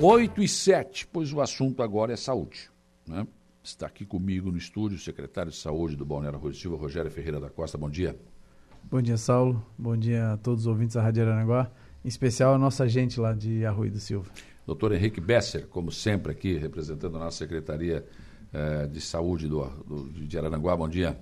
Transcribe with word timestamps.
8 0.00 0.40
e 0.40 0.46
7, 0.46 1.08
pois 1.08 1.32
o 1.32 1.40
assunto 1.40 1.82
agora 1.82 2.12
é 2.12 2.16
saúde. 2.16 2.70
Né? 3.04 3.26
Está 3.64 3.88
aqui 3.88 4.06
comigo 4.06 4.48
no 4.48 4.56
estúdio 4.56 4.96
o 4.96 5.00
secretário 5.00 5.50
de 5.50 5.58
Saúde 5.58 5.96
do 5.96 6.04
Balneário 6.04 6.38
Rui 6.38 6.54
Silva, 6.54 6.76
Rogério 6.76 7.10
Ferreira 7.10 7.40
da 7.40 7.50
Costa. 7.50 7.76
Bom 7.76 7.90
dia. 7.90 8.16
Bom 8.84 9.02
dia, 9.02 9.16
Saulo. 9.16 9.60
Bom 9.76 9.96
dia 9.96 10.34
a 10.34 10.36
todos 10.36 10.60
os 10.60 10.66
ouvintes 10.68 10.94
da 10.94 11.02
Rádio 11.02 11.24
Aranaguá, 11.24 11.68
em 12.04 12.08
especial 12.08 12.54
a 12.54 12.58
nossa 12.58 12.88
gente 12.88 13.18
lá 13.18 13.32
de 13.32 13.66
Arroio 13.66 13.90
do 13.90 13.98
Silva. 13.98 14.30
Doutor 14.64 14.92
Henrique 14.92 15.20
Besser, 15.20 15.66
como 15.66 15.90
sempre 15.90 16.30
aqui, 16.30 16.56
representando 16.56 17.16
a 17.16 17.18
nossa 17.18 17.38
Secretaria 17.38 18.06
eh, 18.52 18.86
de 18.86 19.00
Saúde 19.00 19.48
do, 19.48 19.64
do, 19.84 20.12
de 20.12 20.38
Araranguá. 20.38 20.76
Bom 20.76 20.88
dia. 20.88 21.18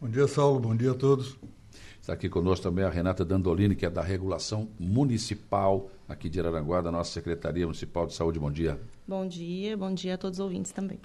Bom 0.00 0.08
dia, 0.08 0.26
Saulo. 0.26 0.58
Bom 0.58 0.74
dia 0.74 0.90
a 0.90 0.94
todos. 0.94 1.38
Está 2.00 2.14
aqui 2.14 2.28
conosco 2.28 2.64
também 2.64 2.84
a 2.84 2.90
Renata 2.90 3.24
Dandolini, 3.24 3.76
que 3.76 3.86
é 3.86 3.90
da 3.90 4.02
Regulação 4.02 4.68
Municipal 4.76 5.88
aqui 6.08 6.28
de 6.28 6.40
Araranguá, 6.40 6.80
da 6.80 6.90
nossa 6.90 7.12
Secretaria 7.12 7.66
Municipal 7.66 8.06
de 8.06 8.14
Saúde. 8.14 8.38
Bom 8.38 8.50
dia. 8.50 8.80
Bom 9.06 9.26
dia, 9.28 9.76
bom 9.76 9.92
dia 9.92 10.14
a 10.14 10.18
todos 10.18 10.38
os 10.38 10.44
ouvintes 10.44 10.72
também. 10.72 10.98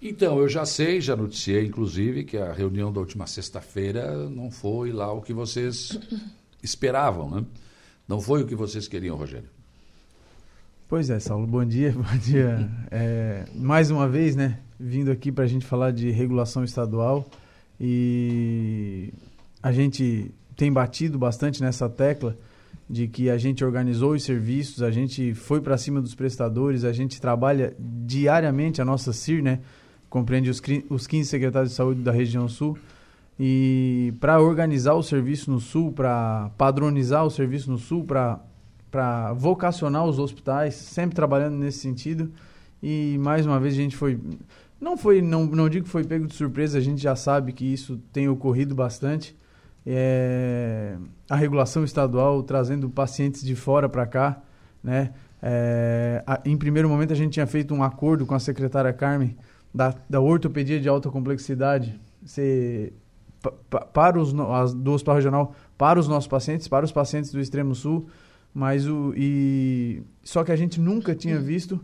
Então, 0.00 0.38
eu 0.38 0.48
já 0.48 0.64
sei, 0.64 1.00
já 1.00 1.16
noticiei, 1.16 1.66
inclusive, 1.66 2.22
que 2.22 2.36
a 2.36 2.52
reunião 2.52 2.92
da 2.92 3.00
última 3.00 3.26
sexta-feira 3.26 4.28
não 4.30 4.48
foi 4.48 4.92
lá 4.92 5.12
o 5.12 5.20
que 5.20 5.32
vocês 5.32 5.98
esperavam, 6.62 7.28
né? 7.28 7.44
Não 8.06 8.20
foi 8.20 8.42
o 8.42 8.46
que 8.46 8.54
vocês 8.54 8.86
queriam, 8.86 9.16
Rogério. 9.16 9.48
Pois 10.88 11.10
é, 11.10 11.18
Saulo, 11.18 11.46
bom 11.46 11.64
dia, 11.64 11.92
bom 11.92 12.16
dia. 12.18 12.70
É, 12.90 13.44
mais 13.54 13.90
uma 13.90 14.08
vez, 14.08 14.36
né, 14.36 14.60
vindo 14.78 15.10
aqui 15.10 15.32
para 15.32 15.44
a 15.44 15.48
gente 15.48 15.66
falar 15.66 15.90
de 15.90 16.10
regulação 16.10 16.62
estadual 16.62 17.28
e 17.78 19.12
a 19.62 19.72
gente 19.72 20.32
tem 20.56 20.72
batido 20.72 21.18
bastante 21.18 21.60
nessa 21.60 21.88
tecla 21.90 22.36
de 22.88 23.06
que 23.06 23.28
a 23.28 23.36
gente 23.36 23.64
organizou 23.64 24.12
os 24.12 24.22
serviços, 24.22 24.82
a 24.82 24.90
gente 24.90 25.34
foi 25.34 25.60
para 25.60 25.76
cima 25.76 26.00
dos 26.00 26.14
prestadores, 26.14 26.84
a 26.84 26.92
gente 26.92 27.20
trabalha 27.20 27.76
diariamente, 27.78 28.80
a 28.80 28.84
nossa 28.84 29.12
CIR, 29.12 29.42
né, 29.42 29.60
compreende 30.08 30.48
os, 30.48 30.62
os 30.88 31.06
15 31.06 31.28
secretários 31.28 31.72
de 31.72 31.76
saúde 31.76 32.00
da 32.00 32.12
região 32.12 32.48
sul, 32.48 32.78
e 33.38 34.12
para 34.18 34.40
organizar 34.40 34.94
o 34.94 35.02
serviço 35.02 35.50
no 35.50 35.60
sul, 35.60 35.92
para 35.92 36.50
padronizar 36.56 37.24
o 37.24 37.30
serviço 37.30 37.70
no 37.70 37.78
sul, 37.78 38.04
para 38.04 39.32
vocacionar 39.34 40.04
os 40.04 40.18
hospitais, 40.18 40.74
sempre 40.74 41.14
trabalhando 41.14 41.56
nesse 41.56 41.78
sentido. 41.78 42.32
E 42.82 43.16
mais 43.20 43.46
uma 43.46 43.60
vez 43.60 43.74
a 43.74 43.76
gente 43.76 43.96
foi. 43.96 44.18
Não 44.80 44.96
foi, 44.96 45.22
não, 45.22 45.46
não 45.46 45.68
digo 45.68 45.84
que 45.84 45.90
foi 45.90 46.04
pego 46.04 46.26
de 46.26 46.34
surpresa, 46.34 46.78
a 46.78 46.80
gente 46.80 47.00
já 47.00 47.14
sabe 47.14 47.52
que 47.52 47.64
isso 47.64 48.00
tem 48.12 48.28
ocorrido 48.28 48.74
bastante. 48.74 49.36
É, 49.90 50.98
a 51.30 51.34
regulação 51.34 51.82
estadual 51.82 52.42
trazendo 52.42 52.90
pacientes 52.90 53.42
de 53.42 53.56
fora 53.56 53.88
para 53.88 54.06
cá, 54.06 54.42
né? 54.84 55.14
É, 55.40 56.22
a, 56.26 56.42
em 56.44 56.58
primeiro 56.58 56.90
momento 56.90 57.14
a 57.14 57.16
gente 57.16 57.32
tinha 57.32 57.46
feito 57.46 57.72
um 57.72 57.82
acordo 57.82 58.26
com 58.26 58.34
a 58.34 58.38
secretária 58.38 58.92
Carmen 58.92 59.34
da, 59.72 59.94
da 60.10 60.20
ortopedia 60.20 60.78
de 60.78 60.90
alta 60.90 61.08
complexidade 61.08 61.98
ser, 62.22 62.92
pa, 63.70 63.80
para 63.80 64.20
os, 64.20 64.34
as, 64.38 64.74
do 64.74 64.92
Hospital 64.92 65.14
Regional 65.14 65.54
para 65.78 65.98
os 65.98 66.06
nossos 66.06 66.28
pacientes, 66.28 66.68
para 66.68 66.84
os 66.84 66.92
pacientes 66.92 67.32
do 67.32 67.40
extremo 67.40 67.74
sul, 67.74 68.08
mas 68.52 68.86
o, 68.86 69.14
e, 69.16 70.02
só 70.22 70.44
que 70.44 70.52
a 70.52 70.56
gente 70.56 70.78
nunca 70.78 71.14
tinha 71.14 71.38
visto 71.38 71.80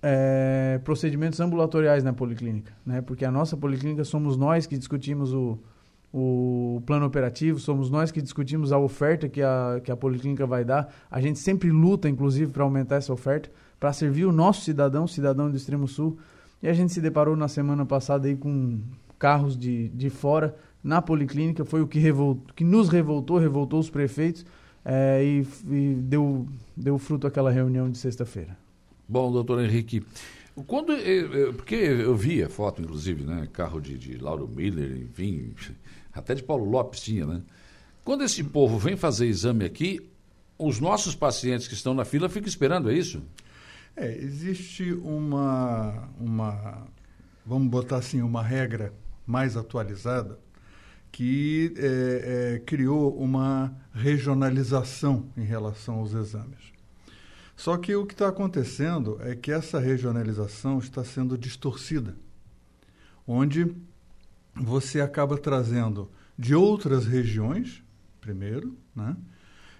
é, 0.00 0.80
procedimentos 0.84 1.40
ambulatoriais 1.40 2.04
na 2.04 2.12
policlínica, 2.12 2.72
né? 2.86 3.00
porque 3.00 3.24
a 3.24 3.32
nossa 3.32 3.56
policlínica 3.56 4.04
somos 4.04 4.36
nós 4.36 4.64
que 4.64 4.78
discutimos 4.78 5.32
o, 5.32 5.58
o 6.12 6.82
plano 6.84 7.06
operativo, 7.06 7.58
somos 7.58 7.90
nós 7.90 8.10
que 8.10 8.20
discutimos 8.20 8.70
a 8.70 8.78
oferta 8.78 9.28
que 9.28 9.40
a, 9.40 9.80
que 9.82 9.90
a 9.90 9.96
policlínica 9.96 10.46
vai 10.46 10.64
dar. 10.64 10.92
A 11.10 11.20
gente 11.20 11.38
sempre 11.38 11.70
luta, 11.70 12.08
inclusive, 12.08 12.52
para 12.52 12.62
aumentar 12.62 12.96
essa 12.96 13.12
oferta, 13.12 13.50
para 13.80 13.92
servir 13.92 14.26
o 14.26 14.32
nosso 14.32 14.60
cidadão, 14.60 15.06
cidadão 15.06 15.50
do 15.50 15.56
extremo 15.56 15.88
sul. 15.88 16.18
E 16.62 16.68
a 16.68 16.72
gente 16.72 16.92
se 16.92 17.00
deparou 17.00 17.34
na 17.34 17.48
semana 17.48 17.86
passada 17.86 18.28
aí 18.28 18.36
com 18.36 18.80
carros 19.18 19.56
de, 19.56 19.88
de 19.88 20.10
fora 20.10 20.54
na 20.82 21.00
policlínica, 21.00 21.64
foi 21.64 21.80
o 21.80 21.86
que, 21.86 21.98
revoltou, 21.98 22.54
que 22.54 22.64
nos 22.64 22.88
revoltou, 22.88 23.38
revoltou 23.38 23.78
os 23.78 23.88
prefeitos 23.88 24.44
é, 24.84 25.22
e, 25.24 25.46
e, 25.70 25.94
deu, 25.94 26.46
deu 26.76 26.98
fruto 26.98 27.26
aquela 27.26 27.50
reunião 27.50 27.88
de 27.88 27.98
sexta-feira. 27.98 28.56
Bom, 29.08 29.30
doutor 29.30 29.62
Henrique, 29.62 30.02
quando, 30.66 30.92
porque 31.56 31.74
eu 31.74 32.14
via 32.14 32.48
foto, 32.48 32.82
inclusive, 32.82 33.24
né, 33.24 33.48
carro 33.52 33.80
de, 33.80 33.96
de 33.96 34.18
Lauro 34.18 34.46
Miller, 34.46 34.96
enfim, 34.98 35.54
até 36.12 36.34
de 36.34 36.42
Paulo 36.42 36.68
Lopes 36.68 37.00
tinha, 37.00 37.26
né? 37.26 37.42
Quando 38.04 38.24
esse 38.24 38.42
povo 38.42 38.78
vem 38.78 38.96
fazer 38.96 39.26
exame 39.26 39.64
aqui, 39.64 40.00
os 40.58 40.80
nossos 40.80 41.14
pacientes 41.14 41.68
que 41.68 41.74
estão 41.74 41.94
na 41.94 42.04
fila 42.04 42.28
ficam 42.28 42.48
esperando, 42.48 42.90
é 42.90 42.94
isso? 42.94 43.22
É, 43.96 44.16
existe 44.16 44.92
uma, 44.92 46.08
uma, 46.18 46.86
vamos 47.44 47.68
botar 47.68 47.96
assim, 47.96 48.22
uma 48.22 48.42
regra 48.42 48.92
mais 49.26 49.56
atualizada 49.56 50.38
que 51.10 51.74
é, 51.76 52.54
é, 52.54 52.58
criou 52.60 53.14
uma 53.14 53.76
regionalização 53.92 55.30
em 55.36 55.44
relação 55.44 55.96
aos 55.96 56.14
exames. 56.14 56.71
Só 57.56 57.76
que 57.76 57.94
o 57.94 58.06
que 58.06 58.14
está 58.14 58.28
acontecendo 58.28 59.18
é 59.20 59.34
que 59.34 59.52
essa 59.52 59.78
regionalização 59.78 60.78
está 60.78 61.04
sendo 61.04 61.36
distorcida, 61.38 62.16
onde 63.26 63.74
você 64.54 65.00
acaba 65.00 65.38
trazendo 65.38 66.10
de 66.38 66.54
outras 66.54 67.06
regiões, 67.06 67.82
primeiro, 68.20 68.76
né? 68.94 69.16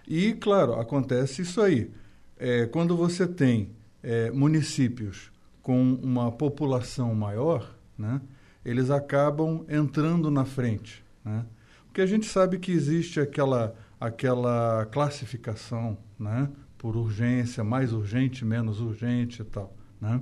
E, 0.07 0.35
claro, 0.35 0.75
acontece 0.75 1.43
isso 1.43 1.61
aí. 1.61 1.91
É, 2.37 2.67
quando 2.67 2.97
você 2.97 3.27
tem 3.27 3.71
é, 4.03 4.31
municípios 4.31 5.31
com 5.63 5.95
uma 5.95 6.31
população 6.33 7.15
maior, 7.15 7.75
né, 7.97 8.21
eles 8.65 8.91
acabam 8.91 9.65
entrando 9.69 10.31
na 10.31 10.45
frente. 10.45 11.05
Né? 11.25 11.45
Porque 11.87 12.01
a 12.01 12.07
gente 12.07 12.27
sabe 12.27 12.59
que 12.59 12.73
existe 12.73 13.21
aquela, 13.21 13.75
aquela 14.01 14.87
classificação 14.87 15.97
né, 16.19 16.49
por 16.83 16.97
urgência, 16.97 17.63
mais 17.63 17.93
urgente, 17.93 18.45
menos 18.45 18.81
urgente 18.81 19.41
e 19.41 19.45
tal. 19.45 19.73
Né? 20.01 20.21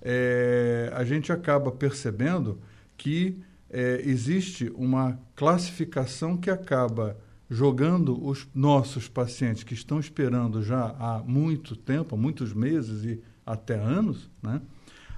É, 0.00 0.90
a 0.94 1.04
gente 1.04 1.30
acaba 1.30 1.70
percebendo 1.70 2.58
que 2.96 3.38
é, 3.68 4.00
existe 4.04 4.72
uma 4.74 5.20
classificação 5.36 6.38
que 6.38 6.48
acaba 6.48 7.18
jogando 7.50 8.24
os 8.24 8.48
nossos 8.54 9.08
pacientes 9.08 9.62
que 9.62 9.74
estão 9.74 10.00
esperando 10.00 10.62
já 10.62 10.96
há 10.98 11.22
muito 11.22 11.76
tempo, 11.76 12.16
muitos 12.16 12.54
meses 12.54 13.04
e 13.04 13.22
até 13.44 13.74
anos, 13.74 14.30
né, 14.42 14.62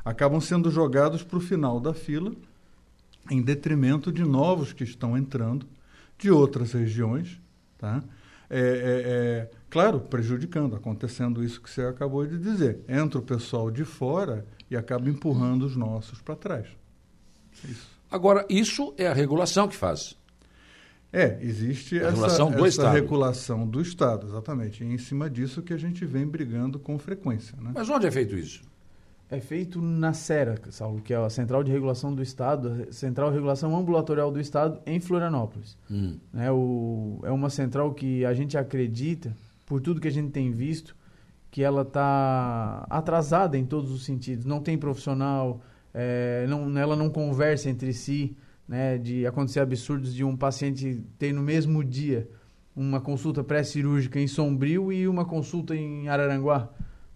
acabam 0.05 0.41
sendo 0.41 0.71
jogados 0.71 1.23
para 1.23 1.37
o 1.37 1.41
final 1.41 1.79
da 1.79 1.95
fila, 1.95 2.33
em 3.31 3.41
detrimento 3.41 4.11
de 4.11 4.25
novos 4.25 4.73
que 4.73 4.83
estão 4.83 5.17
entrando 5.17 5.67
de 6.19 6.31
outras 6.31 6.73
regiões, 6.73 7.41
tá? 7.79 8.03
É, 8.55 8.59
é, 8.59 8.61
é, 8.61 9.51
claro, 9.71 9.99
prejudicando, 9.99 10.77
acontecendo 10.77 11.43
isso 11.43 11.59
que 11.59 11.71
você 11.71 11.81
acabou 11.81 12.27
de 12.27 12.39
dizer. 12.39 12.81
Entra 12.87 13.19
o 13.19 13.23
pessoal 13.23 13.71
de 13.71 13.83
fora 13.83 14.45
e 14.71 14.77
acaba 14.77 15.09
empurrando 15.09 15.65
os 15.65 15.75
nossos 15.75 16.21
para 16.21 16.37
trás. 16.37 16.69
Isso. 17.65 17.89
Agora, 18.11 18.45
isso 18.51 18.93
é 18.99 19.07
a 19.07 19.15
regulação 19.15 19.67
que 19.67 19.75
faz. 19.75 20.19
É, 21.11 21.39
existe 21.41 21.99
a 21.99 22.09
essa, 22.09 22.45
do 22.45 22.67
essa 22.67 22.91
regulação 22.91 23.67
do 23.67 23.81
Estado, 23.81 24.27
exatamente. 24.27 24.85
E 24.85 24.87
em 24.87 24.99
cima 24.99 25.31
disso 25.31 25.63
que 25.63 25.73
a 25.73 25.79
gente 25.79 26.05
vem 26.05 26.27
brigando 26.27 26.79
com 26.79 26.99
frequência. 26.99 27.57
Né? 27.59 27.73
Mas 27.75 27.89
onde 27.89 28.07
é 28.07 28.11
feito 28.11 28.37
isso? 28.37 28.63
É 29.33 29.41
feito 29.41 29.81
na 29.81 30.13
CERA, 30.13 30.61
Saulo, 30.69 31.01
que 31.01 31.15
é 31.15 31.17
a 31.17 31.31
Central 31.31 31.65
de 31.65 31.73
Regulação 31.73 32.15
do 32.15 32.23
Estado, 32.23 32.87
Central 32.93 33.31
de 33.31 33.37
Regulação 33.37 33.75
Ambulatorial 33.75 34.31
do 34.31 34.39
Estado, 34.39 34.79
em 34.85 35.01
Florianópolis. 35.01 35.79
Hum. 35.91 36.19
É, 36.35 36.53
o, 36.53 37.19
é 37.23 37.31
uma 37.31 37.49
central 37.49 37.95
que 37.95 38.27
a 38.27 38.35
gente 38.35 38.59
acredita, 38.59 39.35
por 39.65 39.81
tudo 39.81 40.03
que 40.03 40.09
a 40.09 40.13
gente 40.13 40.31
tem 40.31 40.51
visto, 40.51 40.95
que 41.51 41.63
ela 41.63 41.81
está 41.81 42.87
atrasada 42.91 43.57
em 43.57 43.65
todos 43.65 43.91
os 43.91 44.05
sentidos. 44.05 44.45
Não 44.45 44.61
tem 44.61 44.77
profissional, 44.77 45.63
é, 45.95 46.47
não, 46.47 46.79
ela 46.79 46.95
não 46.95 47.09
conversa 47.09 47.71
entre 47.71 47.95
si 47.95 48.37
né, 48.69 48.99
de 48.99 49.27
acontecer 49.27 49.61
absurdos 49.61 50.15
de 50.15 50.23
um 50.23 50.37
paciente 50.37 51.03
ter 51.19 51.33
no 51.33 51.43
mesmo 51.43 51.83
dia 51.83 52.29
uma 52.77 53.01
consulta 53.01 53.43
pré-cirúrgica 53.43 54.21
em 54.21 54.27
Sombrio 54.27 54.93
e 54.93 55.09
uma 55.09 55.25
consulta 55.25 55.75
em 55.75 56.07
Araranguá, 56.11 56.69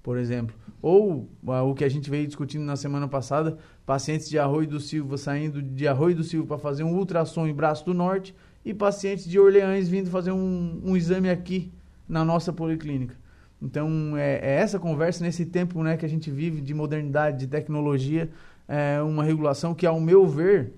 por 0.07 0.17
exemplo. 0.19 0.55
Ou 0.81 1.29
uh, 1.43 1.53
o 1.69 1.75
que 1.75 1.83
a 1.83 1.89
gente 1.89 2.09
veio 2.09 2.29
discutindo 2.29 2.63
na 2.63 2.77
semana 2.77 3.09
passada, 3.09 3.59
pacientes 3.85 4.29
de 4.29 4.39
Arroio 4.39 4.69
do 4.69 4.79
Silva 4.79 5.19
saindo 5.19 5.61
de 5.61 5.89
Arroio 5.89 6.15
do 6.15 6.23
Silva 6.23 6.47
para 6.47 6.59
fazer 6.59 6.85
um 6.85 6.95
ultrassom 6.97 7.45
em 7.45 7.53
Braço 7.53 7.85
do 7.85 7.93
Norte 7.93 8.33
e 8.65 8.73
pacientes 8.73 9.29
de 9.29 9.37
Orleans 9.37 9.89
vindo 9.89 10.09
fazer 10.09 10.31
um, 10.31 10.81
um 10.85 10.97
exame 10.97 11.29
aqui 11.29 11.73
na 12.09 12.25
nossa 12.25 12.53
policlínica. 12.53 13.17
Então, 13.61 14.17
é, 14.17 14.35
é, 14.35 14.61
essa 14.61 14.79
conversa 14.79 15.25
nesse 15.25 15.45
tempo 15.45 15.83
né, 15.83 15.97
que 15.97 16.07
a 16.07 16.09
gente 16.09 16.31
vive 16.31 16.61
de 16.61 16.73
modernidade, 16.73 17.39
de 17.39 17.49
tecnologia, 17.49 18.31
é 18.69 19.03
uma 19.03 19.25
regulação 19.25 19.75
que, 19.75 19.87
ao 19.87 19.99
meu 19.99 20.25
ver, 20.25 20.73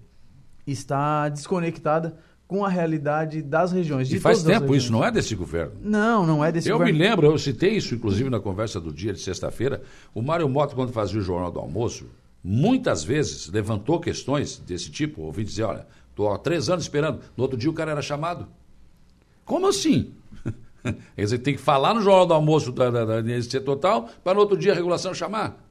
está 0.66 1.28
desconectada 1.28 2.16
com 2.48 2.64
a 2.64 2.68
realidade 2.68 3.42
das 3.42 3.70
regiões. 3.70 4.10
e 4.10 4.18
faz 4.18 4.42
tempo 4.42 4.74
isso, 4.74 4.90
não 4.90 5.04
é 5.04 5.10
desse 5.10 5.34
governo? 5.34 5.74
Não, 5.82 6.26
não 6.26 6.42
é 6.42 6.50
desse 6.50 6.70
eu 6.70 6.78
governo. 6.78 6.98
Eu 6.98 6.98
me 6.98 7.08
lembro, 7.08 7.26
eu 7.26 7.38
citei 7.38 7.76
isso 7.76 7.94
inclusive 7.94 8.30
na 8.30 8.40
conversa 8.40 8.80
do 8.80 8.90
dia 8.90 9.12
de 9.12 9.20
sexta-feira. 9.20 9.82
O 10.14 10.22
Mário 10.22 10.48
Mota, 10.48 10.74
quando 10.74 10.90
fazia 10.90 11.20
o 11.20 11.22
Jornal 11.22 11.52
do 11.52 11.60
Almoço, 11.60 12.06
muitas 12.42 13.04
vezes 13.04 13.48
levantou 13.48 14.00
questões 14.00 14.56
desse 14.56 14.90
tipo. 14.90 15.22
Ouvi 15.22 15.44
dizer: 15.44 15.64
olha, 15.64 15.86
estou 16.08 16.32
há 16.32 16.38
três 16.38 16.70
anos 16.70 16.84
esperando. 16.84 17.20
No 17.36 17.42
outro 17.42 17.58
dia 17.58 17.68
o 17.68 17.74
cara 17.74 17.90
era 17.90 18.00
chamado. 18.00 18.48
Como 19.44 19.68
assim? 19.68 20.14
Quer 21.14 21.22
dizer, 21.22 21.38
tem 21.40 21.54
que 21.54 21.60
falar 21.60 21.92
no 21.92 22.00
Jornal 22.00 22.24
do 22.24 22.32
Almoço 22.32 22.72
da, 22.72 22.90
da, 22.90 23.04
da 23.04 23.22
NSC 23.22 23.60
Total 23.60 24.08
para 24.24 24.32
no 24.32 24.40
outro 24.40 24.56
dia 24.56 24.72
a 24.72 24.74
regulação 24.74 25.12
chamar. 25.12 25.62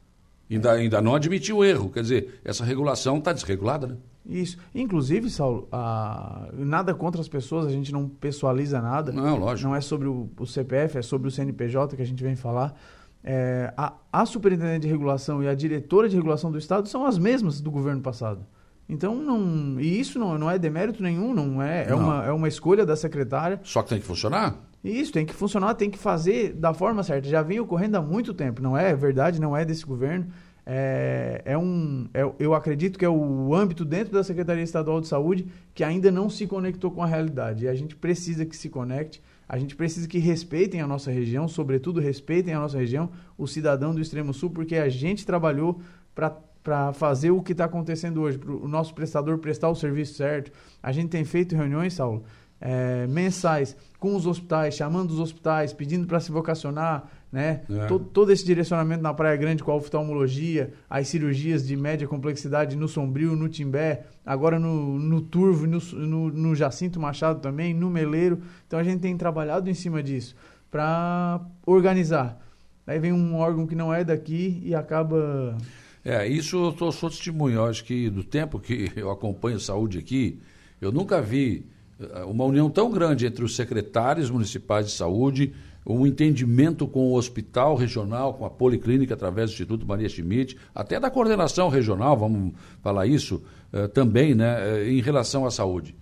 Ainda, 0.50 0.74
ainda 0.74 1.02
não 1.02 1.16
admitiu 1.16 1.58
o 1.58 1.66
erro. 1.66 1.90
Quer 1.90 2.04
dizer, 2.04 2.40
essa 2.46 2.64
regulação 2.64 3.18
está 3.18 3.34
desregulada, 3.34 3.88
né? 3.88 3.98
Isso. 4.28 4.58
Inclusive, 4.76 5.30
Saulo, 5.30 5.68
a... 5.72 6.50
nada 6.54 6.94
contra 6.94 7.22
as 7.22 7.28
pessoas, 7.28 7.66
a 7.66 7.70
gente 7.70 7.94
não 7.94 8.10
pessoaliza 8.10 8.82
nada. 8.82 9.12
Não, 9.12 9.38
lógico. 9.38 9.70
Não 9.70 9.76
é 9.76 9.82
sobre 9.82 10.08
o, 10.08 10.30
o 10.38 10.46
CPF, 10.46 10.98
é 10.98 11.02
sobre 11.02 11.30
o 11.30 11.32
CNPJ 11.32 11.96
que 11.96 12.02
a 12.02 12.06
gente 12.06 12.22
vem 12.22 12.36
falar. 12.36 12.76
É, 13.24 13.74
a, 13.76 13.94
a 14.12 14.26
superintendente 14.26 14.82
de 14.82 14.88
regulação 14.88 15.42
e 15.42 15.48
a 15.48 15.56
diretora 15.56 16.08
de 16.08 16.16
regulação 16.16 16.52
do 16.52 16.58
Estado 16.58 16.88
são 16.88 17.06
as 17.06 17.18
mesmas 17.18 17.62
do 17.62 17.72
governo 17.72 18.02
passado. 18.02 18.46
Então, 18.90 19.16
não, 19.16 19.80
e 19.80 20.00
isso 20.00 20.18
não, 20.18 20.38
não 20.38 20.50
é 20.50 20.58
demérito 20.58 21.04
nenhum, 21.04 21.34
não 21.34 21.62
é, 21.62 21.84
é, 21.84 21.90
não. 21.90 22.00
Uma, 22.00 22.26
é 22.26 22.32
uma 22.32 22.48
escolha 22.48 22.86
da 22.86 22.96
secretária. 22.96 23.60
Só 23.64 23.84
que 23.84 23.90
tem 23.90 24.00
que 24.00 24.06
funcionar? 24.06 24.56
Isso, 24.84 25.12
tem 25.12 25.26
que 25.26 25.34
funcionar, 25.34 25.74
tem 25.74 25.90
que 25.90 25.98
fazer 25.98 26.54
da 26.54 26.74
forma 26.74 27.04
certa. 27.04 27.28
Já 27.28 27.42
vem 27.42 27.60
ocorrendo 27.60 27.98
há 27.98 28.02
muito 28.02 28.34
tempo, 28.34 28.62
não 28.62 28.78
é 28.78 28.96
verdade, 28.96 29.42
não 29.42 29.56
é 29.58 29.66
desse 29.66 29.86
governo. 29.86 30.28
É, 30.70 31.42
é 31.46 31.58
um, 31.58 32.10
é, 32.14 32.30
eu 32.40 32.54
acredito 32.54 33.00
que 33.00 33.06
é 33.06 33.10
o 33.10 33.56
âmbito 33.56 33.86
dentro 33.86 34.12
da 34.12 34.22
Secretaria 34.22 34.62
Estadual 34.62 35.00
de 35.00 35.08
Saúde 35.08 35.48
que 35.74 35.82
ainda 35.82 36.12
não 36.12 36.30
se 36.30 36.46
conectou 36.46 36.92
com 36.92 37.02
a 37.02 37.06
realidade. 37.06 37.64
E 37.64 37.68
a 37.70 37.74
gente 37.74 37.96
precisa 37.96 38.46
que 38.46 38.56
se 38.56 38.68
conecte, 38.68 39.24
a 39.48 39.58
gente 39.58 39.78
precisa 39.78 40.10
que 40.10 40.18
respeitem 40.18 40.82
a 40.82 40.88
nossa 40.88 41.10
região, 41.10 41.48
sobretudo 41.48 42.02
respeitem 42.02 42.54
a 42.54 42.60
nossa 42.60 42.78
região, 42.78 43.10
o 43.38 43.48
cidadão 43.48 43.96
do 43.96 44.02
Extremo 44.02 44.34
Sul, 44.34 44.50
porque 44.50 44.76
a 44.76 44.90
gente 44.90 45.26
trabalhou 45.26 45.80
para 46.14 46.92
fazer 46.92 47.32
o 47.32 47.42
que 47.42 47.54
está 47.54 47.64
acontecendo 47.64 48.22
hoje, 48.22 48.38
para 48.38 48.52
o 48.52 48.68
nosso 48.68 48.94
prestador 48.94 49.38
prestar 49.38 49.70
o 49.70 49.76
serviço 49.76 50.16
certo. 50.16 50.52
A 50.84 50.92
gente 50.92 51.08
tem 51.08 51.24
feito 51.24 51.56
reuniões, 51.56 51.94
Saulo, 51.94 52.26
é, 52.60 53.08
mensais 53.08 53.78
com 54.00 54.18
os 54.18 54.28
hospitais, 54.28 54.76
chamando 54.76 55.12
os 55.12 55.20
hospitais, 55.20 55.72
pedindo 55.72 56.06
para 56.08 56.20
se 56.20 56.30
vocacionar, 56.30 57.10
né? 57.32 57.62
É. 57.70 57.86
Todo, 57.88 58.06
todo, 58.06 58.32
esse 58.32 58.46
direcionamento 58.46 59.04
na 59.04 59.14
Praia 59.14 59.36
Grande 59.36 59.64
com 59.64 59.72
a 59.72 59.76
oftalmologia, 59.76 60.74
as 60.90 61.08
cirurgias 61.08 61.68
de 61.68 61.76
média 61.76 62.08
complexidade 62.08 62.76
no 62.76 62.88
Sombrio, 62.88 63.36
no 63.36 63.50
Timbé, 63.50 64.06
agora 64.26 64.60
no, 64.60 64.98
no 64.98 65.22
Turvo, 65.22 65.68
no, 65.68 65.80
no, 65.80 66.30
no 66.32 66.56
Jacinto 66.56 67.00
Machado 67.00 67.40
também, 67.42 67.74
no 67.74 67.90
Meleiro. 67.90 68.42
Então 68.66 68.80
a 68.80 68.84
gente 68.84 69.02
tem 69.02 69.16
trabalhado 69.18 69.70
em 69.70 69.74
cima 69.74 70.02
disso 70.02 70.36
para 70.72 71.42
organizar. 71.66 72.42
Aí 72.86 73.00
vem 73.00 73.12
um 73.12 73.36
órgão 73.36 73.68
que 73.68 73.76
não 73.76 73.94
é 73.94 74.04
daqui 74.04 74.62
e 74.64 74.74
acaba. 74.74 75.58
É, 76.04 76.26
isso 76.26 76.68
eu 76.68 76.72
tô, 76.72 76.92
sou 76.92 77.10
testemunho. 77.10 77.64
Acho 77.66 77.84
que 77.84 78.10
do 78.10 78.24
tempo 78.24 78.60
que 78.60 78.92
eu 78.96 79.12
acompanho 79.12 79.60
saúde 79.60 79.98
aqui, 79.98 80.40
eu 80.80 80.92
nunca 80.92 81.22
vi 81.22 81.66
eh, 82.00 82.24
uma 82.24 82.46
união 82.46 82.70
tão 82.70 82.90
grande 82.90 83.26
entre 83.26 83.44
os 83.44 83.56
secretários 83.56 84.30
municipais 84.30 84.86
de 84.86 84.94
saúde, 84.94 85.54
um 85.94 86.06
entendimento 86.06 86.88
com 86.88 87.08
o 87.08 87.14
hospital 87.14 87.76
regional, 87.76 88.34
com 88.34 88.46
a 88.46 88.50
policlínica 88.50 89.14
através 89.14 89.50
do 89.50 89.54
Instituto 89.54 89.88
Maria 89.88 90.10
Schmidt, 90.10 90.58
até 90.76 91.00
da 91.00 91.10
coordenação 91.10 91.70
regional, 91.70 92.18
vamos 92.18 92.54
falar 92.82 93.08
isso 93.08 93.42
uh, 93.72 93.88
também, 93.88 94.36
né, 94.36 94.58
uh, 94.58 94.90
em 94.90 95.02
relação 95.02 95.46
à 95.46 95.52
saúde. 95.52 95.96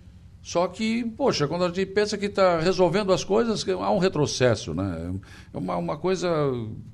Só 0.46 0.68
que, 0.68 1.04
poxa, 1.04 1.48
quando 1.48 1.64
a 1.64 1.68
gente 1.68 1.86
pensa 1.86 2.16
que 2.16 2.26
está 2.26 2.60
resolvendo 2.60 3.12
as 3.12 3.24
coisas, 3.24 3.68
há 3.68 3.90
um 3.90 3.98
retrocesso, 3.98 4.72
né? 4.72 5.12
É 5.52 5.58
uma, 5.58 5.76
uma 5.76 5.96
coisa 5.96 6.28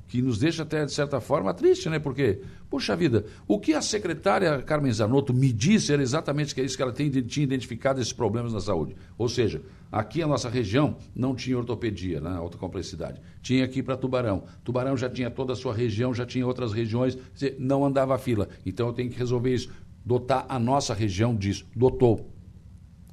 que 0.08 0.22
nos 0.22 0.38
deixa 0.38 0.62
até, 0.62 0.86
de 0.86 0.92
certa 0.92 1.20
forma, 1.20 1.52
triste, 1.52 1.90
né? 1.90 1.98
Porque, 1.98 2.40
puxa 2.70 2.96
vida, 2.96 3.26
o 3.46 3.58
que 3.58 3.74
a 3.74 3.82
secretária 3.82 4.62
Carmen 4.62 4.90
Zanotto 4.90 5.34
me 5.34 5.52
disse 5.52 5.92
era 5.92 6.00
exatamente 6.00 6.54
que 6.54 6.62
é 6.62 6.64
isso 6.64 6.78
que 6.78 6.82
ela 6.82 6.94
tem, 6.94 7.10
tinha 7.10 7.44
identificado 7.44 8.00
esses 8.00 8.10
problemas 8.10 8.54
na 8.54 8.60
saúde. 8.60 8.96
Ou 9.18 9.28
seja, 9.28 9.60
aqui 9.92 10.22
a 10.22 10.26
nossa 10.26 10.48
região 10.48 10.96
não 11.14 11.34
tinha 11.34 11.56
ortopedia, 11.56 12.20
né? 12.20 12.30
Alta 12.30 12.58
complexidade. 12.58 13.20
Tinha 13.42 13.64
aqui 13.64 13.82
para 13.82 13.96
Tubarão. 13.96 14.44
Tubarão 14.64 14.96
já 14.96 15.08
tinha 15.08 15.30
toda 15.30 15.52
a 15.52 15.56
sua 15.56 15.74
região, 15.74 16.14
já 16.14 16.26
tinha 16.26 16.46
outras 16.46 16.72
regiões, 16.72 17.16
não 17.58 17.84
andava 17.84 18.14
a 18.14 18.18
fila. 18.18 18.48
Então 18.64 18.86
eu 18.88 18.92
tenho 18.92 19.10
que 19.10 19.18
resolver 19.18 19.54
isso. 19.54 19.70
Dotar 20.04 20.46
a 20.48 20.58
nossa 20.58 20.94
região 20.94 21.36
disso. 21.36 21.64
Dotou 21.76 22.32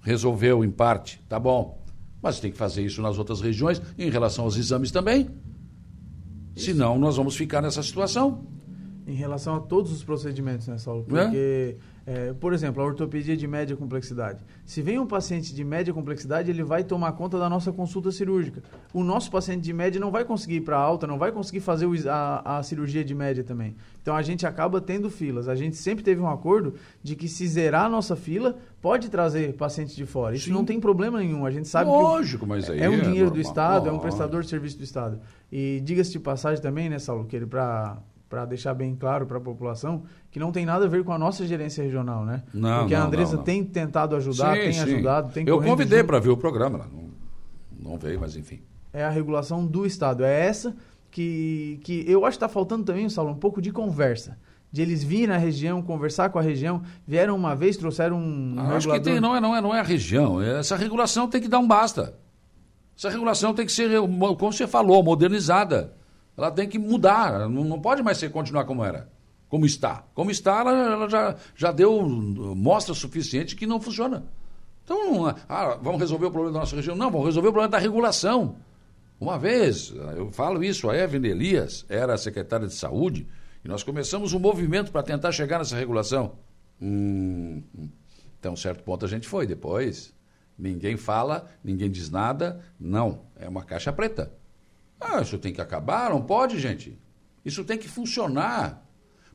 resolveu 0.02 0.64
em 0.64 0.72
parte, 0.72 1.22
tá 1.28 1.40
bom. 1.40 1.84
Mas 2.22 2.40
tem 2.40 2.52
que 2.52 2.58
fazer 2.58 2.84
isso 2.84 3.02
nas 3.02 3.18
outras 3.18 3.40
regiões, 3.42 3.82
em 3.98 4.10
relação 4.10 4.46
aos 4.46 4.58
exames 4.58 4.92
também. 4.92 5.30
Isso. 6.56 6.66
Senão 6.66 7.00
nós 7.00 7.16
vamos 7.16 7.36
ficar 7.36 7.62
nessa 7.62 7.82
situação. 7.82 8.46
Em 9.08 9.14
relação 9.14 9.56
a 9.56 9.60
todos 9.60 9.92
os 9.92 10.04
procedimentos, 10.04 10.68
né, 10.68 10.78
Saulo? 10.78 11.02
É? 11.02 11.24
Porque 11.24 11.38
é? 11.38 11.76
É, 12.12 12.34
por 12.34 12.54
exemplo, 12.54 12.82
a 12.82 12.86
ortopedia 12.88 13.38
de 13.38 13.48
média 13.48 13.78
complexidade. 13.78 14.44
Se 14.66 14.82
vem 14.82 14.98
um 14.98 15.06
paciente 15.06 15.54
de 15.54 15.64
média 15.64 15.94
complexidade, 15.94 16.50
ele 16.50 16.64
vai 16.64 16.84
tomar 16.84 17.12
conta 17.12 17.38
da 17.38 17.48
nossa 17.48 17.72
consulta 17.72 18.12
cirúrgica. 18.12 18.64
O 18.92 19.04
nosso 19.04 19.30
paciente 19.30 19.62
de 19.62 19.72
média 19.72 20.02
não 20.02 20.10
vai 20.10 20.26
conseguir 20.26 20.56
ir 20.56 20.62
para 20.62 20.76
alta, 20.76 21.06
não 21.06 21.20
vai 21.20 21.32
conseguir 21.32 21.60
fazer 21.60 21.86
o, 21.86 21.94
a, 22.10 22.58
a, 22.58 22.64
cirurgia 22.64 23.06
de 23.06 23.14
média 23.14 23.44
também. 23.44 23.76
Então 24.02 24.16
a 24.16 24.24
gente 24.24 24.44
acaba 24.48 24.82
tendo 24.82 25.08
filas. 25.12 25.48
A 25.48 25.54
gente 25.54 25.76
sempre 25.76 26.04
teve 26.04 26.20
um 26.20 26.28
acordo 26.28 26.74
de 27.04 27.16
que 27.16 27.28
se 27.28 27.48
zerar 27.48 27.86
a 27.86 27.90
nossa 27.90 28.16
fila, 28.16 28.58
pode 28.82 29.08
trazer 29.10 29.54
pacientes 29.54 29.96
de 29.96 30.08
fora. 30.08 30.36
Isso 30.36 30.46
Sim. 30.46 30.54
não 30.54 30.66
tem 30.66 30.80
problema 30.80 31.20
nenhum. 31.20 31.46
A 31.46 31.52
gente 31.52 31.68
sabe 31.68 31.92
Lógico, 31.92 32.44
que 32.44 32.50
mas 32.50 32.68
aí 32.72 32.80
é 32.80 32.90
um 32.90 33.00
dinheiro 33.00 33.28
é 33.28 33.34
do 33.34 33.40
Estado, 33.40 33.88
é 33.88 33.92
um 33.92 34.00
prestador 34.00 34.42
de 34.42 34.50
serviço 34.50 34.80
do 34.80 34.84
Estado. 34.84 35.20
E 35.52 35.80
diga-se 35.84 36.12
de 36.12 36.20
passagem 36.20 36.60
também, 36.60 36.90
né, 36.90 36.98
Saulo, 36.98 37.26
que 37.26 37.36
ele 37.36 37.46
para 37.46 38.00
para 38.30 38.46
deixar 38.46 38.76
bem 38.76 38.96
claro 38.96 39.26
para 39.26 39.38
a 39.38 39.42
população 39.42 40.04
que 40.30 40.40
não 40.40 40.52
tem 40.52 40.66
nada 40.66 40.86
a 40.86 40.88
ver 40.88 41.04
com 41.04 41.12
a 41.12 41.18
nossa 41.18 41.46
gerência 41.48 41.84
regional, 41.84 42.24
né? 42.24 42.44
Não, 42.54 42.82
Porque 42.82 42.94
não, 42.94 43.02
a 43.02 43.06
Andressa 43.06 43.32
não, 43.32 43.38
não. 43.40 43.44
tem 43.44 43.64
tentado 43.64 44.16
ajudar, 44.16 44.56
sim, 44.56 44.62
tem 44.62 44.74
sim. 44.74 44.82
ajudado, 44.82 45.34
tem 45.34 45.48
Eu 45.48 45.62
convidei 45.62 46.04
para 46.04 46.20
ver 46.20 46.30
o 46.30 46.38
programa, 46.38 46.88
não, 46.94 47.10
não 47.92 47.98
veio, 47.98 48.20
mas 48.20 48.36
enfim. 48.36 48.62
É 48.94 49.04
a 49.04 49.10
regulação 49.10 49.66
do 49.66 49.86
Estado. 49.86 50.24
É 50.24 50.46
essa 50.46 50.76
que, 51.10 51.80
que 51.84 52.06
eu 52.08 52.24
acho 52.26 52.38
que 52.38 52.46
está 52.46 52.48
faltando 52.48 52.84
também, 52.84 53.10
Saulo, 53.10 53.32
um 53.32 53.36
pouco 53.36 53.62
de 53.62 53.72
conversa. 53.72 54.38
De 54.72 54.84
eles 54.84 55.04
virem 55.04 55.28
na 55.28 55.38
região, 55.38 55.82
conversar 55.82 56.30
com 56.30 56.38
a 56.38 56.44
região. 56.44 56.84
Vieram 57.08 57.36
uma 57.36 57.56
vez, 57.56 57.76
trouxeram 57.76 58.20
um. 58.20 58.54
Ah, 58.58 58.76
acho 58.76 58.88
que 58.88 59.00
tem, 59.00 59.20
não 59.20 59.36
é, 59.36 59.42
não, 59.42 59.56
é, 59.56 59.62
não 59.62 59.74
é 59.74 59.80
a 59.80 59.84
região. 59.84 60.40
Essa 60.40 60.76
regulação 60.76 61.28
tem 61.28 61.42
que 61.42 61.48
dar 61.48 61.58
um 61.58 61.68
basta. 61.68 62.16
Essa 62.96 63.10
regulação 63.10 63.52
tem 63.54 63.66
que 63.66 63.72
ser, 63.72 64.00
como 64.00 64.52
você 64.52 64.68
falou, 64.68 65.02
modernizada 65.02 65.98
ela 66.40 66.52
tem 66.52 66.70
que 66.70 66.80
mudar, 66.80 67.50
não, 67.50 67.66
não 67.66 67.82
pode 67.82 68.02
mais 68.02 68.18
ser 68.18 68.32
continuar 68.32 68.64
como 68.64 68.84
era, 68.84 69.10
como 69.50 69.66
está. 69.66 70.06
Como 70.14 70.32
está, 70.32 70.62
ela, 70.62 70.72
ela 70.72 71.10
já, 71.10 71.36
já 71.54 71.72
deu 71.72 72.02
mostra 72.02 72.96
suficiente 72.96 73.58
que 73.58 73.68
não 73.68 73.82
funciona. 73.82 74.26
Então, 74.86 75.36
ah, 75.50 75.78
vamos 75.82 76.00
resolver 76.00 76.28
o 76.28 76.32
problema 76.32 76.54
da 76.54 76.60
nossa 76.62 76.76
região? 76.78 76.96
Não, 76.96 77.12
vamos 77.12 77.28
resolver 77.28 77.50
o 77.50 77.52
problema 77.52 77.72
da 77.72 77.78
regulação. 77.78 78.56
Uma 79.20 79.38
vez, 79.38 79.94
eu 80.16 80.32
falo 80.32 80.64
isso, 80.64 80.90
a 80.90 80.98
Evelyn 80.98 81.30
Elias 81.30 81.86
era 81.90 82.18
secretária 82.18 82.68
de 82.68 82.74
saúde 82.74 83.28
e 83.64 83.68
nós 83.68 83.84
começamos 83.84 84.32
um 84.32 84.40
movimento 84.40 84.94
para 84.94 85.04
tentar 85.04 85.34
chegar 85.34 85.60
nessa 85.60 85.76
regulação. 85.76 86.38
Hum, 86.82 87.62
até 88.40 88.50
um 88.50 88.56
certo 88.56 88.82
ponto 88.82 89.06
a 89.06 89.10
gente 89.10 89.28
foi, 89.28 89.46
depois 89.46 90.14
ninguém 90.58 90.96
fala, 90.96 91.48
ninguém 91.62 91.92
diz 91.92 92.10
nada, 92.10 92.62
não, 92.80 93.26
é 93.36 93.48
uma 93.48 93.64
caixa 93.64 93.92
preta. 93.92 94.39
Ah, 95.00 95.22
isso 95.22 95.38
tem 95.38 95.54
que 95.54 95.62
acabar? 95.62 96.10
Não 96.10 96.22
pode, 96.22 96.60
gente. 96.60 96.98
Isso 97.44 97.64
tem 97.64 97.78
que 97.78 97.88
funcionar. 97.88 98.86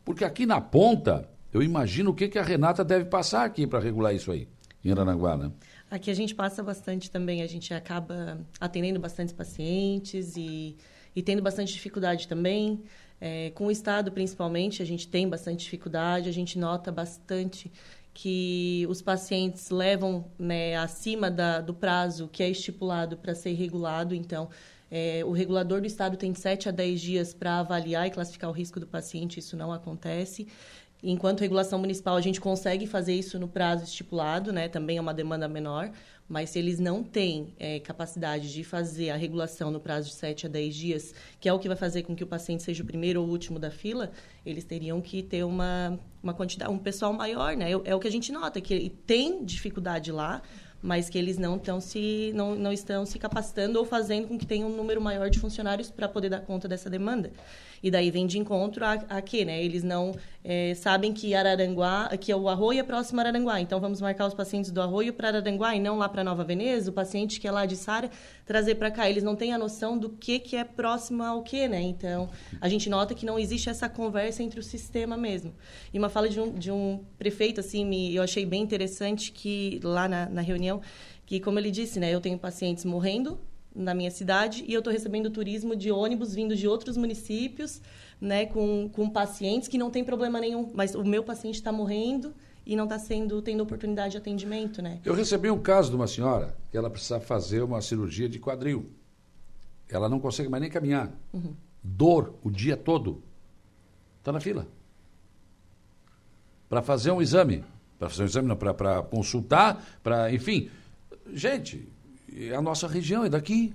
Porque 0.04 0.24
aqui 0.24 0.44
na 0.44 0.60
ponta, 0.60 1.28
eu 1.52 1.62
imagino 1.62 2.10
o 2.10 2.14
que, 2.14 2.28
que 2.28 2.38
a 2.38 2.42
Renata 2.42 2.84
deve 2.84 3.06
passar 3.06 3.44
aqui 3.44 3.66
para 3.66 3.80
regular 3.80 4.14
isso 4.14 4.30
aí, 4.30 4.46
em 4.84 4.90
Aranaguá, 4.90 5.36
né? 5.36 5.50
Aqui 5.90 6.10
a 6.10 6.14
gente 6.14 6.34
passa 6.34 6.62
bastante 6.62 7.10
também, 7.10 7.42
a 7.42 7.46
gente 7.46 7.72
acaba 7.72 8.38
atendendo 8.60 8.98
bastantes 8.98 9.32
pacientes 9.32 10.36
e, 10.36 10.76
e 11.14 11.22
tendo 11.22 11.40
bastante 11.40 11.72
dificuldade 11.72 12.28
também. 12.28 12.82
É, 13.20 13.50
com 13.50 13.66
o 13.66 13.70
Estado, 13.70 14.12
principalmente, 14.12 14.82
a 14.82 14.84
gente 14.84 15.08
tem 15.08 15.28
bastante 15.28 15.64
dificuldade, 15.64 16.28
a 16.28 16.32
gente 16.32 16.58
nota 16.58 16.92
bastante 16.92 17.72
que 18.12 18.86
os 18.88 19.00
pacientes 19.02 19.70
levam 19.70 20.26
né, 20.38 20.76
acima 20.76 21.30
da, 21.30 21.60
do 21.60 21.74
prazo 21.74 22.28
que 22.28 22.42
é 22.42 22.48
estipulado 22.48 23.16
para 23.16 23.34
ser 23.34 23.52
regulado, 23.54 24.14
então 24.14 24.48
é, 24.96 25.24
o 25.24 25.32
regulador 25.32 25.80
do 25.80 25.88
estado 25.88 26.16
tem 26.16 26.32
7 26.32 26.68
a 26.68 26.72
10 26.72 27.00
dias 27.00 27.34
para 27.34 27.58
avaliar 27.58 28.06
e 28.06 28.12
classificar 28.12 28.48
o 28.48 28.52
risco 28.52 28.78
do 28.78 28.86
paciente, 28.86 29.40
isso 29.40 29.56
não 29.56 29.72
acontece. 29.72 30.46
Enquanto 31.02 31.40
regulação 31.40 31.80
municipal, 31.80 32.14
a 32.14 32.20
gente 32.20 32.40
consegue 32.40 32.86
fazer 32.86 33.12
isso 33.12 33.36
no 33.36 33.48
prazo 33.48 33.82
estipulado, 33.82 34.52
né? 34.52 34.68
também 34.68 34.96
é 34.96 35.00
uma 35.00 35.12
demanda 35.12 35.48
menor, 35.48 35.90
mas 36.28 36.50
se 36.50 36.60
eles 36.60 36.78
não 36.78 37.02
têm 37.02 37.52
é, 37.58 37.80
capacidade 37.80 38.52
de 38.52 38.62
fazer 38.62 39.10
a 39.10 39.16
regulação 39.16 39.68
no 39.68 39.80
prazo 39.80 40.10
de 40.10 40.14
7 40.14 40.46
a 40.46 40.48
10 40.48 40.74
dias, 40.76 41.14
que 41.40 41.48
é 41.48 41.52
o 41.52 41.58
que 41.58 41.66
vai 41.66 41.76
fazer 41.76 42.04
com 42.04 42.14
que 42.14 42.22
o 42.22 42.26
paciente 42.28 42.62
seja 42.62 42.84
o 42.84 42.86
primeiro 42.86 43.20
ou 43.20 43.28
último 43.28 43.58
da 43.58 43.72
fila, 43.72 44.12
eles 44.46 44.62
teriam 44.62 45.00
que 45.00 45.24
ter 45.24 45.42
uma, 45.42 45.98
uma 46.22 46.32
quantidade, 46.32 46.70
um 46.70 46.78
pessoal 46.78 47.12
maior, 47.12 47.56
né? 47.56 47.72
É, 47.72 47.80
é 47.84 47.94
o 47.96 47.98
que 47.98 48.06
a 48.06 48.12
gente 48.12 48.30
nota, 48.30 48.60
que 48.60 48.90
tem 49.04 49.44
dificuldade 49.44 50.12
lá, 50.12 50.40
mas 50.84 51.08
que 51.08 51.16
eles 51.16 51.38
não 51.38 51.56
estão 51.56 51.80
se 51.80 52.30
não, 52.34 52.54
não 52.54 52.70
estão 52.70 53.06
se 53.06 53.18
capacitando 53.18 53.78
ou 53.78 53.86
fazendo 53.86 54.28
com 54.28 54.36
que 54.36 54.44
tenha 54.44 54.66
um 54.66 54.76
número 54.76 55.00
maior 55.00 55.30
de 55.30 55.38
funcionários 55.38 55.90
para 55.90 56.06
poder 56.06 56.28
dar 56.28 56.40
conta 56.40 56.68
dessa 56.68 56.90
demanda. 56.90 57.32
E 57.84 57.90
daí 57.90 58.10
vem 58.10 58.26
de 58.26 58.38
encontro 58.38 58.82
a, 58.82 58.92
a 58.92 59.20
quê, 59.20 59.44
né? 59.44 59.62
Eles 59.62 59.82
não 59.82 60.14
é, 60.42 60.74
sabem 60.74 61.12
que 61.12 61.34
Araranguá, 61.34 62.08
que 62.18 62.32
o 62.32 62.48
Arroio 62.48 62.80
é 62.80 62.82
próximo 62.82 63.20
a 63.20 63.24
Araranguá. 63.24 63.60
Então, 63.60 63.78
vamos 63.78 64.00
marcar 64.00 64.26
os 64.26 64.32
pacientes 64.32 64.70
do 64.70 64.80
Arroio 64.80 65.12
para 65.12 65.28
Araranguá 65.28 65.76
e 65.76 65.80
não 65.80 65.98
lá 65.98 66.08
para 66.08 66.24
Nova 66.24 66.42
Veneza. 66.44 66.90
O 66.90 66.94
paciente 66.94 67.38
que 67.38 67.46
é 67.46 67.50
lá 67.50 67.66
de 67.66 67.76
Sara, 67.76 68.08
trazer 68.46 68.76
para 68.76 68.90
cá. 68.90 69.08
Eles 69.10 69.22
não 69.22 69.36
têm 69.36 69.52
a 69.52 69.58
noção 69.58 69.98
do 69.98 70.08
que, 70.08 70.38
que 70.38 70.56
é 70.56 70.64
próximo 70.64 71.22
ao 71.22 71.42
que, 71.42 71.68
né? 71.68 71.82
Então, 71.82 72.30
a 72.58 72.70
gente 72.70 72.88
nota 72.88 73.14
que 73.14 73.26
não 73.26 73.38
existe 73.38 73.68
essa 73.68 73.86
conversa 73.86 74.42
entre 74.42 74.58
o 74.58 74.62
sistema 74.62 75.14
mesmo. 75.14 75.54
E 75.92 75.98
uma 75.98 76.08
fala 76.08 76.30
de 76.30 76.40
um, 76.40 76.54
de 76.54 76.70
um 76.70 77.04
prefeito, 77.18 77.60
assim, 77.60 77.84
me, 77.84 78.14
eu 78.14 78.22
achei 78.22 78.46
bem 78.46 78.62
interessante 78.62 79.30
que 79.30 79.78
lá 79.84 80.08
na, 80.08 80.24
na 80.24 80.40
reunião, 80.40 80.73
que 81.26 81.40
como 81.40 81.58
ele 81.58 81.70
disse, 81.70 81.98
né? 81.98 82.14
Eu 82.14 82.20
tenho 82.20 82.38
pacientes 82.38 82.84
morrendo 82.84 83.38
na 83.74 83.92
minha 83.92 84.10
cidade 84.10 84.64
e 84.68 84.72
eu 84.72 84.78
estou 84.78 84.92
recebendo 84.92 85.28
turismo 85.30 85.74
de 85.74 85.90
ônibus 85.90 86.34
vindo 86.34 86.54
de 86.54 86.68
outros 86.68 86.96
municípios, 86.96 87.82
né, 88.20 88.46
com, 88.46 88.88
com 88.88 89.10
pacientes 89.10 89.68
que 89.68 89.76
não 89.76 89.90
tem 89.90 90.04
problema 90.04 90.40
nenhum, 90.40 90.70
mas 90.72 90.94
o 90.94 91.04
meu 91.04 91.24
paciente 91.24 91.56
está 91.56 91.72
morrendo 91.72 92.32
e 92.64 92.76
não 92.76 92.84
está 92.84 92.98
sendo 92.98 93.42
tendo 93.42 93.62
oportunidade 93.62 94.12
de 94.12 94.18
atendimento, 94.18 94.80
né? 94.80 95.00
Eu 95.04 95.14
recebi 95.14 95.50
um 95.50 95.58
caso 95.58 95.90
de 95.90 95.96
uma 95.96 96.06
senhora 96.06 96.56
que 96.70 96.76
ela 96.76 96.88
precisa 96.88 97.20
fazer 97.20 97.62
uma 97.62 97.82
cirurgia 97.82 98.28
de 98.28 98.38
quadril. 98.38 98.90
Ela 99.88 100.08
não 100.08 100.18
consegue 100.18 100.48
mais 100.48 100.62
nem 100.62 100.70
caminhar. 100.70 101.12
Uhum. 101.32 101.54
Dor 101.82 102.34
o 102.42 102.50
dia 102.50 102.76
todo. 102.76 103.22
Está 104.18 104.32
na 104.32 104.40
fila. 104.40 104.66
Para 106.68 106.80
fazer 106.80 107.10
um 107.10 107.20
exame. 107.20 107.62
Para 108.04 108.10
fazer 108.10 108.22
um 108.22 108.26
exame, 108.26 108.56
para 108.56 109.02
consultar, 109.02 109.82
para, 110.02 110.32
enfim. 110.32 110.68
Gente, 111.32 111.88
a 112.54 112.60
nossa 112.60 112.86
região 112.86 113.24
é 113.24 113.28
daqui. 113.30 113.74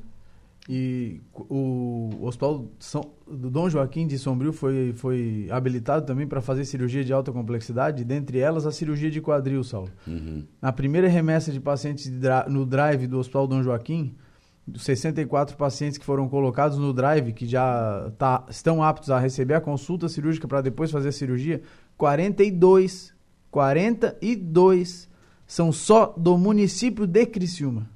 E 0.72 1.20
o 1.36 2.12
Hospital 2.22 2.68
São, 2.78 3.14
do 3.26 3.50
Dom 3.50 3.68
Joaquim 3.72 4.06
de 4.06 4.20
Sombrio 4.20 4.54
foi, 4.54 4.94
foi 4.94 5.48
habilitado 5.50 6.06
também 6.06 6.28
para 6.28 6.42
fazer 6.42 6.64
cirurgia 6.64 7.04
de 7.04 7.12
alta 7.12 7.32
complexidade, 7.32 8.04
dentre 8.04 8.38
elas 8.38 8.68
a 8.68 8.72
cirurgia 8.72 9.10
de 9.10 9.20
quadril, 9.20 9.64
Saulo. 9.64 9.90
Uhum. 10.06 10.46
Na 10.62 10.72
primeira 10.72 11.08
remessa 11.08 11.52
de 11.52 11.60
pacientes 11.60 12.12
no 12.48 12.68
drive 12.68 13.08
do 13.08 13.18
Hospital 13.18 13.48
Dom 13.48 13.64
Joaquim, 13.64 14.16
64 14.78 15.58
pacientes 15.58 15.98
que 15.98 16.06
foram 16.06 16.30
colocados 16.30 16.78
no 16.78 16.94
drive, 16.94 17.34
que 17.34 17.48
já 17.48 18.12
tá, 18.20 18.46
estão 18.48 18.84
aptos 18.84 19.10
a 19.10 19.18
receber 19.18 19.56
a 19.56 19.62
consulta 19.62 20.08
cirúrgica 20.08 20.48
para 20.48 20.62
depois 20.62 20.92
fazer 20.92 21.10
a 21.10 21.14
cirurgia, 21.14 21.64
42, 21.98 23.12
42 23.52 25.10
são 25.48 25.72
só 25.72 26.14
do 26.16 26.38
município 26.38 27.08
de 27.08 27.26
Criciúma. 27.26 27.90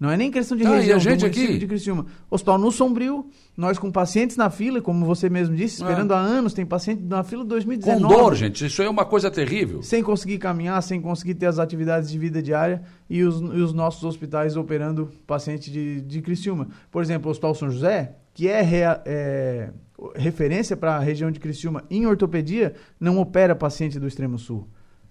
Não 0.00 0.10
é 0.10 0.16
nem 0.16 0.30
questão 0.30 0.56
de 0.56 0.64
ah, 0.64 0.76
região, 0.76 0.96
a 0.96 1.00
gente 1.00 1.26
aqui? 1.26 1.58
de 1.58 1.66
Criciúma. 1.66 2.06
Hospital 2.30 2.56
no 2.56 2.70
Sombrio, 2.70 3.26
nós 3.56 3.78
com 3.78 3.90
pacientes 3.90 4.36
na 4.36 4.48
fila, 4.48 4.80
como 4.80 5.04
você 5.04 5.28
mesmo 5.28 5.56
disse, 5.56 5.82
esperando 5.82 6.14
ah. 6.14 6.18
há 6.18 6.20
anos, 6.20 6.54
tem 6.54 6.64
paciente 6.64 7.02
na 7.02 7.24
fila 7.24 7.44
2019. 7.44 8.02
Com 8.02 8.08
dor, 8.08 8.34
gente, 8.36 8.64
isso 8.64 8.80
é 8.80 8.88
uma 8.88 9.04
coisa 9.04 9.28
terrível. 9.28 9.82
Sem 9.82 10.00
conseguir 10.00 10.38
caminhar, 10.38 10.80
sem 10.84 11.00
conseguir 11.00 11.34
ter 11.34 11.46
as 11.46 11.58
atividades 11.58 12.10
de 12.10 12.18
vida 12.18 12.40
diária 12.40 12.80
e 13.10 13.24
os, 13.24 13.40
e 13.40 13.60
os 13.60 13.72
nossos 13.72 14.04
hospitais 14.04 14.56
operando 14.56 15.10
paciente 15.26 15.68
de, 15.68 16.00
de 16.00 16.22
Criciúma. 16.22 16.68
Por 16.92 17.02
exemplo, 17.02 17.26
o 17.26 17.30
Hospital 17.32 17.54
São 17.56 17.68
José, 17.68 18.14
que 18.32 18.46
é, 18.46 18.62
rea, 18.62 19.02
é 19.04 19.70
referência 20.14 20.76
para 20.76 20.96
a 20.96 21.00
região 21.00 21.30
de 21.30 21.40
Criciúma 21.40 21.84
em 21.90 22.06
ortopedia, 22.06 22.74
não 22.98 23.18
opera 23.18 23.54
paciente 23.54 23.98
do 23.98 24.06
extremo 24.06 24.38
sul 24.38 24.68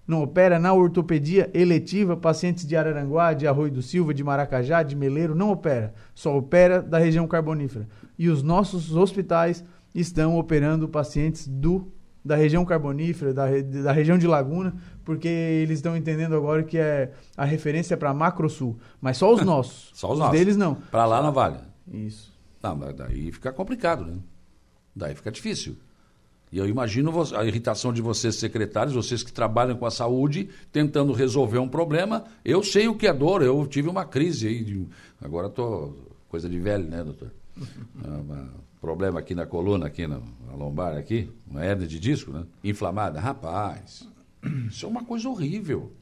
não 0.08 0.22
opera 0.22 0.58
na 0.58 0.72
ortopedia 0.72 1.50
eletiva, 1.52 2.16
pacientes 2.16 2.66
de 2.66 2.74
Araranguá, 2.74 3.34
de 3.34 3.46
Arroio 3.46 3.70
do 3.70 3.82
Silva, 3.82 4.14
de 4.14 4.24
Maracajá, 4.24 4.82
de 4.82 4.96
Meleiro, 4.96 5.34
não 5.34 5.50
opera. 5.50 5.92
Só 6.14 6.34
opera 6.34 6.80
da 6.80 6.96
região 6.98 7.28
carbonífera. 7.28 7.86
E 8.18 8.30
os 8.30 8.42
nossos 8.42 8.96
hospitais 8.96 9.62
estão 9.94 10.38
operando 10.38 10.88
pacientes 10.88 11.46
do 11.46 11.92
da 12.24 12.36
região 12.36 12.64
carbonífera, 12.64 13.32
da, 13.32 13.46
da 13.82 13.92
região 13.92 14.18
de 14.18 14.26
Laguna, 14.26 14.74
porque 15.02 15.28
eles 15.28 15.78
estão 15.78 15.96
entendendo 15.96 16.34
agora 16.34 16.62
que 16.62 16.76
é 16.76 17.12
a 17.36 17.44
referência 17.44 17.96
para 17.96 18.12
Macrosul. 18.12 18.78
Mas 19.00 19.16
só 19.16 19.32
os 19.32 19.40
nossos. 19.44 19.90
só 19.94 20.08
os, 20.08 20.14
os 20.14 20.18
nossos. 20.18 20.38
deles 20.38 20.56
não. 20.56 20.74
Para 20.74 21.06
lá 21.06 21.22
não 21.22 21.32
vale. 21.32 21.58
Isso. 21.90 22.36
Não, 22.62 22.78
daí 22.94 23.30
fica 23.30 23.52
complicado, 23.52 24.04
né? 24.04 24.18
Daí 24.98 25.14
fica 25.14 25.30
difícil. 25.30 25.76
E 26.50 26.58
eu 26.58 26.66
imagino 26.66 27.12
a 27.36 27.44
irritação 27.44 27.92
de 27.92 28.02
vocês, 28.02 28.34
secretários, 28.34 28.94
vocês 28.94 29.22
que 29.22 29.32
trabalham 29.32 29.76
com 29.76 29.86
a 29.86 29.90
saúde, 29.90 30.48
tentando 30.72 31.12
resolver 31.12 31.58
um 31.58 31.68
problema. 31.68 32.24
Eu 32.44 32.62
sei 32.62 32.88
o 32.88 32.96
que 32.96 33.06
é 33.06 33.12
dor, 33.12 33.42
eu 33.42 33.64
tive 33.66 33.88
uma 33.88 34.04
crise 34.04 34.48
aí. 34.48 34.64
De, 34.64 34.86
agora 35.22 35.46
estou. 35.46 35.96
coisa 36.28 36.48
de 36.48 36.58
velho, 36.58 36.84
né, 36.84 37.04
doutor? 37.04 37.30
Um 38.78 38.80
problema 38.80 39.18
aqui 39.18 39.34
na 39.34 39.44
coluna, 39.44 39.86
aqui 39.86 40.06
na, 40.06 40.20
na 40.46 40.54
lombar, 40.54 40.96
aqui, 40.96 41.28
uma 41.50 41.66
hernia 41.66 41.88
de 41.88 41.98
disco, 41.98 42.30
né? 42.30 42.46
Inflamada. 42.62 43.18
Rapaz, 43.18 44.08
isso 44.68 44.86
é 44.86 44.88
uma 44.88 45.04
coisa 45.04 45.28
horrível. 45.28 45.92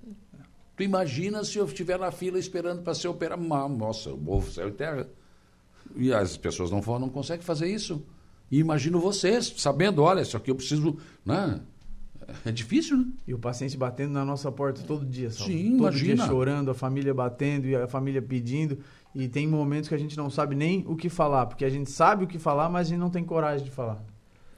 Tu 0.76 0.82
imagina 0.82 1.42
se 1.42 1.56
eu 1.56 1.64
estiver 1.64 1.98
na 1.98 2.10
fila 2.10 2.38
esperando 2.38 2.82
para 2.82 2.92
ser 2.92 3.08
operado. 3.08 3.42
Nossa, 3.42 4.12
o 4.12 4.18
povo 4.18 4.52
céu 4.52 4.68
e 4.68 4.72
terra. 4.72 5.08
E 5.96 6.12
as 6.12 6.36
pessoas 6.36 6.70
não, 6.70 6.82
não 6.98 7.08
conseguem 7.08 7.42
fazer 7.42 7.66
isso. 7.66 8.04
E 8.50 8.58
imagino 8.58 9.00
vocês, 9.00 9.54
sabendo, 9.56 10.02
olha, 10.02 10.20
isso 10.20 10.36
aqui 10.36 10.50
eu 10.50 10.54
preciso. 10.54 10.96
Né? 11.24 11.60
É 12.44 12.50
difícil, 12.52 12.96
né? 12.96 13.06
E 13.26 13.34
o 13.34 13.38
paciente 13.38 13.76
batendo 13.76 14.12
na 14.12 14.24
nossa 14.24 14.50
porta 14.50 14.82
todo 14.82 15.04
dia, 15.06 15.30
sabe? 15.30 15.52
Sim, 15.52 15.70
todo 15.70 15.78
imagina. 15.78 16.14
dia 16.16 16.26
chorando, 16.26 16.70
a 16.70 16.74
família 16.74 17.14
batendo 17.14 17.66
e 17.66 17.76
a 17.76 17.86
família 17.86 18.20
pedindo. 18.20 18.78
E 19.14 19.28
tem 19.28 19.46
momentos 19.46 19.88
que 19.88 19.94
a 19.94 19.98
gente 19.98 20.16
não 20.16 20.28
sabe 20.28 20.54
nem 20.54 20.84
o 20.86 20.96
que 20.96 21.08
falar, 21.08 21.46
porque 21.46 21.64
a 21.64 21.70
gente 21.70 21.90
sabe 21.90 22.24
o 22.24 22.26
que 22.26 22.38
falar, 22.38 22.68
mas 22.68 22.86
a 22.86 22.90
gente 22.90 22.98
não 22.98 23.10
tem 23.10 23.24
coragem 23.24 23.64
de 23.64 23.70
falar. 23.70 24.04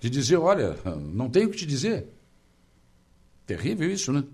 De 0.01 0.09
dizer, 0.11 0.37
olha, 0.37 0.77
não 0.97 1.29
tenho 1.29 1.49
o 1.49 1.51
que 1.51 1.59
te 1.59 1.67
dizer. 1.67 2.09
Terrível 3.47 3.91
isso, 3.91 4.13
né? 4.13 4.25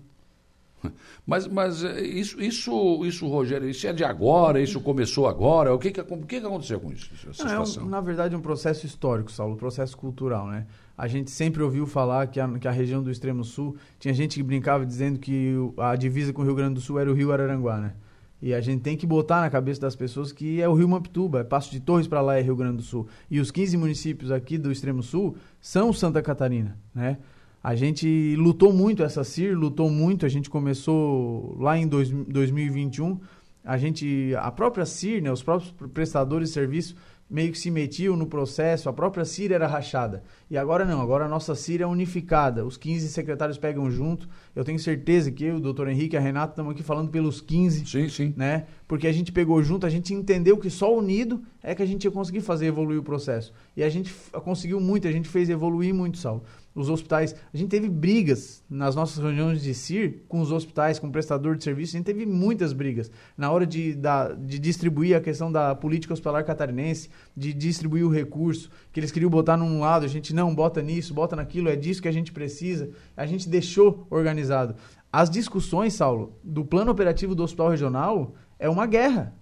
Mas, 1.25 1.47
mas 1.47 1.83
é, 1.83 2.01
isso, 2.01 2.41
isso, 2.41 3.05
isso, 3.05 3.27
Rogério, 3.27 3.69
isso 3.69 3.85
é 3.87 3.93
de 3.93 4.03
agora, 4.03 4.61
isso 4.61 4.79
começou 4.81 5.27
agora? 5.27 5.73
O 5.73 5.79
que, 5.79 5.91
que, 5.91 6.01
o 6.01 6.17
que, 6.17 6.39
que 6.39 6.45
aconteceu 6.45 6.79
com 6.79 6.91
isso? 6.91 7.11
Não, 7.43 7.63
é 7.63 7.89
na 7.89 8.01
verdade, 8.01 8.35
um 8.35 8.41
processo 8.41 8.85
histórico, 8.85 9.31
Saulo, 9.31 9.53
um 9.53 9.57
processo 9.57 9.97
cultural, 9.97 10.47
né? 10.47 10.65
A 10.97 11.07
gente 11.07 11.29
sempre 11.31 11.61
ouviu 11.61 11.85
falar 11.85 12.27
que 12.27 12.39
a, 12.39 12.47
que 12.59 12.67
a 12.67 12.71
região 12.71 13.03
do 13.03 13.11
extremo 13.11 13.43
sul, 13.43 13.75
tinha 13.99 14.13
gente 14.13 14.35
que 14.35 14.43
brincava 14.43 14.85
dizendo 14.85 15.19
que 15.19 15.53
a 15.77 15.95
divisa 15.95 16.31
com 16.31 16.41
o 16.41 16.45
Rio 16.45 16.55
Grande 16.55 16.75
do 16.75 16.81
Sul 16.81 16.99
era 16.99 17.11
o 17.11 17.13
Rio 17.13 17.31
Araranguá, 17.31 17.79
né? 17.79 17.93
E 18.41 18.53
a 18.53 18.61
gente 18.61 18.81
tem 18.81 18.95
que 18.95 19.07
botar 19.07 19.41
na 19.41 19.49
cabeça 19.49 19.81
das 19.81 19.95
pessoas 19.95 20.31
que 20.31 20.61
é 20.61 20.69
o 20.69 20.73
Rio 20.73 20.87
Mampituba, 20.87 21.39
é 21.39 21.43
Passo 21.43 21.71
de 21.71 21.79
Torres 21.79 22.07
para 22.07 22.21
lá 22.21 22.37
é 22.37 22.41
Rio 22.41 22.55
Grande 22.55 22.77
do 22.77 22.83
Sul. 22.83 23.07
E 23.29 23.39
os 23.39 23.49
15 23.49 23.77
municípios 23.77 24.31
aqui 24.31 24.57
do 24.57 24.71
extremo 24.71 25.01
sul 25.01 25.35
são 25.59 25.91
Santa 25.91 26.21
Catarina, 26.21 26.77
né? 26.93 27.17
A 27.65 27.73
gente 27.73 28.35
lutou 28.35 28.71
muito 28.71 29.01
essa 29.01 29.23
CIR, 29.23 29.57
lutou 29.57 29.89
muito, 29.89 30.23
a 30.23 30.29
gente 30.29 30.51
começou 30.51 31.57
lá 31.59 31.75
em 31.75 31.87
dois, 31.87 32.11
2021, 32.11 33.19
a 33.63 33.75
gente, 33.75 34.35
a 34.37 34.51
própria 34.51 34.85
CIR, 34.85 35.23
né, 35.23 35.31
os 35.31 35.41
próprios 35.41 35.73
prestadores 35.91 36.49
de 36.49 36.53
serviço 36.53 36.95
meio 37.27 37.51
que 37.51 37.57
se 37.57 37.71
metiam 37.71 38.15
no 38.15 38.27
processo, 38.27 38.87
a 38.87 38.93
própria 38.93 39.25
CIR 39.25 39.51
era 39.51 39.65
rachada. 39.65 40.23
E 40.47 40.55
agora 40.59 40.85
não, 40.85 41.01
agora 41.01 41.25
a 41.25 41.27
nossa 41.27 41.55
CIR 41.55 41.81
é 41.81 41.87
unificada, 41.87 42.63
os 42.63 42.77
15 42.77 43.09
secretários 43.09 43.57
pegam 43.57 43.89
junto. 43.89 44.29
Eu 44.55 44.63
tenho 44.63 44.77
certeza 44.77 45.31
que 45.31 45.45
eu, 45.45 45.55
o 45.55 45.59
doutor 45.59 45.87
Henrique 45.87 46.15
e 46.15 46.17
a 46.17 46.21
Renata 46.21 46.51
estamos 46.51 46.71
aqui 46.71 46.83
falando 46.83 47.09
pelos 47.09 47.41
15. 47.41 47.83
Sim, 47.87 48.09
sim. 48.09 48.33
Né? 48.37 48.67
Porque 48.87 49.07
a 49.07 49.11
gente 49.11 49.31
pegou 49.31 49.61
junto, 49.63 49.85
a 49.85 49.89
gente 49.89 50.13
entendeu 50.13 50.57
que 50.57 50.69
só 50.69 50.95
unido 50.95 51.41
é 51.63 51.73
que 51.73 51.81
a 51.81 51.85
gente 51.85 52.03
ia 52.03 52.11
conseguir 52.11 52.41
fazer 52.41 52.67
evoluir 52.67 52.99
o 52.99 53.03
processo. 53.03 53.51
E 53.75 53.83
a 53.83 53.89
gente 53.89 54.13
conseguiu 54.43 54.79
muito, 54.79 55.07
a 55.07 55.11
gente 55.11 55.27
fez 55.27 55.49
evoluir 55.49 55.93
muito, 55.93 56.17
Saulo 56.17 56.43
os 56.75 56.89
hospitais. 56.89 57.33
A 57.53 57.57
gente 57.57 57.69
teve 57.69 57.87
brigas 57.87 58.61
nas 58.69 58.95
nossas 58.95 59.17
reuniões 59.17 59.63
de 59.63 59.73
CIR 59.73 60.25
com 60.27 60.41
os 60.41 60.51
hospitais, 60.51 60.99
com 60.99 61.07
o 61.07 61.11
prestador 61.11 61.55
de 61.55 61.63
serviço. 61.63 61.95
A 61.95 61.97
gente 61.97 62.05
teve 62.05 62.25
muitas 62.25 62.73
brigas 62.73 63.09
na 63.37 63.49
hora 63.49 63.65
de, 63.65 63.95
da, 63.95 64.33
de 64.33 64.59
distribuir 64.59 65.15
a 65.15 65.21
questão 65.21 65.49
da 65.49 65.73
política 65.73 66.13
hospitalar 66.13 66.43
catarinense, 66.43 67.09
de 67.35 67.53
distribuir 67.53 68.05
o 68.05 68.11
recurso, 68.11 68.69
que 68.91 68.99
eles 68.99 69.11
queriam 69.11 69.29
botar 69.29 69.55
num 69.55 69.79
lado, 69.79 70.03
a 70.03 70.09
gente 70.09 70.35
não 70.35 70.53
bota 70.53 70.81
nisso, 70.81 71.13
bota 71.13 71.35
naquilo, 71.35 71.69
é 71.69 71.75
disso 71.77 72.01
que 72.01 72.09
a 72.09 72.11
gente 72.11 72.33
precisa. 72.33 72.89
A 73.15 73.25
gente 73.25 73.47
deixou 73.47 74.05
organizado. 74.09 74.75
As 75.11 75.29
discussões, 75.29 75.93
Saulo, 75.93 76.37
do 76.43 76.65
plano 76.65 76.91
operativo 76.91 77.33
do 77.33 77.41
hospital 77.41 77.69
regional 77.69 78.35
é 78.59 78.69
uma 78.69 78.85
guerra 78.85 79.33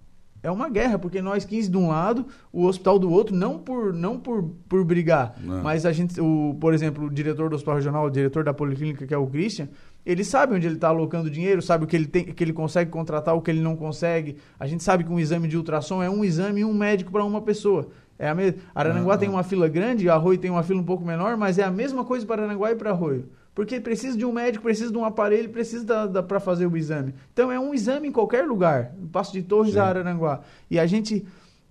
é 0.44 0.50
uma 0.50 0.68
guerra, 0.68 0.98
porque 0.98 1.22
nós 1.22 1.44
15 1.46 1.70
de 1.70 1.76
um 1.76 1.88
lado, 1.88 2.26
o 2.52 2.66
hospital 2.66 2.98
do 2.98 3.10
outro, 3.10 3.34
não 3.34 3.58
por, 3.58 3.94
não 3.94 4.20
por, 4.20 4.44
por 4.68 4.84
brigar, 4.84 5.34
não. 5.40 5.62
mas 5.62 5.86
a 5.86 5.92
gente, 5.92 6.20
o, 6.20 6.54
por 6.60 6.74
exemplo, 6.74 7.06
o 7.06 7.10
diretor 7.10 7.48
do 7.48 7.56
hospital 7.56 7.76
regional, 7.76 8.04
o 8.04 8.10
diretor 8.10 8.44
da 8.44 8.52
policlínica, 8.52 9.06
que 9.06 9.14
é 9.14 9.16
o 9.16 9.26
Christian, 9.26 9.68
ele 10.04 10.22
sabe 10.22 10.54
onde 10.54 10.66
ele 10.66 10.74
está 10.74 10.88
alocando 10.88 11.30
dinheiro, 11.30 11.62
sabe 11.62 11.84
o 11.84 11.86
que 11.86 11.96
ele 11.96 12.06
tem, 12.06 12.24
que 12.26 12.44
ele 12.44 12.52
consegue 12.52 12.90
contratar, 12.90 13.34
o 13.34 13.40
que 13.40 13.50
ele 13.50 13.62
não 13.62 13.74
consegue. 13.74 14.36
A 14.60 14.66
gente 14.66 14.82
sabe 14.82 15.02
que 15.02 15.10
um 15.10 15.18
exame 15.18 15.48
de 15.48 15.56
ultrassom 15.56 16.02
é 16.02 16.10
um 16.10 16.22
exame 16.22 16.60
e 16.60 16.64
um 16.64 16.74
médico 16.74 17.10
para 17.10 17.24
uma 17.24 17.40
pessoa. 17.40 17.88
É 18.18 18.28
a 18.28 18.34
mesma. 18.34 18.60
Arananguá 18.74 19.16
tem 19.16 19.30
uma 19.30 19.42
fila 19.42 19.66
grande, 19.66 20.10
Arroio 20.10 20.38
tem 20.38 20.50
uma 20.50 20.62
fila 20.62 20.78
um 20.78 20.84
pouco 20.84 21.06
menor, 21.06 21.38
mas 21.38 21.58
é 21.58 21.62
a 21.62 21.70
mesma 21.70 22.04
coisa 22.04 22.26
para 22.26 22.42
Arananguá 22.42 22.70
e 22.70 22.74
para 22.74 22.90
Arroio. 22.90 23.30
Porque 23.54 23.78
precisa 23.78 24.18
de 24.18 24.24
um 24.24 24.32
médico, 24.32 24.64
precisa 24.64 24.90
de 24.90 24.98
um 24.98 25.04
aparelho, 25.04 25.48
precisa 25.50 26.10
para 26.22 26.40
fazer 26.40 26.66
o 26.66 26.76
exame. 26.76 27.14
Então 27.32 27.52
é 27.52 27.58
um 27.58 27.72
exame 27.72 28.08
em 28.08 28.12
qualquer 28.12 28.44
lugar, 28.44 28.92
no 28.98 29.06
Passo 29.08 29.32
de 29.32 29.42
Torres 29.42 29.76
a 29.76 29.86
Araranguá. 29.86 30.40
E 30.68 30.78
a 30.78 30.86
gente 30.86 31.24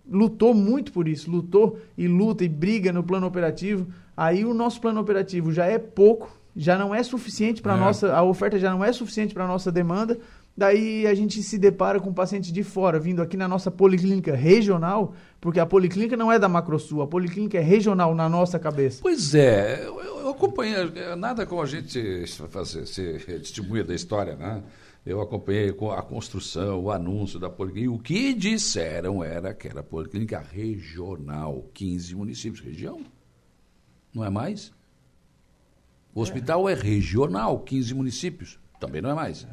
lutou 0.10 0.54
muito 0.54 0.92
por 0.92 1.08
isso, 1.08 1.30
lutou 1.30 1.80
e 1.98 2.08
luta 2.08 2.44
e 2.44 2.50
briga 2.50 2.94
no 2.94 3.04
plano 3.04 3.28
operativo. 3.28 3.88
Aí 4.16 4.46
o 4.46 4.54
nosso 4.54 4.80
plano 4.80 5.02
operativo 5.02 5.52
já 5.52 5.66
é 5.66 5.78
pouco, 5.78 6.32
já 6.56 6.78
não 6.78 6.96
é 6.96 7.04
suficiente 7.04 7.62
para 7.62 7.74
é. 7.74 7.78
nossa, 7.78 8.16
a 8.16 8.24
oferta 8.24 8.58
já 8.58 8.72
não 8.72 8.84
é 8.84 8.94
suficiente 8.94 9.34
para 9.34 9.46
nossa 9.46 9.72
demanda. 9.72 10.18
Daí 10.56 11.08
a 11.08 11.16
gente 11.16 11.42
se 11.42 11.58
depara 11.58 12.00
com 12.00 12.12
um 12.12 12.14
paciente 12.14 12.52
de 12.52 12.64
fora 12.64 13.00
vindo 13.00 13.24
aqui 13.24 13.36
na 13.36 13.48
nossa 13.48 13.72
policlínica 13.72 14.36
regional, 14.36 15.16
porque 15.42 15.60
a 15.60 15.66
policlínica 15.66 16.16
não 16.16 16.32
é 16.32 16.38
da 16.38 16.48
Macrosul, 16.48 17.02
a 17.02 17.08
policlínica 17.08 17.58
é 17.58 17.62
regional 17.62 18.14
na 18.14 18.30
nossa 18.30 18.60
cabeça. 18.60 19.00
Pois 19.02 19.34
é, 19.34 19.84
eu, 19.84 20.00
eu 20.00 20.30
acompanhei, 20.30 20.76
nada 21.18 21.46
como 21.48 21.62
a 21.62 21.66
gente 21.66 22.28
fazer, 22.50 22.86
ser 22.86 23.26
testemunha 23.26 23.84
da 23.84 23.96
história, 23.96 24.36
né? 24.36 24.62
Eu 25.06 25.20
acompanhei 25.20 25.70
a 25.70 26.02
construção, 26.02 26.80
o 26.84 26.92
anúncio 26.92 27.38
da 27.38 27.50
policlínica. 27.50 27.92
E 27.92 27.96
o 27.96 28.00
que 28.00 28.34
disseram 28.34 29.24
era 29.24 29.54
que 29.54 29.68
era 29.68 29.84
policlínica 29.84 30.40
regional, 30.40 31.70
15 31.74 32.16
municípios, 32.16 32.64
região. 32.64 33.02
Não 34.14 34.24
é 34.24 34.30
mais? 34.30 34.72
O 36.16 36.22
hospital 36.22 36.70
é, 36.70 36.74
é 36.74 36.76
regional, 36.76 37.60
15 37.60 37.94
municípios. 37.94 38.60
Também 38.80 39.02
não 39.02 39.10
é 39.10 39.14
mais. 39.14 39.46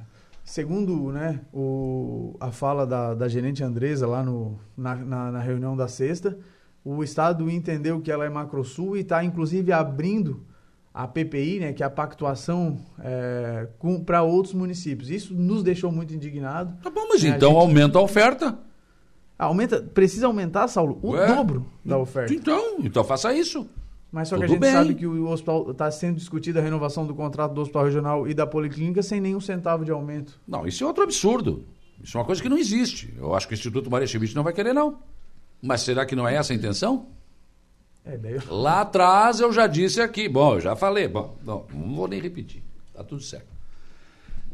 Segundo 0.45 1.13
né, 1.13 1.41
o, 1.53 2.35
a 2.41 2.51
fala 2.51 2.87
da, 2.87 3.15
da 3.15 3.29
gerente 3.29 3.63
Andresa 3.63 4.07
lá 4.07 4.23
no, 4.23 4.59
na, 4.77 4.97
na, 4.97 5.33
na 5.33 5.41
reunião 5.41 5.77
da 5.77 5.87
sexta, 5.87 6.37
o 6.85 7.05
Estado 7.05 7.49
entendeu 7.51 8.01
que 8.01 8.11
ela 8.11 8.25
é 8.25 8.29
macrosul 8.29 8.97
e 8.97 9.01
está, 9.01 9.23
inclusive, 9.23 9.73
abrindo 9.73 10.45
a 10.93 11.07
PPI, 11.07 11.61
né, 11.61 11.73
que 11.73 11.83
é 11.83 11.87
a 11.87 11.91
pactuação 11.91 12.79
é, 12.99 13.69
para 14.05 14.23
outros 14.23 14.55
municípios. 14.55 15.11
Isso 15.11 15.35
nos 15.35 15.63
deixou 15.63 15.93
muito 15.93 16.13
indignados. 16.15 16.75
Tá 16.83 16.91
bom, 16.91 17.07
mas 17.09 17.23
né, 17.23 17.31
então 17.31 17.51
gente... 17.51 17.61
aumenta 17.61 17.99
a 17.99 18.03
oferta. 18.03 18.59
Aumenta, 19.39 19.81
precisa 19.81 20.27
aumentar, 20.27 20.69
Saulo, 20.69 20.99
o 21.01 21.13
Ué, 21.13 21.27
dobro 21.27 21.65
da 21.85 21.97
oferta. 21.97 22.35
Então, 22.35 22.77
então 22.81 23.03
faça 23.05 23.33
isso. 23.33 23.67
Mas 24.13 24.29
só 24.29 24.37
Tudo 24.37 24.41
que 24.41 24.45
a 24.45 24.49
gente 24.55 24.61
bem. 24.61 24.73
sabe 24.73 24.95
que 24.95 25.07
o 25.07 25.29
hospital 25.29 25.71
está 25.71 25.91
sendo 25.91 26.17
discutida 26.17 26.59
a 26.59 26.63
renovação 26.63 27.07
do 27.07 27.15
contrato 27.15 27.55
do 27.55 27.61
hospital 27.61 27.85
regional 27.85 28.29
e 28.29 28.35
da 28.35 28.47
policlínica 28.47 29.03
sem 29.03 29.21
nenhum 29.21 29.41
centavo 29.41 29.85
de 29.85 29.93
aumento. 29.93 30.41
Não, 30.47 30.67
isso 30.67 30.83
é 30.83 30.87
outro 30.87 31.05
absurdo. 31.05 31.65
Isso 32.03 32.17
é 32.17 32.21
uma 32.21 32.27
coisa 32.27 32.43
que 32.43 32.49
não 32.49 32.59
existe. 32.59 33.15
Eu 33.17 33.35
acho 33.35 33.47
que 33.47 33.55
o 33.55 33.57
Instituto 33.57 33.91
Maria 33.91 34.07
Schmidt 34.07 34.35
não 34.35 34.43
vai 34.43 34.53
querer, 34.53 34.73
não. 34.73 34.99
Mas 35.63 35.83
será 35.83 36.05
que 36.05 36.17
não 36.17 36.27
é 36.27 36.35
essa 36.35 36.53
a 36.53 36.57
intenção? 36.57 37.07
É, 38.05 38.17
daí... 38.17 38.39
Lá 38.49 38.81
atrás 38.81 39.39
eu 39.39 39.53
já 39.53 39.67
disse 39.67 40.01
aqui. 40.01 40.29
Bom, 40.29 40.55
eu 40.55 40.61
já 40.61 40.75
falei. 40.75 41.07
Bom, 41.07 41.37
não, 41.45 41.67
não 41.73 41.95
vou 41.95 42.09
nem 42.09 42.21
repetir. 42.21 42.63
Tá 42.95 43.05
tudo 43.05 43.23
certo. 43.23 43.49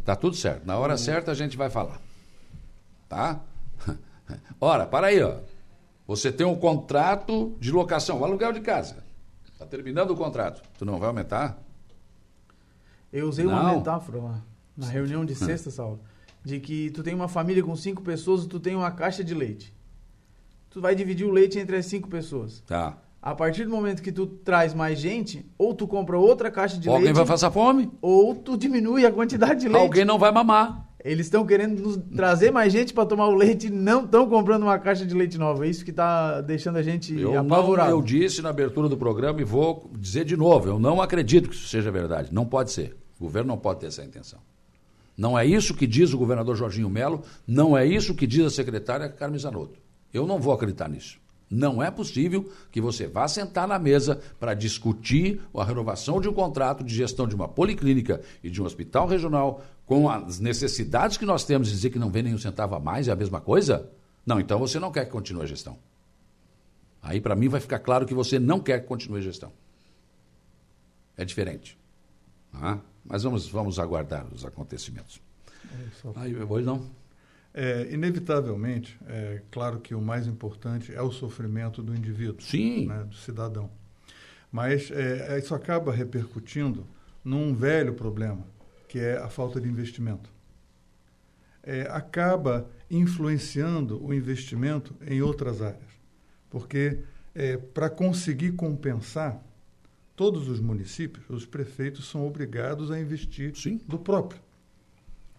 Tá 0.05 0.15
tudo 0.15 0.37
certo. 0.37 0.67
Na 0.67 0.77
hora 0.79 0.95
uhum. 0.95 0.99
certa 0.99 1.31
a 1.31 1.35
gente 1.35 1.57
vai 1.57 1.71
falar. 1.71 2.01
Tá? 3.09 3.41
Ora, 4.61 4.87
para 4.87 5.09
aí, 5.09 5.23
ó. 5.23 5.39
Você 6.07 6.31
tem 6.31 6.47
um 6.47 6.57
contrato 6.57 7.57
de 7.59 7.73
locação, 7.73 8.21
um 8.21 8.25
aluguel 8.25 8.53
de 8.53 8.61
casa. 8.61 9.06
Está 9.57 9.65
terminando 9.65 10.11
o 10.11 10.17
contrato. 10.17 10.63
Tu 10.79 10.85
não 10.85 10.99
vai 10.99 11.09
aumentar? 11.09 11.59
Eu 13.11 13.27
usei 13.27 13.47
não. 13.47 13.53
uma 13.53 13.73
metáfora 13.73 14.21
lá, 14.21 14.43
na 14.77 14.87
reunião 14.87 15.25
de 15.25 15.35
sexta, 15.35 15.71
Saulo, 15.71 15.99
de 16.45 16.61
que 16.61 16.91
tu 16.91 17.03
tem 17.03 17.15
uma 17.15 17.27
família 17.27 17.63
com 17.63 17.75
cinco 17.75 18.03
pessoas 18.03 18.45
e 18.45 18.49
tu 18.49 18.61
tem 18.61 18.77
uma 18.77 18.91
caixa 18.91 19.25
de 19.25 19.35
leite. 19.35 19.75
Tu 20.69 20.79
vai 20.79 20.95
dividir 20.95 21.27
o 21.27 21.31
leite 21.31 21.59
entre 21.59 21.75
as 21.75 21.87
cinco 21.87 22.07
pessoas. 22.07 22.63
Tá. 22.67 22.99
A 23.23 23.35
partir 23.35 23.65
do 23.65 23.71
momento 23.71 24.03
que 24.03 24.13
tu 24.13 24.27
traz 24.27 24.75
mais 24.75 24.99
gente, 24.99 25.51
ou 25.57 25.75
tu 25.75 25.89
compra 25.89 26.19
outra 26.19 26.51
caixa 26.51 26.77
de 26.77 26.87
Alguém 26.91 27.05
leite. 27.05 27.09
Alguém 27.09 27.25
vai 27.25 27.35
passar 27.35 27.51
fome. 27.51 27.91
Ou 28.03 28.35
tu 28.35 28.59
diminui 28.59 29.07
a 29.07 29.11
quantidade 29.11 29.61
de 29.61 29.69
leite. 29.69 29.83
Alguém 29.83 30.05
não 30.05 30.19
vai 30.19 30.31
mamar. 30.31 30.86
Eles 31.07 31.27
estão 31.27 31.47
querendo 31.47 31.81
nos 31.81 31.97
trazer 32.17 32.51
mais 32.51 32.73
gente 32.73 32.93
para 32.93 33.07
tomar 33.07 33.29
o 33.29 33.35
leite 33.35 33.69
e 33.69 33.71
não 33.71 34.05
estão 34.05 34.29
comprando 34.29 34.65
uma 34.65 34.77
caixa 34.77 35.07
de 35.07 35.15
leite 35.15 35.39
nova. 35.39 35.65
É 35.65 35.71
isso 35.71 35.85
que 35.85 35.93
está 35.93 36.41
deixando 36.41 36.77
a 36.79 36.83
gente 36.83 37.17
eu 37.19 37.39
apavorado. 37.39 37.91
Não, 37.91 37.99
eu 37.99 38.03
disse 38.03 38.43
na 38.43 38.49
abertura 38.49 38.89
do 38.89 38.97
programa 38.97 39.41
e 39.41 39.45
vou 39.45 39.89
dizer 39.97 40.25
de 40.25 40.37
novo: 40.37 40.69
eu 40.69 40.81
não 40.81 41.01
acredito 41.01 41.49
que 41.49 41.55
isso 41.55 41.69
seja 41.69 41.93
verdade. 41.93 42.35
Não 42.35 42.45
pode 42.45 42.73
ser. 42.73 42.97
O 43.21 43.25
governo 43.25 43.49
não 43.49 43.59
pode 43.59 43.81
ter 43.81 43.87
essa 43.87 44.05
intenção. 44.05 44.41
Não 45.17 45.39
é 45.39 45.47
isso 45.47 45.75
que 45.75 45.87
diz 45.87 46.13
o 46.13 46.19
governador 46.19 46.57
Jorginho 46.57 46.91
Melo, 46.91 47.23
não 47.47 47.79
é 47.79 47.87
isso 47.87 48.15
que 48.15 48.27
diz 48.27 48.45
a 48.45 48.51
secretária 48.51 49.09
Carmen 49.09 49.39
Zanotto. 49.39 49.79
Eu 50.13 50.27
não 50.27 50.41
vou 50.41 50.53
acreditar 50.53 50.89
nisso. 50.89 51.19
Não 51.49 51.81
é 51.81 51.91
possível 51.93 52.51
que 52.73 52.81
você 52.81 53.07
vá 53.07 53.29
sentar 53.29 53.69
na 53.69 53.79
mesa 53.79 54.21
para 54.39 54.53
discutir 54.53 55.41
a 55.55 55.65
renovação 55.65 56.21
de 56.21 56.29
um 56.29 56.33
contrato 56.33 56.83
de 56.83 56.93
gestão 56.93 57.27
de 57.27 57.37
uma 57.37 57.47
policlínica 57.47 58.21
e 58.43 58.51
de 58.51 58.61
um 58.61 58.65
hospital 58.65 59.07
regional 59.07 59.63
com 59.87 60.11
as 60.11 60.41
necessidades 60.41 61.17
que 61.17 61.25
nós 61.25 61.45
temos 61.45 61.71
dizer 61.71 61.91
que 61.91 61.99
não 61.99 62.11
vem 62.11 62.25
nem 62.25 62.35
um 62.35 62.39
centavo 62.39 62.75
a 62.75 62.81
mais, 62.81 63.07
é 63.07 63.13
a 63.13 63.17
mesma 63.17 63.41
coisa? 63.41 63.89
Não, 64.27 64.41
então 64.41 64.59
você 64.59 64.81
não 64.81 64.91
quer 64.91 65.05
que 65.05 65.13
continue 65.13 65.45
a 65.45 65.47
gestão. 65.47 65.79
Aí 67.01 67.21
para 67.21 67.37
mim 67.37 67.49
vai 67.49 67.61
ficar 67.61 67.79
claro 67.79 68.05
que 68.05 68.13
você 68.13 68.39
não 68.39 68.59
quer 68.59 68.81
que 68.81 68.87
continue 68.89 69.21
a 69.21 69.23
gestão. 69.23 69.53
É 71.17 71.25
diferente. 71.25 71.79
Ah, 72.53 72.79
mas 73.05 73.23
vamos, 73.23 73.49
vamos 73.49 73.79
aguardar 73.79 74.27
os 74.35 74.45
acontecimentos. 74.45 75.21
É 75.65 76.09
Aí, 76.17 76.35
hoje 76.37 76.67
não. 76.67 76.91
É, 77.55 77.89
inevitavelmente, 77.91 78.99
é 79.07 79.41
claro 79.51 79.81
que 79.81 79.95
o 79.95 80.01
mais 80.01 80.27
importante 80.27 80.95
é 80.95 81.01
o 81.01 81.11
sofrimento 81.11 81.83
do 81.83 81.95
indivíduo, 81.95 82.43
Sim. 82.43 82.87
Né, 82.87 83.05
do 83.05 83.15
cidadão. 83.15 83.71
Mas 84.51 84.91
é, 84.91 85.39
isso 85.39 85.55
acaba 85.55 85.93
repercutindo 85.93 86.87
num 87.25 87.55
velho 87.55 87.95
problema, 87.95 88.45
que 88.89 88.99
é 88.99 89.17
a 89.19 89.29
falta 89.29 89.61
de 89.61 89.69
investimento. 89.69 90.31
É, 91.63 91.83
acaba 91.91 92.71
influenciando 92.91 94.05
o 94.05 94.15
investimento 94.15 94.95
em 95.07 95.21
outras 95.21 95.61
áreas, 95.61 95.91
porque 96.49 97.01
é, 97.35 97.57
para 97.57 97.91
conseguir 97.91 98.53
compensar, 98.53 99.43
todos 100.15 100.49
os 100.49 100.61
municípios, 100.61 101.29
os 101.29 101.45
prefeitos 101.45 102.09
são 102.09 102.27
obrigados 102.27 102.91
a 102.91 102.99
investir 102.99 103.55
Sim. 103.55 103.81
do 103.87 103.99
próprio, 103.99 104.41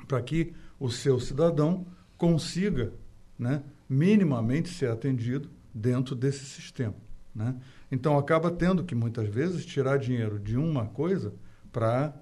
para 0.07 0.21
que 0.21 0.53
o 0.79 0.91
seu 0.91 1.19
cidadão 1.19 1.87
consiga 2.17 2.93
né, 3.37 3.63
minimamente 3.89 4.69
ser 4.69 4.91
atendido 4.91 5.49
dentro 5.73 6.15
desse 6.15 6.45
sistema. 6.45 6.95
Né? 7.33 7.55
Então 7.91 8.17
acaba 8.17 8.51
tendo 8.51 8.83
que 8.83 8.93
muitas 8.95 9.27
vezes 9.27 9.65
tirar 9.65 9.97
dinheiro 9.97 10.39
de 10.39 10.57
uma 10.57 10.85
coisa 10.85 11.33
para 11.71 12.13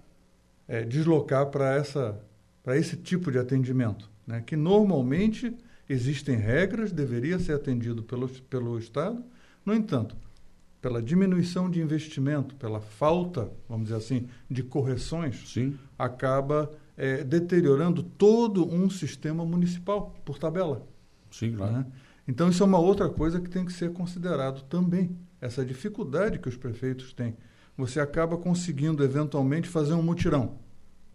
é, 0.68 0.84
deslocar 0.84 1.48
para 1.48 1.76
essa 1.76 2.20
para 2.66 2.76
esse 2.76 2.98
tipo 2.98 3.32
de 3.32 3.38
atendimento, 3.38 4.10
né? 4.26 4.42
que 4.44 4.56
normalmente 4.56 5.56
existem 5.88 6.36
regras, 6.36 6.92
deveria 6.92 7.38
ser 7.38 7.54
atendido 7.54 8.02
pelo, 8.02 8.28
pelo 8.28 8.80
Estado. 8.80 9.24
No 9.64 9.72
entanto, 9.72 10.18
pela 10.82 11.00
diminuição 11.00 11.70
de 11.70 11.80
investimento, 11.80 12.56
pela 12.56 12.82
falta, 12.82 13.52
vamos 13.70 13.86
dizer 13.86 13.98
assim, 13.98 14.28
de 14.50 14.64
correções, 14.64 15.48
Sim. 15.48 15.78
acaba 15.98 16.72
é, 16.98 17.24
deteriorando 17.24 18.02
todo 18.02 18.68
um 18.68 18.90
sistema 18.90 19.46
municipal 19.46 20.16
por 20.26 20.40
tabela. 20.40 20.88
Sim, 21.30 21.56
claro. 21.56 21.72
Né? 21.72 21.86
Então, 22.28 22.50
isso 22.50 22.64
é 22.64 22.66
uma 22.66 22.80
outra 22.80 23.08
coisa 23.10 23.40
que 23.40 23.50
tem 23.50 23.64
que 23.64 23.74
ser 23.74 23.94
considerado 23.94 24.64
também, 24.64 25.16
essa 25.40 25.64
dificuldade 25.64 26.40
que 26.40 26.50
os 26.50 26.58
prefeitos 26.58 27.14
têm 27.14 27.36
você 27.78 28.00
acaba 28.00 28.38
conseguindo 28.38 29.04
eventualmente 29.04 29.68
fazer 29.68 29.94
um 29.94 30.02
mutirão. 30.02 30.58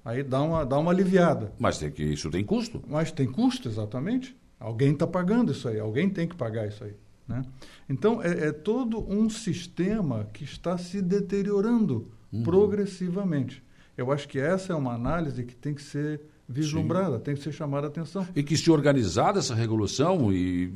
Aí 0.04 0.22
dá 0.22 0.42
uma, 0.42 0.64
dá 0.64 0.78
uma 0.78 0.90
aliviada. 0.90 1.52
Mas 1.58 1.78
tem 1.78 1.90
que, 1.90 2.02
isso 2.02 2.30
tem 2.30 2.44
custo. 2.44 2.82
Mas 2.88 3.12
tem 3.12 3.26
custo, 3.26 3.68
exatamente. 3.68 4.36
Alguém 4.58 4.92
está 4.92 5.06
pagando 5.06 5.52
isso 5.52 5.68
aí, 5.68 5.78
alguém 5.78 6.08
tem 6.08 6.28
que 6.28 6.34
pagar 6.34 6.68
isso 6.68 6.84
aí. 6.84 6.94
Né? 7.26 7.42
Então, 7.88 8.22
é, 8.22 8.48
é 8.48 8.52
todo 8.52 9.00
um 9.08 9.30
sistema 9.30 10.28
que 10.32 10.44
está 10.44 10.76
se 10.76 11.00
deteriorando 11.00 12.08
uhum. 12.32 12.42
progressivamente. 12.42 13.62
Eu 13.96 14.10
acho 14.10 14.28
que 14.28 14.38
essa 14.38 14.72
é 14.72 14.76
uma 14.76 14.94
análise 14.94 15.44
que 15.44 15.54
tem 15.54 15.74
que 15.74 15.82
ser 15.82 16.20
vislumbrada, 16.48 17.18
Sim. 17.18 17.22
tem 17.22 17.34
que 17.34 17.42
ser 17.42 17.52
chamada 17.52 17.86
a 17.86 17.90
atenção. 17.90 18.26
E 18.34 18.42
que 18.42 18.56
se 18.56 18.70
organizar 18.70 19.36
essa 19.36 19.54
regulação, 19.54 20.32
e 20.32 20.72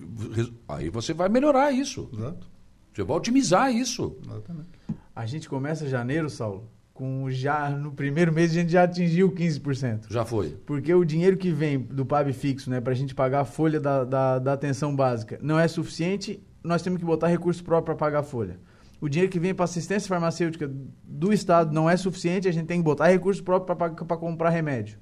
aí 0.69 0.89
você 0.89 1.13
vai 1.13 1.29
melhorar 1.29 1.73
isso. 1.73 2.09
Exato. 2.13 2.47
Você 2.93 3.03
vai 3.03 3.17
otimizar 3.17 3.75
isso. 3.75 4.17
Exatamente. 4.25 4.69
A 5.15 5.27
gente 5.27 5.49
começa 5.49 5.89
janeiro, 5.89 6.29
Saulo, 6.29 6.69
com 6.93 7.31
já 7.31 7.71
no 7.71 7.93
primeiro 7.93 8.33
mês 8.33 8.51
a 8.51 8.55
gente 8.55 8.73
já 8.73 8.83
atingiu 8.83 9.31
15%. 9.31 10.07
Já 10.11 10.25
foi. 10.25 10.51
Porque 10.67 10.93
o 10.93 11.05
dinheiro 11.05 11.37
que 11.37 11.53
vem 11.53 11.79
do 11.79 12.05
PAB 12.05 12.33
fixo, 12.33 12.69
né, 12.69 12.81
para 12.81 12.93
a 12.93 12.97
gente 12.97 13.15
pagar 13.15 13.41
a 13.41 13.45
folha 13.45 13.79
da, 13.79 14.03
da, 14.03 14.39
da, 14.41 14.53
atenção 14.53 14.95
básica, 14.95 15.39
não 15.41 15.57
é 15.59 15.69
suficiente, 15.69 16.43
nós 16.65 16.83
temos 16.83 16.99
que 16.99 17.05
botar 17.05 17.29
recurso 17.29 17.63
próprio 17.63 17.95
para 17.95 18.07
pagar 18.07 18.21
a 18.21 18.23
folha. 18.25 18.59
O 19.01 19.09
dinheiro 19.09 19.31
que 19.31 19.39
vem 19.39 19.55
para 19.55 19.65
assistência 19.65 20.09
farmacêutica 20.09 20.69
do 21.05 21.33
Estado 21.33 21.73
não 21.73 21.89
é 21.89 21.97
suficiente, 21.97 22.49
a 22.49 22.53
gente 22.53 22.67
tem 22.67 22.79
que 22.79 22.85
botar 22.85 23.07
recurso 23.07 23.43
próprio 23.45 23.77
para 23.77 24.17
comprar 24.17 24.51
remédio. 24.51 24.99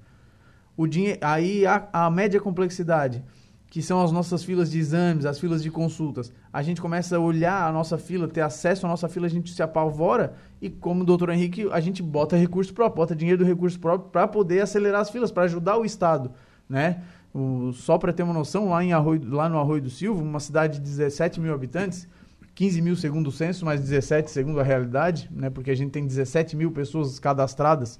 O 0.77 0.87
dinheiro, 0.87 1.21
aí 1.23 1.65
a, 1.65 1.89
a 1.91 2.11
média 2.11 2.39
complexidade 2.39 3.25
que 3.73 3.81
são 3.81 4.03
as 4.03 4.13
nossas 4.13 4.45
filas 4.45 4.71
de 4.71 4.79
exames, 4.79 5.25
as 5.25 5.41
filas 5.41 5.63
de 5.63 5.71
consultas, 5.71 6.31
a 6.53 6.61
gente 6.61 6.79
começa 6.79 7.17
a 7.17 7.19
olhar 7.19 7.67
a 7.67 7.73
nossa 7.73 7.97
fila, 7.97 8.29
ter 8.29 8.43
acesso 8.43 8.85
à 8.85 8.89
nossa 8.89 9.09
fila, 9.09 9.25
a 9.25 9.31
gente 9.31 9.51
se 9.51 9.63
apavora 9.63 10.35
e, 10.61 10.69
como 10.69 11.01
o 11.01 11.07
doutor 11.07 11.31
Henrique, 11.31 11.67
a 11.73 11.81
gente 11.81 12.03
bota 12.03 12.37
recurso 12.37 12.75
próprio, 12.75 12.97
bota 12.97 13.17
dinheiro 13.17 13.39
do 13.39 13.49
recurso 13.49 13.81
próprio 13.81 14.11
para 14.11 14.29
poder 14.29 14.61
acelerar 14.61 15.01
as 15.01 15.09
filas, 15.09 15.33
para 15.33 15.45
ajudar 15.45 15.79
o 15.79 15.87
Estado, 15.87 16.33
né? 16.69 17.03
O, 17.33 17.73
só 17.73 17.97
para 17.97 18.13
ter 18.13 18.23
uma 18.23 18.35
noção, 18.35 18.69
lá, 18.69 18.85
em 18.85 18.93
Arroio, 18.93 19.23
lá 19.35 19.49
no 19.49 19.59
Arroio 19.59 19.81
do 19.81 19.89
Silva, 19.89 20.23
uma 20.23 20.39
cidade 20.39 20.79
de 20.79 20.85
17 20.85 21.41
mil 21.41 21.55
habitantes, 21.55 22.07
15 22.55 22.83
mil 22.83 22.95
segundo 22.95 23.29
o 23.29 23.33
censo, 23.33 23.65
mas 23.65 23.81
17 23.81 24.31
segundo 24.31 24.61
a 24.61 24.63
realidade, 24.63 25.31
né? 25.33 25.49
Porque 25.49 25.71
a 25.71 25.75
gente 25.75 25.93
tem 25.93 26.07
17 26.07 26.57
mil 26.57 26.73
pessoas 26.73 27.19
cadastradas 27.19 27.99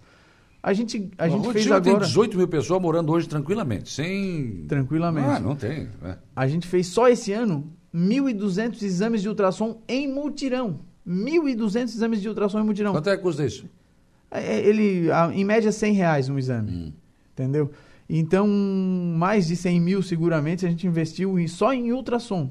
a 0.63 0.73
gente, 0.73 1.11
a 1.19 1.29
gente 1.29 1.53
fez 1.53 1.67
agora... 1.67 1.83
tem 1.83 1.99
18 1.99 2.37
mil 2.37 2.47
pessoas 2.47 2.81
morando 2.81 3.11
hoje 3.11 3.29
tranquilamente, 3.29 3.91
sem... 3.91 4.65
Tranquilamente. 4.69 5.29
Ah, 5.29 5.41
não 5.41 5.57
tem. 5.57 5.89
É. 6.05 6.17
A 6.37 6.47
gente 6.47 6.69
fez 6.69 6.87
só 6.87 7.09
esse 7.09 7.33
ano 7.33 7.73
1.200 7.93 8.81
exames 8.83 9.23
de 9.23 9.29
ultrassom 9.29 9.83
em 9.89 10.07
multirão. 10.07 10.81
1.200 11.07 11.83
exames 11.83 12.21
de 12.23 12.29
ultrassom 12.29 12.61
em 12.61 12.65
multirão. 12.65 12.93
Quanto 12.93 13.11
é 13.11 13.17
que 13.17 13.23
custa 13.23 13.45
isso? 13.45 13.67
É, 14.31 14.41
é, 14.41 14.67
ele, 14.67 15.09
em 15.35 15.45
média, 15.45 15.73
100 15.73 15.93
reais 15.95 16.29
um 16.29 16.39
exame. 16.39 16.71
Hum. 16.71 16.93
Entendeu? 17.33 17.71
Então, 18.09 18.47
mais 18.47 19.47
de 19.47 19.57
100 19.57 19.81
mil 19.81 20.03
seguramente 20.03 20.67
a 20.67 20.69
gente 20.69 20.87
investiu 20.87 21.37
só 21.49 21.73
em 21.73 21.93
ultrassom, 21.93 22.51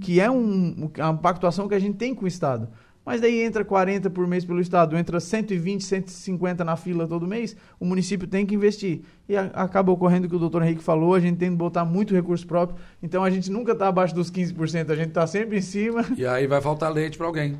que 0.00 0.18
é 0.18 0.30
um, 0.30 0.90
uma 0.98 1.16
pactuação 1.16 1.68
que 1.68 1.74
a 1.74 1.78
gente 1.78 1.96
tem 1.96 2.14
com 2.14 2.24
o 2.24 2.28
Estado. 2.28 2.68
Mas 3.08 3.22
daí 3.22 3.40
entra 3.40 3.64
40 3.64 4.10
por 4.10 4.26
mês 4.26 4.44
pelo 4.44 4.60
Estado, 4.60 4.94
entra 4.94 5.18
120, 5.18 5.82
150 5.82 6.62
na 6.62 6.76
fila 6.76 7.08
todo 7.08 7.26
mês, 7.26 7.56
o 7.80 7.86
município 7.86 8.28
tem 8.28 8.44
que 8.44 8.54
investir. 8.54 9.00
E 9.26 9.34
a, 9.34 9.44
acaba 9.44 9.90
ocorrendo 9.90 10.26
o 10.26 10.28
que 10.28 10.36
o 10.36 10.38
doutor 10.38 10.62
Henrique 10.62 10.82
falou, 10.82 11.14
a 11.14 11.18
gente 11.18 11.38
tem 11.38 11.50
que 11.50 11.56
botar 11.56 11.86
muito 11.86 12.14
recurso 12.14 12.46
próprio, 12.46 12.78
então 13.02 13.24
a 13.24 13.30
gente 13.30 13.50
nunca 13.50 13.72
está 13.72 13.88
abaixo 13.88 14.14
dos 14.14 14.30
15%, 14.30 14.90
a 14.90 14.94
gente 14.94 15.08
está 15.08 15.26
sempre 15.26 15.56
em 15.56 15.62
cima. 15.62 16.04
E 16.18 16.26
aí 16.26 16.46
vai 16.46 16.60
faltar 16.60 16.92
leite 16.92 17.16
para 17.16 17.26
alguém. 17.26 17.58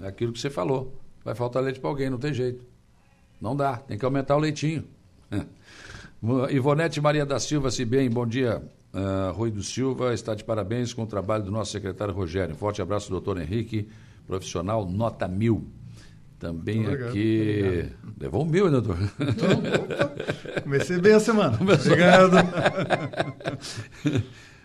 É 0.00 0.06
aquilo 0.06 0.32
que 0.32 0.38
você 0.38 0.48
falou. 0.48 0.94
Vai 1.24 1.34
faltar 1.34 1.60
leite 1.60 1.80
para 1.80 1.90
alguém, 1.90 2.08
não 2.08 2.18
tem 2.18 2.32
jeito. 2.32 2.64
Não 3.40 3.56
dá, 3.56 3.78
tem 3.78 3.98
que 3.98 4.04
aumentar 4.04 4.36
o 4.36 4.38
leitinho. 4.38 4.84
Ivonete 6.52 7.00
Maria 7.00 7.26
da 7.26 7.40
Silva, 7.40 7.68
se 7.68 7.84
bem, 7.84 8.08
bom 8.08 8.24
dia. 8.24 8.62
Uh, 8.94 9.32
Rui 9.32 9.50
do 9.50 9.64
Silva 9.64 10.14
está 10.14 10.36
de 10.36 10.44
parabéns 10.44 10.94
com 10.94 11.02
o 11.02 11.06
trabalho 11.06 11.42
do 11.42 11.50
nosso 11.50 11.72
secretário 11.72 12.14
Rogério. 12.14 12.54
Forte 12.54 12.80
abraço, 12.80 13.10
doutor 13.10 13.40
Henrique 13.40 13.88
profissional 14.26 14.88
nota 14.88 15.28
mil. 15.28 15.66
Também 16.38 16.84
obrigado, 16.84 17.08
aqui. 17.08 17.64
Obrigado. 17.66 17.92
Levou 18.20 18.42
um 18.42 18.46
mil, 18.46 18.70
né, 18.70 18.80
doutor? 18.80 18.98
Comecei 20.62 20.98
bem 20.98 21.14
a 21.14 21.20
semana. 21.20 21.56
Começou... 21.56 21.92
Obrigado. 21.92 22.34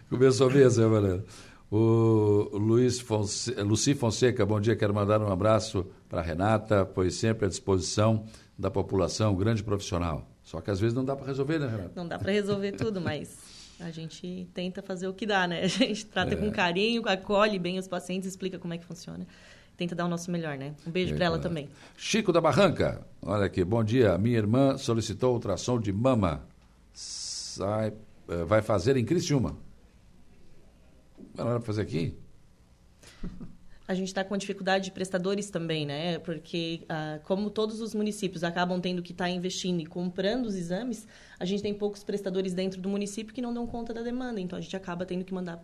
Começou 0.10 0.50
bem 0.50 0.64
a 0.64 0.72
semana. 0.72 1.24
O 1.70 2.50
Luiz 2.54 3.00
Fonse... 3.00 3.52
Luci 3.62 3.94
Fonseca, 3.94 4.46
bom 4.46 4.60
dia. 4.60 4.76
Quero 4.76 4.94
mandar 4.94 5.22
um 5.22 5.32
abraço 5.32 5.86
para 6.10 6.22
Renata, 6.22 6.86
pois 6.86 7.16
sempre 7.16 7.46
à 7.46 7.50
disposição 7.50 8.26
da 8.58 8.72
população, 8.72 9.36
grande 9.36 9.64
profissional. 9.64 10.28
Só 10.42 10.62
que 10.62 10.72
às 10.72 10.80
vezes 10.80 10.96
não 10.96 11.06
dá 11.06 11.16
para 11.16 11.28
resolver, 11.28 11.60
né, 11.60 11.68
Renata? 11.68 11.92
Não 11.96 12.08
dá 12.08 12.18
para 12.18 12.32
resolver 12.32 12.72
tudo, 12.72 13.00
mas 13.00 13.38
a 13.80 13.92
gente 13.92 14.48
tenta 14.54 14.82
fazer 14.82 15.08
o 15.08 15.14
que 15.14 15.26
dá, 15.26 15.48
né? 15.48 15.62
A 15.66 15.68
gente 15.68 16.06
trata 16.06 16.34
é. 16.34 16.38
com 16.38 16.52
carinho, 16.52 17.04
acolhe 17.08 17.60
bem 17.60 17.78
os 17.78 17.88
pacientes, 17.88 18.28
explica 18.28 18.58
como 18.58 18.74
é 18.74 18.78
que 18.78 18.86
funciona. 18.86 19.28
Tenta 19.76 19.94
dar 19.94 20.06
o 20.06 20.08
nosso 20.08 20.32
melhor, 20.32 20.58
né? 20.58 20.74
Um 20.88 20.92
beijo 20.92 21.16
para 21.16 21.26
ela 21.26 21.40
também. 21.40 21.70
Chico 21.96 22.32
da 22.32 22.42
Barranca, 22.42 23.06
olha 23.22 23.46
aqui, 23.46 23.64
bom 23.64 23.84
dia. 23.84 24.18
Minha 24.18 24.38
irmã 24.38 24.76
solicitou 24.78 25.34
ultrassom 25.34 25.80
de 25.80 25.94
mama. 25.94 26.48
Sai, 26.92 27.94
eh, 28.28 28.44
vai 28.44 28.64
fazer 28.64 28.98
em 28.98 29.06
Criciúma. 29.06 29.56
Vai 31.36 31.62
fazer 31.62 31.84
aqui? 31.84 32.18
a 33.88 33.94
gente 33.94 34.10
está 34.10 34.24
com 34.24 34.36
dificuldade 34.36 34.86
de 34.86 34.92
prestadores 34.92 35.50
também, 35.50 35.86
né? 35.86 36.20
Porque, 36.20 36.82
ah, 36.90 37.20
como 37.24 37.50
todos 37.50 37.80
os 37.80 37.96
municípios 37.96 38.44
acabam 38.44 38.82
tendo 38.82 39.02
que 39.02 39.14
estar 39.14 39.26
tá 39.26 39.30
investindo 39.30 39.80
e 39.80 39.86
comprando 39.86 40.46
os 40.46 40.56
exames, 40.56 41.08
a 41.40 41.46
gente 41.46 41.64
tem 41.64 41.74
poucos 41.74 42.04
prestadores 42.04 42.54
dentro 42.54 42.82
do 42.82 42.90
município 42.90 43.34
que 43.34 43.42
não 43.42 43.54
dão 43.54 43.66
conta 43.66 43.94
da 43.94 44.02
demanda. 44.02 44.42
Então, 44.42 44.60
a 44.60 44.62
gente 44.62 44.76
acaba 44.76 45.06
tendo 45.06 45.24
que 45.24 45.34
mandar 45.34 45.64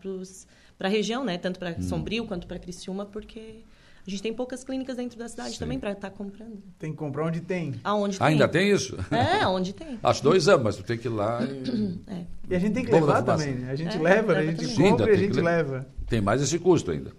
para 0.77 0.87
a 0.87 0.91
região, 0.91 1.25
né? 1.25 1.37
Tanto 1.37 1.59
para 1.59 1.71
hum. 1.71 1.81
Sombrio 1.81 2.25
quanto 2.25 2.47
para 2.47 2.57
Criciúma, 2.59 3.05
porque 3.05 3.65
a 4.07 4.09
gente 4.09 4.23
tem 4.23 4.33
poucas 4.33 4.63
clínicas 4.63 4.95
dentro 4.95 5.19
da 5.19 5.27
cidade 5.27 5.51
Sim. 5.51 5.59
também 5.59 5.77
para 5.77 5.91
estar 5.91 6.09
tá 6.09 6.15
comprando. 6.15 6.63
Tem 6.79 6.91
que 6.91 6.97
comprar 6.97 7.25
onde 7.25 7.41
tem. 7.41 7.75
Aonde 7.83 8.17
tem. 8.17 8.27
Ainda 8.27 8.47
tem 8.47 8.71
isso? 8.71 8.97
É, 9.11 9.45
onde 9.47 9.73
tem. 9.73 9.99
Acho 10.03 10.23
dois 10.23 10.47
anos, 10.47 10.63
mas 10.63 10.75
tu 10.77 10.83
tem 10.83 10.97
que 10.97 11.09
ir 11.09 11.11
lá 11.11 11.41
e... 11.43 11.99
É. 12.07 12.25
E 12.49 12.55
a 12.55 12.59
gente 12.59 12.73
tem 12.73 12.85
que 12.85 12.91
levar 12.91 13.21
também, 13.21 13.55
né? 13.55 13.71
A 13.71 13.75
gente 13.75 13.97
é, 13.97 13.99
leva, 13.99 14.33
a 14.33 14.45
gente 14.45 14.75
compra 14.75 15.09
e 15.09 15.13
a 15.13 15.17
gente 15.17 15.39
leva. 15.39 15.87
Tem 16.07 16.21
mais 16.21 16.41
esse 16.41 16.59
custo 16.59 16.91
ainda. 16.91 17.11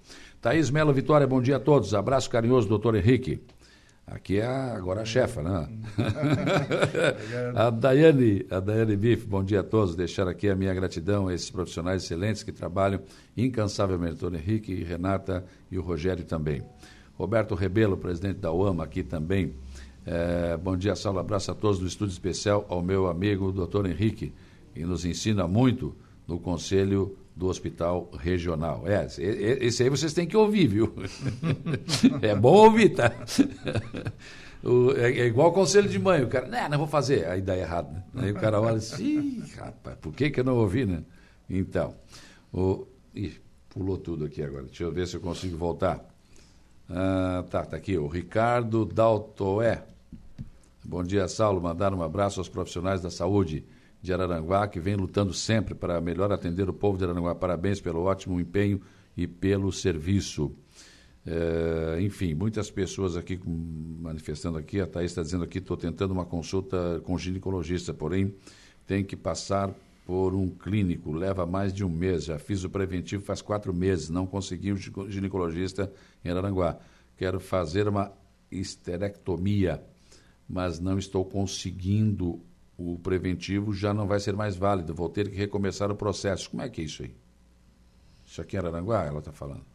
Thaís 0.44 0.68
Melo 0.68 0.92
Vitória, 0.92 1.26
bom 1.26 1.40
dia 1.40 1.56
a 1.56 1.58
todos. 1.58 1.94
Abraço 1.94 2.28
carinhoso, 2.28 2.68
doutor 2.68 2.94
Henrique. 2.94 3.40
Aqui 4.06 4.40
é 4.40 4.44
a, 4.44 4.76
agora 4.76 5.00
a 5.00 5.04
chefa, 5.06 5.42
né? 5.42 5.66
a 7.56 7.70
Daiane, 7.70 8.44
a 8.50 8.60
Daiane 8.60 8.94
Biff, 8.94 9.26
bom 9.26 9.42
dia 9.42 9.60
a 9.60 9.62
todos. 9.62 9.96
Deixar 9.96 10.28
aqui 10.28 10.50
a 10.50 10.54
minha 10.54 10.74
gratidão 10.74 11.28
a 11.28 11.34
esses 11.34 11.50
profissionais 11.50 12.02
excelentes 12.02 12.42
que 12.42 12.52
trabalham 12.52 13.00
incansavelmente, 13.34 14.16
doutor 14.16 14.38
Henrique, 14.38 14.84
Renata 14.84 15.46
e 15.70 15.78
o 15.78 15.80
Rogério 15.80 16.26
também. 16.26 16.62
Roberto 17.14 17.54
Rebelo, 17.54 17.96
presidente 17.96 18.36
da 18.40 18.52
UAMA, 18.52 18.84
aqui 18.84 19.02
também. 19.02 19.54
É, 20.04 20.58
bom 20.58 20.76
dia, 20.76 20.94
Saulo. 20.94 21.20
Abraço 21.20 21.52
a 21.52 21.54
todos 21.54 21.78
do 21.78 21.86
estúdio 21.86 22.12
especial, 22.12 22.66
ao 22.68 22.82
meu 22.82 23.06
amigo 23.06 23.50
doutor 23.50 23.86
Henrique, 23.86 24.30
que 24.74 24.84
nos 24.84 25.06
ensina 25.06 25.48
muito 25.48 25.96
no 26.28 26.38
Conselho 26.38 27.16
do 27.34 27.48
Hospital 27.48 28.10
Regional. 28.18 28.84
É, 28.86 29.06
esse 29.06 29.82
aí 29.82 29.90
vocês 29.90 30.12
têm 30.12 30.26
que 30.26 30.36
ouvir, 30.36 30.68
viu? 30.68 30.94
é 32.22 32.34
bom 32.34 32.54
ouvir, 32.54 32.90
tá? 32.90 33.12
é, 34.96 35.26
igual 35.26 35.48
o 35.48 35.52
conselho 35.52 35.88
de 35.88 35.98
mãe, 35.98 36.22
o 36.22 36.28
cara, 36.28 36.46
não, 36.46 36.68
não 36.70 36.78
vou 36.78 36.86
fazer, 36.86 37.26
aí 37.26 37.42
dá 37.42 37.56
errado. 37.56 37.92
Né? 38.12 38.24
Aí 38.24 38.30
o 38.30 38.34
cara 38.34 38.60
olha 38.60 38.76
assim, 38.76 39.42
rapaz, 39.56 39.96
por 40.00 40.12
que, 40.12 40.30
que 40.30 40.40
eu 40.40 40.44
não 40.44 40.56
ouvi, 40.56 40.86
né? 40.86 41.02
Então, 41.50 41.94
o, 42.52 42.86
ih, 43.14 43.34
pulou 43.68 43.98
tudo 43.98 44.24
aqui 44.24 44.42
agora, 44.42 44.64
deixa 44.64 44.84
eu 44.84 44.92
ver 44.92 45.06
se 45.08 45.16
eu 45.16 45.20
consigo 45.20 45.56
voltar. 45.56 46.04
Ah, 46.88 47.44
tá, 47.50 47.64
tá 47.64 47.76
aqui, 47.76 47.98
o 47.98 48.06
Ricardo 48.06 48.84
Daltoé. 48.84 49.82
Bom 50.84 51.02
dia, 51.02 51.26
Saulo, 51.26 51.60
mandar 51.60 51.92
um 51.94 52.02
abraço 52.02 52.38
aos 52.38 52.48
profissionais 52.48 53.00
da 53.00 53.10
saúde 53.10 53.64
de 54.04 54.12
Araranguá, 54.12 54.68
que 54.68 54.78
vem 54.78 54.96
lutando 54.96 55.32
sempre 55.32 55.74
para 55.74 55.98
melhor 55.98 56.30
atender 56.30 56.68
o 56.68 56.74
povo 56.74 56.98
de 56.98 57.04
Araranguá. 57.04 57.34
Parabéns 57.34 57.80
pelo 57.80 58.02
ótimo 58.02 58.38
empenho 58.38 58.78
e 59.16 59.26
pelo 59.26 59.72
serviço. 59.72 60.54
É, 61.26 62.02
enfim, 62.02 62.34
muitas 62.34 62.70
pessoas 62.70 63.16
aqui 63.16 63.40
manifestando 63.46 64.58
aqui, 64.58 64.78
a 64.78 64.86
Thaís 64.86 65.10
está 65.10 65.22
dizendo 65.22 65.42
aqui, 65.42 65.56
estou 65.56 65.74
tentando 65.74 66.10
uma 66.10 66.26
consulta 66.26 67.00
com 67.02 67.16
ginecologista, 67.16 67.94
porém 67.94 68.34
tem 68.86 69.02
que 69.02 69.16
passar 69.16 69.74
por 70.04 70.34
um 70.34 70.50
clínico, 70.50 71.10
leva 71.10 71.46
mais 71.46 71.72
de 71.72 71.82
um 71.82 71.88
mês, 71.88 72.26
já 72.26 72.38
fiz 72.38 72.62
o 72.62 72.68
preventivo 72.68 73.24
faz 73.24 73.40
quatro 73.40 73.72
meses, 73.72 74.10
não 74.10 74.26
consegui 74.26 74.70
um 74.70 74.76
ginecologista 74.76 75.90
em 76.22 76.28
Araranguá. 76.28 76.78
Quero 77.16 77.40
fazer 77.40 77.88
uma 77.88 78.12
esterectomia, 78.50 79.82
mas 80.46 80.78
não 80.78 80.98
estou 80.98 81.24
conseguindo 81.24 82.42
o 82.76 82.98
preventivo 82.98 83.72
já 83.72 83.94
não 83.94 84.06
vai 84.06 84.20
ser 84.20 84.34
mais 84.34 84.56
válido, 84.56 84.94
vou 84.94 85.08
ter 85.08 85.30
que 85.30 85.36
recomeçar 85.36 85.90
o 85.90 85.96
processo. 85.96 86.50
Como 86.50 86.62
é 86.62 86.68
que 86.68 86.80
é 86.80 86.84
isso 86.84 87.02
aí? 87.02 87.14
Isso 88.26 88.40
aqui 88.40 88.56
em 88.56 88.58
Araranguá, 88.58 89.04
ela 89.04 89.20
está 89.20 89.32
falando. 89.32 89.73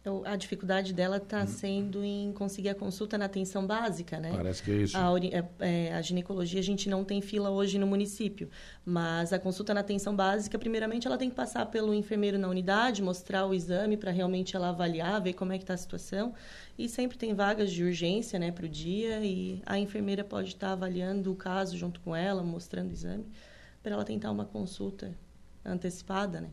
Então, 0.00 0.22
a 0.24 0.34
dificuldade 0.34 0.94
dela 0.94 1.18
está 1.18 1.42
hum. 1.42 1.46
sendo 1.46 2.02
em 2.02 2.32
conseguir 2.32 2.70
a 2.70 2.74
consulta 2.74 3.18
na 3.18 3.26
atenção 3.26 3.66
básica, 3.66 4.18
né? 4.18 4.32
Parece 4.34 4.62
que 4.62 4.70
é 4.70 4.74
isso. 4.76 4.96
A, 4.96 5.12
é, 5.20 5.44
é, 5.58 5.92
a, 5.92 6.00
ginecologia, 6.00 6.58
a 6.58 6.62
gente 6.62 6.88
não 6.88 7.04
tem 7.04 7.20
fila 7.20 7.50
hoje 7.50 7.78
no 7.78 7.86
município, 7.86 8.48
mas 8.82 9.30
a 9.30 9.38
consulta 9.38 9.74
na 9.74 9.80
atenção 9.80 10.16
básica, 10.16 10.58
primeiramente, 10.58 11.06
ela 11.06 11.18
tem 11.18 11.28
que 11.28 11.36
passar 11.36 11.66
pelo 11.66 11.92
enfermeiro 11.92 12.38
na 12.38 12.48
unidade, 12.48 13.02
mostrar 13.02 13.44
o 13.44 13.52
exame 13.52 13.98
para 13.98 14.10
realmente 14.10 14.56
ela 14.56 14.70
avaliar, 14.70 15.20
ver 15.20 15.34
como 15.34 15.52
é 15.52 15.58
que 15.58 15.64
está 15.64 15.74
a 15.74 15.78
situação. 15.78 16.32
E 16.78 16.88
sempre 16.88 17.18
tem 17.18 17.34
vagas 17.34 17.70
de 17.70 17.84
urgência, 17.84 18.38
né, 18.38 18.50
para 18.50 18.64
o 18.64 18.68
dia, 18.68 19.22
e 19.22 19.60
a 19.66 19.78
enfermeira 19.78 20.24
pode 20.24 20.48
estar 20.48 20.68
tá 20.68 20.72
avaliando 20.72 21.30
o 21.30 21.36
caso 21.36 21.76
junto 21.76 22.00
com 22.00 22.16
ela, 22.16 22.42
mostrando 22.42 22.88
o 22.88 22.92
exame, 22.92 23.26
para 23.82 23.92
ela 23.92 24.04
tentar 24.04 24.30
uma 24.30 24.46
consulta 24.46 25.14
antecipada, 25.62 26.40
né? 26.40 26.48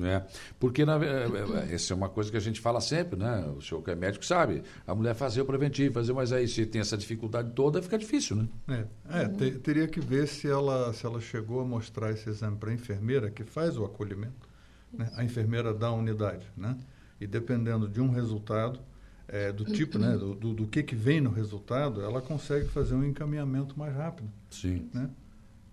É, 0.00 0.22
porque 0.60 0.84
na, 0.84 0.96
é, 1.02 1.26
é, 1.70 1.74
essa 1.74 1.94
é 1.94 1.96
uma 1.96 2.08
coisa 2.08 2.30
que 2.30 2.36
a 2.36 2.40
gente 2.40 2.60
fala 2.60 2.80
sempre, 2.80 3.18
né? 3.18 3.46
O 3.56 3.62
senhor 3.62 3.82
que 3.82 3.90
é 3.90 3.94
médico 3.94 4.24
sabe. 4.24 4.62
A 4.86 4.94
mulher 4.94 5.14
fazer 5.14 5.40
o 5.40 5.46
preventivo, 5.46 5.94
fazer, 5.94 6.12
mas 6.12 6.32
aí 6.32 6.46
se 6.46 6.66
tem 6.66 6.80
essa 6.80 6.96
dificuldade 6.96 7.52
toda, 7.52 7.80
fica 7.80 7.96
difícil, 7.96 8.36
né? 8.36 8.86
É, 9.08 9.22
é 9.22 9.28
te, 9.28 9.52
teria 9.58 9.88
que 9.88 10.00
ver 10.00 10.28
se 10.28 10.48
ela, 10.48 10.92
se 10.92 11.06
ela 11.06 11.20
chegou 11.20 11.60
a 11.60 11.64
mostrar 11.64 12.10
esse 12.10 12.28
exame 12.28 12.56
para 12.56 12.70
a 12.70 12.74
enfermeira 12.74 13.30
que 13.30 13.42
faz 13.42 13.78
o 13.78 13.84
acolhimento. 13.84 14.48
Né? 14.92 15.10
A 15.16 15.24
enfermeira 15.24 15.72
da 15.72 15.90
unidade, 15.90 16.46
né? 16.56 16.76
E 17.18 17.26
dependendo 17.26 17.88
de 17.88 18.00
um 18.00 18.10
resultado, 18.10 18.78
é, 19.26 19.50
do 19.50 19.64
tipo, 19.64 19.98
né? 19.98 20.16
Do, 20.16 20.34
do, 20.34 20.52
do, 20.52 20.66
que, 20.66 20.82
que 20.82 20.94
vem 20.94 21.20
no 21.20 21.30
resultado, 21.30 22.02
ela 22.02 22.20
consegue 22.20 22.68
fazer 22.68 22.94
um 22.94 23.04
encaminhamento 23.04 23.78
mais 23.78 23.94
rápido. 23.94 24.30
Sim. 24.50 24.88
Né? 24.92 25.08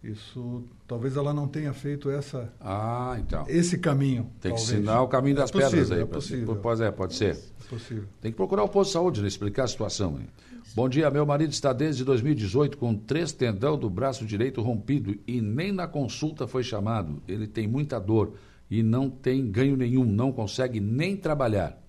Isso, 0.03 0.63
talvez 0.85 1.15
ela 1.15 1.33
não 1.33 1.47
tenha 1.47 1.71
feito 1.71 2.09
essa, 2.09 2.51
Ah, 2.59 3.15
então. 3.19 3.45
esse 3.47 3.77
caminho. 3.77 4.23
Tem 4.41 4.51
que 4.53 4.57
talvez. 4.57 4.69
ensinar 4.71 5.01
o 5.01 5.07
caminho 5.07 5.37
das 5.37 5.49
É 5.49 5.53
possível, 5.53 5.69
pedras 5.71 5.91
aí. 5.91 6.01
É 6.01 6.05
possível. 6.05 6.55
Pois 6.57 6.81
é, 6.81 6.91
pode 6.91 7.15
ser. 7.15 7.35
É 7.37 7.69
possível. 7.69 8.03
Tem 8.19 8.29
que 8.31 8.35
procurar 8.35 8.63
o 8.63 8.67
posto 8.69 8.89
de 8.89 8.93
saúde, 8.93 9.21
né? 9.21 9.27
explicar 9.29 9.63
a 9.63 9.67
situação. 9.67 10.19
hein? 10.19 10.27
Bom 10.75 10.89
dia, 10.89 11.09
meu 11.09 11.25
marido 11.25 11.51
está 11.51 11.71
desde 11.71 12.03
2018 12.03 12.77
com 12.77 12.93
três 12.95 13.31
tendão 13.31 13.77
do 13.77 13.89
braço 13.89 14.25
direito 14.25 14.61
rompido 14.61 15.15
e 15.25 15.39
nem 15.39 15.71
na 15.71 15.87
consulta 15.87 16.47
foi 16.47 16.63
chamado. 16.63 17.21
Ele 17.27 17.47
tem 17.47 17.65
muita 17.67 17.97
dor 17.99 18.33
e 18.69 18.83
não 18.83 19.09
tem 19.09 19.49
ganho 19.49 19.77
nenhum, 19.77 20.03
não 20.03 20.33
consegue 20.33 20.79
nem 20.81 21.15
trabalhar. 21.15 21.81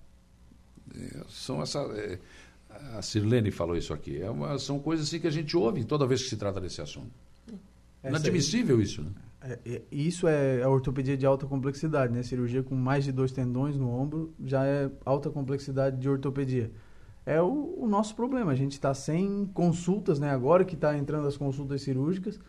É, 0.95 1.23
são 1.27 1.61
essa, 1.61 1.79
é, 1.79 2.19
a 2.95 3.01
Sirlene 3.01 3.51
falou 3.51 3.75
isso 3.75 3.91
aqui. 3.93 4.21
É 4.21 4.29
uma- 4.29 4.57
são 4.57 4.79
coisas 4.79 5.07
assim 5.07 5.19
que 5.19 5.27
a 5.27 5.31
gente 5.31 5.57
ouve 5.57 5.83
toda 5.83 6.05
vez 6.07 6.21
que 6.23 6.29
se 6.29 6.37
trata 6.37 6.61
desse 6.61 6.79
assunto. 6.81 7.11
Essa 8.05 8.09
Inadmissível 8.09 8.81
isso, 8.81 9.01
né? 9.01 9.09
É, 9.41 9.59
é, 9.65 9.81
isso 9.91 10.27
é 10.27 10.63
a 10.63 10.69
ortopedia 10.69 11.15
de 11.15 11.25
alta 11.25 11.45
complexidade, 11.45 12.11
né? 12.11 12.23
Cirurgia 12.23 12.63
com 12.63 12.75
mais 12.75 13.03
de 13.03 13.11
dois 13.11 13.31
tendões 13.31 13.77
no 13.77 13.89
ombro 13.89 14.33
já 14.43 14.65
é 14.65 14.89
alta 15.05 15.29
complexidade 15.29 15.97
de 15.97 16.09
ortopedia. 16.09 16.71
É 17.25 17.41
o, 17.41 17.75
o 17.77 17.87
nosso 17.87 18.15
problema. 18.15 18.51
A 18.51 18.55
gente 18.55 18.73
está 18.73 18.93
sem 18.93 19.49
consultas, 19.53 20.19
né? 20.19 20.29
Agora 20.31 20.65
que 20.65 20.75
está 20.75 20.97
entrando 20.97 21.27
as 21.27 21.37
consultas 21.37 21.81
cirúrgicas 21.81 22.39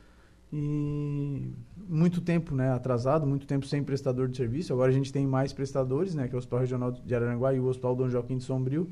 e 0.53 1.51
muito 1.89 2.21
tempo, 2.21 2.55
né? 2.55 2.73
Atrasado, 2.73 3.27
muito 3.27 3.47
tempo 3.47 3.67
sem 3.67 3.83
prestador 3.83 4.29
de 4.29 4.37
serviço. 4.37 4.73
Agora 4.73 4.91
a 4.91 4.95
gente 4.95 5.13
tem 5.13 5.27
mais 5.27 5.53
prestadores, 5.53 6.15
né? 6.15 6.29
Que 6.29 6.35
é 6.35 6.37
o 6.37 6.39
Hospital 6.39 6.61
Regional 6.61 6.93
de 6.93 7.15
Araranguá 7.15 7.53
e 7.55 7.61
o 7.61 7.67
Hospital 7.67 7.97
Dom 7.97 8.09
Joaquim 8.09 8.39
de 8.39 8.45
Sombrio. 8.45 8.91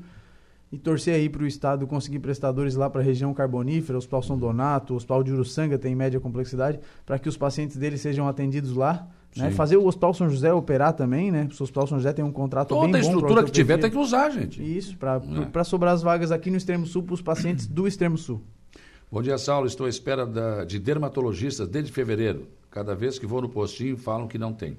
E 0.71 0.77
torcer 0.77 1.13
aí 1.15 1.29
para 1.29 1.43
o 1.43 1.47
Estado 1.47 1.85
conseguir 1.87 2.19
prestadores 2.19 2.75
lá 2.75 2.89
para 2.89 2.99
a 2.99 3.03
região 3.03 3.33
carbonífera, 3.33 3.97
Hospital 3.97 4.23
São 4.23 4.37
Donato, 4.37 4.93
o 4.93 4.97
Hospital 4.97 5.23
de 5.23 5.31
Uruçanga 5.31 5.77
tem 5.77 5.95
média 5.95 6.19
complexidade, 6.19 6.79
para 7.05 7.17
que 7.19 7.29
os 7.29 7.37
pacientes 7.37 7.77
deles 7.77 8.01
sejam 8.01 8.27
atendidos 8.27 8.73
lá. 8.75 9.07
Né? 9.37 9.51
Fazer 9.51 9.75
o 9.77 9.85
Hospital 9.85 10.13
São 10.13 10.29
José 10.29 10.53
operar 10.53 10.93
também, 10.93 11.29
né? 11.29 11.47
O 11.59 11.63
Hospital 11.63 11.85
São 11.87 11.97
José 11.97 12.13
tem 12.13 12.23
um 12.23 12.31
contrato 12.31 12.69
bem 12.73 12.91
Toda 12.91 12.97
a 12.97 13.01
bom 13.01 13.07
pra 13.07 13.15
estrutura 13.15 13.43
que 13.43 13.51
tiver 13.51 13.77
tem 13.77 13.91
que 13.91 13.97
usar, 13.97 14.29
gente. 14.31 14.61
Isso, 14.63 14.97
para 14.97 15.21
É. 15.53 15.63
sobrar 15.65 15.93
as 15.93 16.01
vagas 16.01 16.31
aqui 16.31 16.49
no 16.49 16.57
extremo 16.57 16.85
sul 16.85 17.03
para 17.03 17.13
os 17.13 17.21
pacientes 17.21 17.67
do 17.67 17.85
extremo 17.87 18.17
sul. 18.17 18.41
Bom 19.11 19.21
dia, 19.21 19.37
Saulo. 19.37 19.67
Estou 19.67 19.85
à 19.85 19.89
espera 19.89 20.25
da- 20.25 20.63
de 20.63 20.79
dermatologistas 20.79 21.67
desde 21.67 21.91
fevereiro. 21.91 22.47
Cada 22.71 22.95
vez 22.95 23.19
que 23.19 23.25
vou 23.25 23.41
no 23.41 23.49
postinho, 23.49 23.97
falam 23.97 24.27
que 24.27 24.37
não 24.37 24.51
tem. 24.53 24.77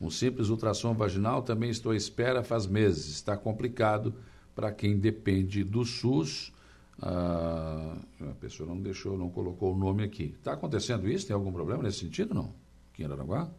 Um 0.00 0.10
simples 0.10 0.48
ultrassom 0.48 0.92
vaginal 0.94 1.40
também 1.42 1.70
estou 1.70 1.92
à 1.92 1.96
espera 1.96 2.42
faz 2.42 2.66
meses. 2.66 3.06
Está 3.08 3.36
complicado 3.36 4.12
para 4.54 4.72
quem 4.72 4.98
depende 4.98 5.64
do 5.64 5.84
SUS. 5.84 6.52
Ah, 7.00 7.96
a 8.20 8.34
pessoa 8.34 8.68
não 8.68 8.80
deixou, 8.80 9.16
não 9.18 9.28
colocou 9.28 9.74
o 9.74 9.76
nome 9.76 10.04
aqui. 10.04 10.34
Está 10.38 10.52
acontecendo 10.52 11.08
isso? 11.10 11.26
Tem 11.26 11.34
algum 11.34 11.52
problema 11.52 11.82
nesse 11.82 11.98
sentido, 11.98 12.32
não? 12.34 12.52
Aqui 12.92 13.02
em 13.02 13.06
Araranguá? 13.06 13.50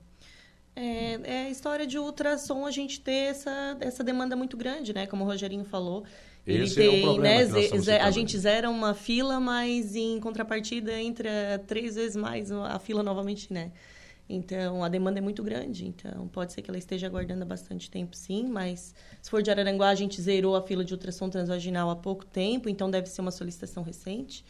É, 0.76 1.20
é 1.24 1.46
a 1.46 1.50
história 1.50 1.86
de 1.86 2.00
ultrassom 2.00 2.66
a 2.66 2.72
gente 2.72 3.00
ter 3.02 3.30
essa, 3.32 3.78
essa 3.80 4.04
demanda 4.04 4.36
muito 4.36 4.58
grande, 4.58 4.94
né? 4.94 5.06
Como 5.06 5.24
o 5.24 5.28
Rogerinho 5.28 5.66
falou. 5.66 6.04
Esse 6.46 6.82
é 6.84 6.90
o 6.90 7.02
problema 7.02 7.36
né, 7.36 7.46
ze- 7.46 7.60
estamos 7.60 7.86
ze- 7.86 7.92
a 7.92 8.12
gente 8.12 8.38
zera 8.38 8.70
uma 8.70 8.94
fila, 8.94 9.40
mas 9.40 9.96
em 9.96 10.20
contrapartida 10.20 11.00
entra 11.00 11.30
três 11.68 11.96
vezes 11.96 12.16
mais 12.16 12.52
a 12.52 12.80
fila 12.80 13.02
novamente, 13.04 13.52
né? 13.54 13.72
Então, 14.28 14.84
a 14.84 14.90
demanda 14.90 15.20
é 15.20 15.22
muito 15.22 15.44
grande. 15.44 15.86
Então, 15.86 16.28
pode 16.30 16.54
ser 16.54 16.62
que 16.62 16.70
ela 16.72 16.78
esteja 16.78 17.08
aguardando 17.08 17.44
há 17.44 17.46
bastante 17.46 17.90
tempo, 17.92 18.16
sim. 18.16 18.48
Mas, 18.48 18.96
se 19.22 19.30
for 19.30 19.42
de 19.44 19.52
Araranguá, 19.52 19.90
a 19.90 19.96
gente 19.96 20.22
zerou 20.22 20.56
a 20.56 20.62
fila 20.62 20.84
de 20.84 20.94
ultrassom 20.94 21.30
transvaginal 21.30 21.90
há 21.90 21.96
pouco 21.96 22.26
tempo. 22.26 22.70
Então, 22.70 22.90
deve 22.90 23.08
ser 23.08 23.22
uma 23.22 23.32
solicitação 23.32 23.84
recente. 23.84 24.46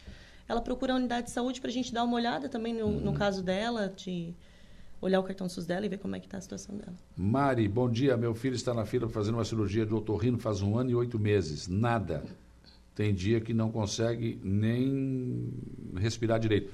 Ela 0.48 0.60
procura 0.60 0.92
a 0.92 0.96
unidade 0.96 1.26
de 1.26 1.32
saúde 1.32 1.60
para 1.60 1.70
a 1.70 1.72
gente 1.72 1.92
dar 1.92 2.04
uma 2.04 2.14
olhada 2.16 2.48
também 2.48 2.72
no, 2.74 2.86
Uhum. 2.86 3.00
no 3.00 3.12
caso 3.14 3.42
dela, 3.42 3.92
de 3.94 4.32
olhar 5.00 5.18
o 5.20 5.22
cartão 5.22 5.48
SUS 5.48 5.66
dela 5.66 5.84
e 5.84 5.88
ver 5.88 5.98
como 5.98 6.14
é 6.16 6.20
que 6.20 6.26
está 6.26 6.38
a 6.38 6.40
situação 6.40 6.76
dela. 6.76 6.94
Mari, 7.16 7.66
bom 7.68 7.90
dia. 7.90 8.16
Meu 8.16 8.34
filho 8.34 8.54
está 8.54 8.72
na 8.72 8.86
fila 8.86 9.08
fazendo 9.08 9.34
uma 9.34 9.44
cirurgia 9.44 9.84
de 9.84 9.92
otorrino 9.92 10.38
faz 10.38 10.62
um 10.62 10.78
ano 10.78 10.90
e 10.90 10.94
oito 10.94 11.18
meses. 11.18 11.66
Nada. 11.68 12.24
Tem 12.94 13.12
dia 13.12 13.40
que 13.40 13.52
não 13.52 13.72
consegue 13.72 14.38
nem 14.42 15.52
respirar 15.96 16.38
direito. 16.38 16.72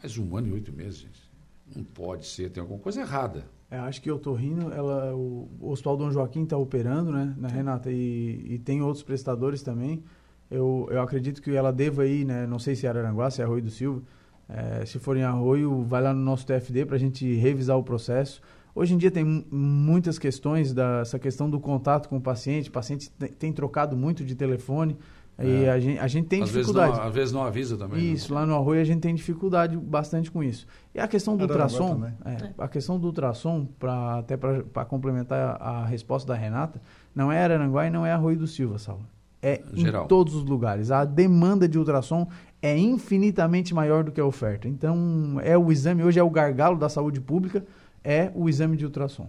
Mas 0.00 0.16
um 0.18 0.36
ano 0.36 0.48
e 0.48 0.52
oito 0.52 0.72
meses, 0.72 0.98
gente. 0.98 1.25
Não 1.74 1.84
pode 1.84 2.26
ser, 2.26 2.50
tem 2.50 2.60
alguma 2.60 2.78
coisa 2.78 3.00
errada. 3.00 3.44
É, 3.70 3.78
acho 3.78 4.00
que 4.00 4.10
o 4.10 4.18
Torrino, 4.18 4.72
ela, 4.72 5.14
o, 5.14 5.48
o 5.60 5.70
Hospital 5.70 5.96
Dom 5.96 6.10
Joaquim 6.10 6.44
está 6.44 6.56
operando, 6.56 7.10
né, 7.10 7.34
né 7.36 7.48
Renata? 7.48 7.90
E, 7.90 8.46
e 8.48 8.58
tem 8.58 8.80
outros 8.80 9.02
prestadores 9.02 9.62
também. 9.62 10.04
Eu, 10.48 10.86
eu 10.90 11.00
acredito 11.02 11.42
que 11.42 11.50
ela 11.50 11.72
deva 11.72 12.06
ir, 12.06 12.24
né? 12.24 12.46
Não 12.46 12.60
sei 12.60 12.76
se 12.76 12.86
é 12.86 12.88
Araranguá, 12.88 13.28
se 13.30 13.40
é 13.42 13.44
Arroio 13.44 13.62
do 13.62 13.70
Silva. 13.70 14.02
É, 14.48 14.86
se 14.86 15.00
for 15.00 15.16
em 15.16 15.24
Arroio, 15.24 15.82
vai 15.82 16.00
lá 16.00 16.14
no 16.14 16.20
nosso 16.20 16.46
TFD 16.46 16.86
para 16.86 16.94
a 16.94 16.98
gente 17.00 17.34
revisar 17.34 17.76
o 17.76 17.82
processo. 17.82 18.40
Hoje 18.72 18.94
em 18.94 18.96
dia 18.98 19.10
tem 19.10 19.24
mu- 19.24 19.44
muitas 19.50 20.20
questões 20.20 20.72
dessa 20.72 21.18
questão 21.18 21.50
do 21.50 21.58
contato 21.58 22.08
com 22.08 22.18
o 22.18 22.20
paciente. 22.20 22.68
O 22.68 22.72
paciente 22.72 23.10
tem, 23.10 23.28
tem 23.32 23.52
trocado 23.52 23.96
muito 23.96 24.24
de 24.24 24.36
telefone. 24.36 24.96
E 25.38 25.64
É. 25.64 25.70
a 25.70 25.78
gente, 25.78 25.98
a 25.98 26.06
gente 26.06 26.26
tem 26.28 26.42
às, 26.42 26.48
vezes 26.50 26.66
dificuldade. 26.66 26.98
não, 26.98 27.06
às 27.08 27.14
vezes 27.14 27.32
não 27.34 27.42
avisa 27.44 27.76
também. 27.76 27.98
né? 27.98 28.04
Isso, 28.04 28.32
lá 28.32 28.46
no 28.46 28.54
Arroio 28.54 28.80
a 28.80 28.84
gente 28.84 29.00
tem 29.00 29.14
dificuldade 29.14 29.76
bastante 29.76 30.30
com 30.30 30.42
isso. 30.42 30.66
E 30.94 30.98
a 30.98 31.06
questão 31.06 31.36
do 31.36 31.42
ultrassom, 31.42 31.88
também. 31.94 32.14
é, 32.24 32.50
a 32.56 32.68
questão 32.68 32.98
do 32.98 33.06
ultrassom, 33.08 33.66
pra, 33.78 34.18
até 34.20 34.34
para 34.36 34.84
complementar 34.86 35.58
a, 35.60 35.80
a 35.82 35.84
resposta 35.84 36.26
da 36.26 36.34
Renata, 36.34 36.80
não 37.14 37.30
é 37.30 37.42
Araranguá 37.44 37.86
e 37.86 37.90
não 37.90 38.06
é 38.06 38.12
Arroio 38.12 38.38
do 38.38 38.46
Silva, 38.46 38.78
Saulo. 38.78 39.04
É 39.42 39.60
Geral. 39.74 40.04
em 40.06 40.08
todos 40.08 40.34
os 40.34 40.44
lugares. 40.44 40.90
A 40.90 41.04
demanda 41.04 41.68
de 41.68 41.78
ultrassom 41.78 42.26
é 42.62 42.76
infinitamente 42.76 43.74
maior 43.74 44.02
do 44.02 44.10
que 44.10 44.20
a 44.20 44.24
oferta. 44.24 44.66
Então, 44.66 45.38
é 45.44 45.56
o 45.56 45.70
exame, 45.70 46.02
hoje 46.02 46.18
é 46.18 46.22
o 46.22 46.30
gargalo 46.30 46.78
da 46.78 46.88
saúde 46.88 47.20
pública, 47.20 47.62
é 48.02 48.30
o 48.34 48.48
exame 48.48 48.76
de 48.76 48.84
ultrassom. 48.86 49.28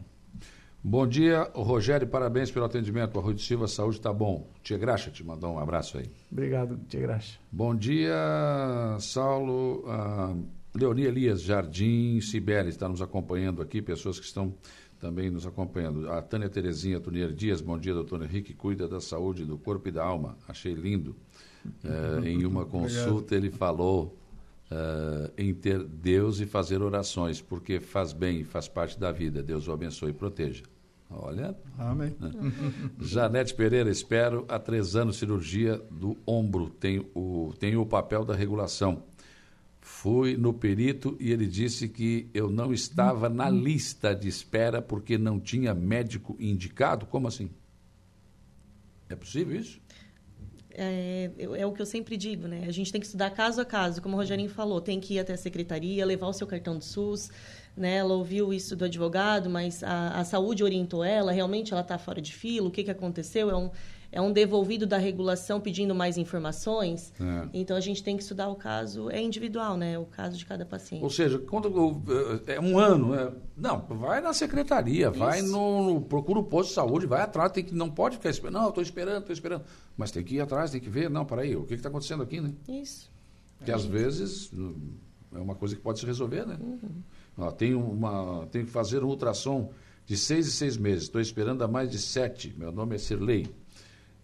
Bom 0.90 1.06
dia, 1.06 1.52
Rogério. 1.54 2.08
Parabéns 2.08 2.50
pelo 2.50 2.64
atendimento. 2.64 3.20
Arroio 3.20 3.36
de 3.36 3.44
Silva, 3.44 3.66
a 3.66 3.68
saúde 3.68 3.98
está 3.98 4.14
bom. 4.14 4.50
Tia 4.64 4.78
Graxa 4.78 5.12
te 5.12 5.22
mandou 5.22 5.56
um 5.56 5.60
abraço 5.60 5.98
aí. 5.98 6.06
Obrigado, 6.32 6.80
Tia 6.88 7.02
Graxa. 7.02 7.38
Bom 7.52 7.76
dia, 7.76 8.16
Saulo. 9.02 9.84
Ah, 9.86 10.34
Leoni 10.74 11.04
Elias 11.04 11.42
Jardim, 11.42 12.22
Sibeli 12.22 12.70
está 12.70 12.88
nos 12.88 13.02
acompanhando 13.02 13.62
aqui, 13.62 13.82
pessoas 13.82 14.18
que 14.18 14.26
estão 14.26 14.54
também 14.98 15.30
nos 15.30 15.46
acompanhando. 15.46 16.10
A 16.10 16.22
Tânia 16.22 16.48
Terezinha 16.48 17.02
Tunier 17.02 17.34
Dias, 17.34 17.60
bom 17.60 17.78
dia, 17.78 17.94
doutor 17.94 18.24
Henrique, 18.24 18.54
cuida 18.54 18.88
da 18.88 19.02
saúde 19.02 19.44
do 19.44 19.58
corpo 19.58 19.90
e 19.90 19.92
da 19.92 20.06
alma. 20.06 20.38
Achei 20.48 20.74
lindo. 20.74 21.18
Eh, 21.84 22.30
em 22.32 22.46
uma 22.46 22.66
consulta 22.66 23.36
ele 23.36 23.52
falou 23.52 24.18
eh, 24.72 25.32
em 25.38 25.54
ter 25.54 25.84
Deus 25.84 26.40
e 26.40 26.46
fazer 26.46 26.82
orações, 26.82 27.42
porque 27.42 27.82
faz 27.82 28.14
bem, 28.14 28.46
faz 28.46 28.70
parte 28.70 28.98
da 28.98 29.12
vida. 29.12 29.44
Deus 29.44 29.68
o 29.68 29.74
abençoe 29.74 30.12
e 30.12 30.14
proteja. 30.14 30.64
Olha, 31.10 31.56
Amém. 31.78 32.16
Janete 33.00 33.54
Pereira, 33.54 33.90
espero 33.90 34.46
há 34.50 34.60
três 34.60 34.96
anos 34.96 35.18
cirurgia 35.18 35.78
do 35.90 36.18
ombro. 36.26 36.70
Tem 36.70 37.06
o, 37.16 37.54
tem 37.60 37.78
o 37.78 37.86
papel 37.86 38.26
da 38.26 38.36
regulação. 38.36 39.04
Fui 39.80 40.36
no 40.36 40.54
perito 40.54 41.16
e 41.20 41.32
ele 41.32 41.48
disse 41.48 41.88
que 41.88 42.30
eu 42.34 42.50
não 42.50 42.74
estava 42.74 43.30
na 43.30 43.50
lista 43.50 44.14
de 44.14 44.28
espera 44.28 44.82
porque 44.82 45.18
não 45.18 45.40
tinha 45.40 45.74
médico 45.74 46.36
indicado. 46.40 47.06
Como 47.06 47.28
assim? 47.28 47.50
É 49.08 49.16
possível 49.16 49.58
isso? 49.58 49.80
É, 50.72 51.32
é 51.40 51.66
o 51.66 51.72
que 51.72 51.82
eu 51.82 51.86
sempre 51.86 52.18
digo, 52.18 52.48
né? 52.48 52.66
A 52.68 52.72
gente 52.72 52.92
tem 52.92 53.00
que 53.02 53.08
estudar 53.08 53.32
caso 53.32 53.62
a 53.62 53.66
caso, 53.66 54.02
como 54.02 54.16
o 54.16 54.20
Rogerinho 54.20 54.50
falou, 54.50 54.80
tem 54.80 55.00
que 55.00 55.16
ir 55.16 55.20
até 55.20 55.34
a 55.34 55.38
secretaria, 55.38 56.06
levar 56.06 56.28
o 56.28 56.34
seu 56.34 56.46
cartão 56.46 56.78
do 56.78 56.84
SUS, 56.84 57.32
né? 57.78 57.98
Ela 57.98 58.14
ouviu 58.14 58.54
isso 58.54 58.76
do 58.76 58.86
advogado, 58.86 59.50
mas 59.50 59.84
a, 59.84 60.10
a 60.20 60.24
saúde 60.26 60.64
orientou 60.64 61.04
ela, 61.04 61.32
realmente 61.32 61.72
ela 61.72 61.82
está 61.82 61.98
fora 61.98 62.22
de 62.22 62.34
fila, 62.34 62.68
o 62.68 62.72
que, 62.72 62.84
que 62.84 62.92
aconteceu? 62.92 63.50
É 63.50 63.56
um, 63.56 63.70
é 64.12 64.22
um 64.22 64.32
devolvido 64.32 64.88
da 64.88 64.98
regulação 64.98 65.60
pedindo 65.60 65.94
mais 65.94 66.18
informações. 66.18 67.14
É. 67.20 67.50
Então 67.54 67.76
a 67.76 67.80
gente 67.82 68.02
tem 68.02 68.16
que 68.16 68.24
estudar 68.24 68.48
o 68.50 68.56
caso, 68.56 69.10
é 69.10 69.22
individual, 69.22 69.76
né? 69.78 70.00
O 70.00 70.06
caso 70.06 70.38
de 70.38 70.46
cada 70.46 70.66
paciente. 70.66 71.04
Ou 71.04 71.10
seja, 71.10 71.38
quando 71.40 71.68
eu- 71.68 72.42
é 72.48 72.60
um 72.60 72.80
ano, 72.80 73.12
né? 73.16 73.32
não, 73.56 73.80
vai 73.82 74.22
na 74.22 74.34
secretaria, 74.34 75.12
vai 75.12 75.40
Isso. 75.40 75.52
no, 75.52 75.94
no- 75.96 76.02
procura 76.02 76.40
o 76.40 76.44
posto 76.44 76.70
de 76.70 76.76
saúde, 76.76 77.06
vai 77.06 77.22
atrás, 77.22 77.52
tem 77.52 77.64
que 77.64 77.76
não 77.76 77.90
pode 77.92 78.16
ficar 78.18 78.30
esperando. 78.30 78.54
Não, 78.62 78.70
estou 78.70 78.82
esperando, 78.82 79.20
estou 79.20 79.34
esperando, 79.34 79.64
mas 79.98 80.10
tem 80.10 80.24
que 80.24 80.36
ir 80.36 80.42
atrás, 80.42 80.72
tem 80.72 80.80
que 80.82 80.90
ver. 80.90 81.10
Não, 81.10 81.26
para 81.26 81.42
aí, 81.42 81.56
o 81.56 81.64
que 81.64 81.74
está 81.74 81.90
acontecendo 81.90 82.24
aqui, 82.24 82.40
né? 82.42 82.54
Isso. 82.68 83.12
Que 83.66 83.72
às 83.72 83.84
vezes 83.84 84.52
hum, 84.54 84.94
é 85.36 85.40
uma 85.40 85.56
coisa 85.56 85.76
que 85.76 85.82
pode 85.82 86.00
se 86.00 86.06
resolver, 86.06 86.46
né? 86.48 86.58
Ó, 87.38 87.52
tem 87.52 87.76
uma, 87.76 88.48
tenho 88.52 88.66
que 88.66 88.72
fazer 88.72 89.04
um 89.04 89.08
ultrassom 89.08 89.72
de 90.06 90.18
seis 90.18 90.48
e 90.48 90.52
seis 90.52 90.76
meses. 90.78 91.04
Estou 91.04 91.22
esperando 91.22 91.64
há 91.64 91.68
mais 91.68 91.90
de 91.92 92.00
sete. 92.00 92.54
Meu 92.58 92.72
nome 92.72 92.96
é 92.96 92.98
Sirlei. 92.98 93.48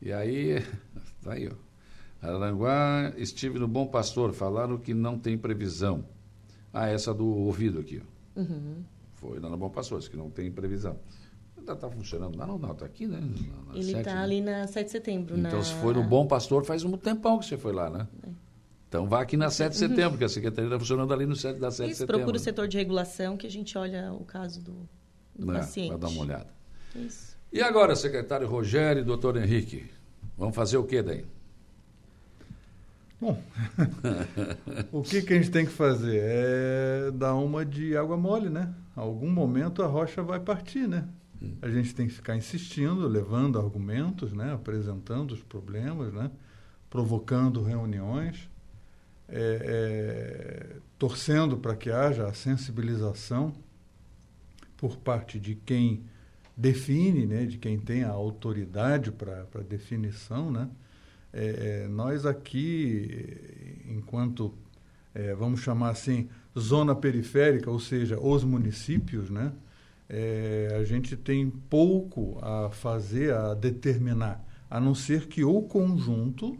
E 0.01 0.11
aí, 0.11 0.63
tá 1.21 1.33
aí, 1.33 1.47
ó. 1.47 2.27
Aranguá, 2.27 3.13
estive 3.17 3.59
no 3.59 3.67
Bom 3.67 3.85
Pastor. 3.87 4.31
Falaram 4.33 4.77
que 4.77 4.93
não 4.93 5.19
tem 5.19 5.37
previsão. 5.37 6.05
Ah, 6.71 6.87
essa 6.87 7.13
do 7.13 7.25
ouvido 7.27 7.79
aqui, 7.79 8.01
ó. 8.01 8.41
Foi 9.15 9.39
lá 9.39 9.49
no 9.49 9.57
Bom 9.57 9.69
Pastor, 9.69 9.99
disse 9.99 10.09
que 10.09 10.17
não 10.17 10.29
tem 10.29 10.49
previsão. 10.51 10.97
Ainda 11.57 11.73
está 11.73 11.89
funcionando 11.89 12.37
lá? 12.37 12.47
Não, 12.47 12.57
não, 12.57 12.71
está 12.71 12.85
aqui, 12.85 13.05
né? 13.05 13.19
Na- 13.19 13.73
na 13.73 13.77
Ele 13.79 13.95
está 13.95 14.15
né? 14.15 14.21
ali 14.21 14.41
na 14.41 14.65
7 14.67 14.85
de 14.85 14.91
setembro. 14.91 15.37
Então, 15.37 15.59
na... 15.59 15.63
se 15.63 15.73
foi 15.75 15.93
no 15.93 16.03
Bom 16.03 16.25
Pastor, 16.25 16.65
faz 16.65 16.83
um 16.83 16.97
tempão 16.97 17.37
que 17.39 17.45
você 17.45 17.57
foi 17.57 17.71
lá, 17.73 17.89
né? 17.89 18.07
Então 18.93 19.07
vá 19.07 19.23
aqui 19.23 19.35
na 19.35 19.49
7 19.49 19.71
de 19.71 19.79
setembro, 19.79 20.19
que 20.19 20.23
a 20.23 20.29
secretaria 20.29 20.67
está 20.67 20.77
funcionando 20.77 21.11
ali 21.11 21.25
no 21.25 21.35
7 21.35 21.59
da 21.59 21.71
7 21.71 21.81
Isso, 21.81 21.89
de 21.89 21.95
setembro. 21.95 22.17
procura 22.19 22.37
o 22.37 22.39
setor 22.39 22.67
de 22.67 22.77
regulação 22.77 23.35
que 23.35 23.47
a 23.47 23.49
gente 23.49 23.75
olha 23.75 24.13
o 24.13 24.23
caso 24.23 24.61
do, 24.61 24.87
do 25.35 25.47
né? 25.47 25.57
paciente. 25.57 25.87
Para 25.87 25.97
dar 25.97 26.09
uma 26.09 26.21
olhada. 26.21 26.53
Isso. 26.95 27.35
E 27.51 27.59
agora, 27.59 27.95
secretário 27.95 28.47
Rogério 28.47 29.01
e 29.01 29.03
doutor 29.03 29.35
Henrique, 29.35 29.89
vamos 30.37 30.55
fazer 30.55 30.77
o 30.77 30.83
que 30.83 31.01
daí? 31.01 31.25
Bom, 33.19 33.41
o 34.93 35.01
que, 35.01 35.23
que 35.23 35.33
a 35.33 35.37
gente 35.37 35.49
tem 35.49 35.65
que 35.65 35.71
fazer? 35.71 36.19
É 36.23 37.11
dar 37.15 37.33
uma 37.33 37.65
de 37.65 37.97
água 37.97 38.15
mole, 38.15 38.47
né? 38.47 38.71
Algum 38.95 39.31
momento 39.31 39.81
a 39.81 39.87
rocha 39.87 40.21
vai 40.21 40.39
partir, 40.39 40.87
né? 40.87 41.07
A 41.63 41.67
gente 41.67 41.95
tem 41.95 42.05
que 42.05 42.13
ficar 42.13 42.37
insistindo, 42.37 43.07
levando 43.07 43.57
argumentos, 43.57 44.33
né? 44.33 44.53
apresentando 44.53 45.31
os 45.31 45.41
problemas, 45.41 46.13
né? 46.13 46.29
provocando 46.91 47.63
reuniões, 47.63 48.47
é, 49.29 50.69
é, 50.69 50.75
torcendo 50.97 51.57
para 51.57 51.75
que 51.75 51.89
haja 51.89 52.27
a 52.27 52.33
sensibilização 52.33 53.53
por 54.77 54.97
parte 54.97 55.39
de 55.39 55.55
quem 55.55 56.03
define, 56.55 57.25
né? 57.25 57.45
de 57.45 57.57
quem 57.57 57.79
tem 57.79 58.03
a 58.03 58.09
autoridade 58.09 59.11
para 59.11 59.45
a 59.55 59.61
definição, 59.61 60.51
né? 60.51 60.69
É, 61.35 61.87
nós 61.87 62.27
aqui, 62.27 63.81
enquanto, 63.89 64.53
é, 65.15 65.33
vamos 65.33 65.61
chamar 65.61 65.89
assim, 65.89 66.29
zona 66.57 66.93
periférica, 66.95 67.71
ou 67.71 67.79
seja, 67.79 68.19
os 68.19 68.43
municípios, 68.43 69.31
né? 69.31 69.51
É, 70.07 70.77
a 70.79 70.83
gente 70.83 71.17
tem 71.17 71.49
pouco 71.49 72.37
a 72.39 72.69
fazer, 72.69 73.33
a 73.33 73.55
determinar, 73.55 74.45
a 74.69 74.79
não 74.79 74.93
ser 74.93 75.27
que 75.27 75.43
o 75.43 75.63
conjunto 75.63 76.55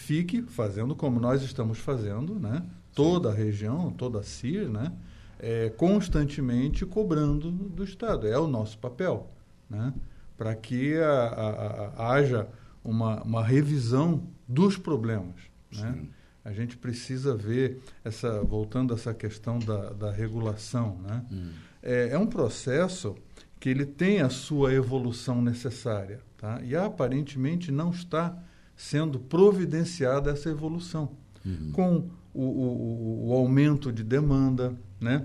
fique 0.00 0.42
fazendo 0.42 0.94
como 0.94 1.20
nós 1.20 1.42
estamos 1.42 1.78
fazendo, 1.78 2.38
né? 2.38 2.62
toda 2.94 3.30
a 3.30 3.32
região, 3.32 3.92
toda 3.92 4.20
a 4.20 4.22
CIR, 4.24 4.68
né? 4.68 4.92
É, 5.38 5.70
constantemente 5.70 6.84
cobrando 6.84 7.50
do 7.50 7.84
Estado. 7.84 8.26
É 8.26 8.36
o 8.36 8.48
nosso 8.48 8.76
papel, 8.78 9.30
né? 9.70 9.94
para 10.36 10.52
que 10.56 10.96
a, 10.96 11.08
a, 11.08 11.86
a, 11.96 12.12
haja 12.12 12.48
uma, 12.82 13.22
uma 13.22 13.44
revisão 13.44 14.24
dos 14.48 14.76
problemas. 14.76 15.36
Né? 15.72 16.06
A 16.44 16.52
gente 16.52 16.76
precisa 16.76 17.36
ver, 17.36 17.80
essa, 18.04 18.42
voltando 18.42 18.92
a 18.92 18.96
essa 18.96 19.14
questão 19.14 19.60
da, 19.60 19.90
da 19.90 20.10
regulação, 20.10 20.98
né? 21.02 21.24
Hum. 21.30 21.50
É, 21.80 22.08
é, 22.10 22.18
um 22.18 22.26
processo 22.26 23.14
que 23.60 23.68
ele 23.68 23.86
tem 23.86 24.20
a 24.20 24.30
sua 24.30 24.72
evolução 24.72 25.40
necessária 25.40 26.20
tá? 26.36 26.60
e 26.64 26.74
aparentemente 26.74 27.70
não 27.70 27.90
está 27.90 28.36
sendo 28.78 29.18
providenciada 29.18 30.30
essa 30.30 30.48
evolução. 30.48 31.10
Uhum. 31.44 31.72
Com 31.72 32.10
o, 32.32 32.42
o, 32.42 33.28
o, 33.28 33.32
aumento 33.32 33.92
de 33.92 34.04
demanda, 34.04 34.72
né? 35.00 35.24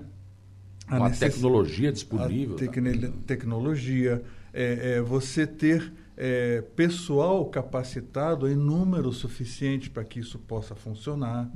a, 0.88 0.96
a 0.96 1.08
necess... 1.08 1.34
tecnologia 1.34 1.92
disponível. 1.92 2.56
A 2.56 2.58
tecne... 2.58 2.98
tá? 2.98 3.12
tecnologia, 3.24 4.24
é, 4.52 4.96
é, 4.96 5.00
você 5.00 5.46
ter 5.46 5.92
é, 6.16 6.62
pessoal 6.74 7.46
capacitado 7.46 8.48
em 8.48 8.56
número 8.56 9.12
suficiente 9.12 9.88
para 9.88 10.02
que 10.02 10.18
isso 10.18 10.36
possa 10.36 10.74
funcionar. 10.74 11.48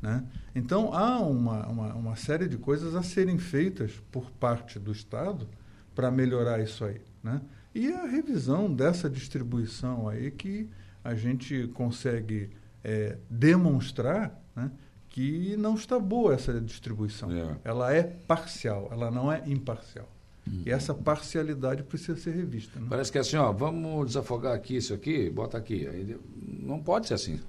Né? 0.00 0.24
Então, 0.54 0.94
há 0.94 1.18
uma, 1.18 1.66
uma, 1.66 1.94
uma, 1.94 2.16
série 2.16 2.46
de 2.46 2.56
coisas 2.56 2.94
a 2.94 3.02
serem 3.02 3.38
feitas 3.38 4.00
por 4.12 4.30
parte 4.30 4.78
do 4.78 4.92
Estado 4.92 5.48
para 5.96 6.12
melhorar 6.12 6.60
isso 6.60 6.84
aí. 6.84 7.00
Né? 7.24 7.40
E 7.74 7.92
a 7.92 8.06
revisão 8.06 8.72
dessa 8.72 9.10
distribuição 9.10 10.08
aí 10.08 10.30
que 10.30 10.68
a 11.02 11.14
gente 11.14 11.68
consegue 11.68 12.50
é, 12.84 13.16
demonstrar 13.28 14.40
né, 14.54 14.70
que 15.08 15.56
não 15.56 15.74
está 15.74 15.98
boa 15.98 16.34
essa 16.34 16.60
distribuição. 16.60 17.30
É. 17.30 17.56
Ela 17.64 17.94
é 17.94 18.02
parcial, 18.02 18.88
ela 18.92 19.10
não 19.10 19.30
é 19.30 19.42
imparcial. 19.46 20.08
Uhum. 20.46 20.62
E 20.66 20.70
essa 20.70 20.94
parcialidade 20.94 21.82
precisa 21.82 22.18
ser 22.18 22.34
revista. 22.34 22.78
Né? 22.80 22.86
Parece 22.88 23.12
que 23.12 23.18
é 23.18 23.20
assim, 23.20 23.36
ó, 23.36 23.52
vamos 23.52 24.06
desafogar 24.06 24.54
aqui 24.54 24.76
isso 24.76 24.94
aqui, 24.94 25.28
bota 25.28 25.58
aqui. 25.58 25.86
Aí, 25.86 26.18
não 26.36 26.82
pode 26.82 27.08
ser 27.08 27.14
assim, 27.14 27.40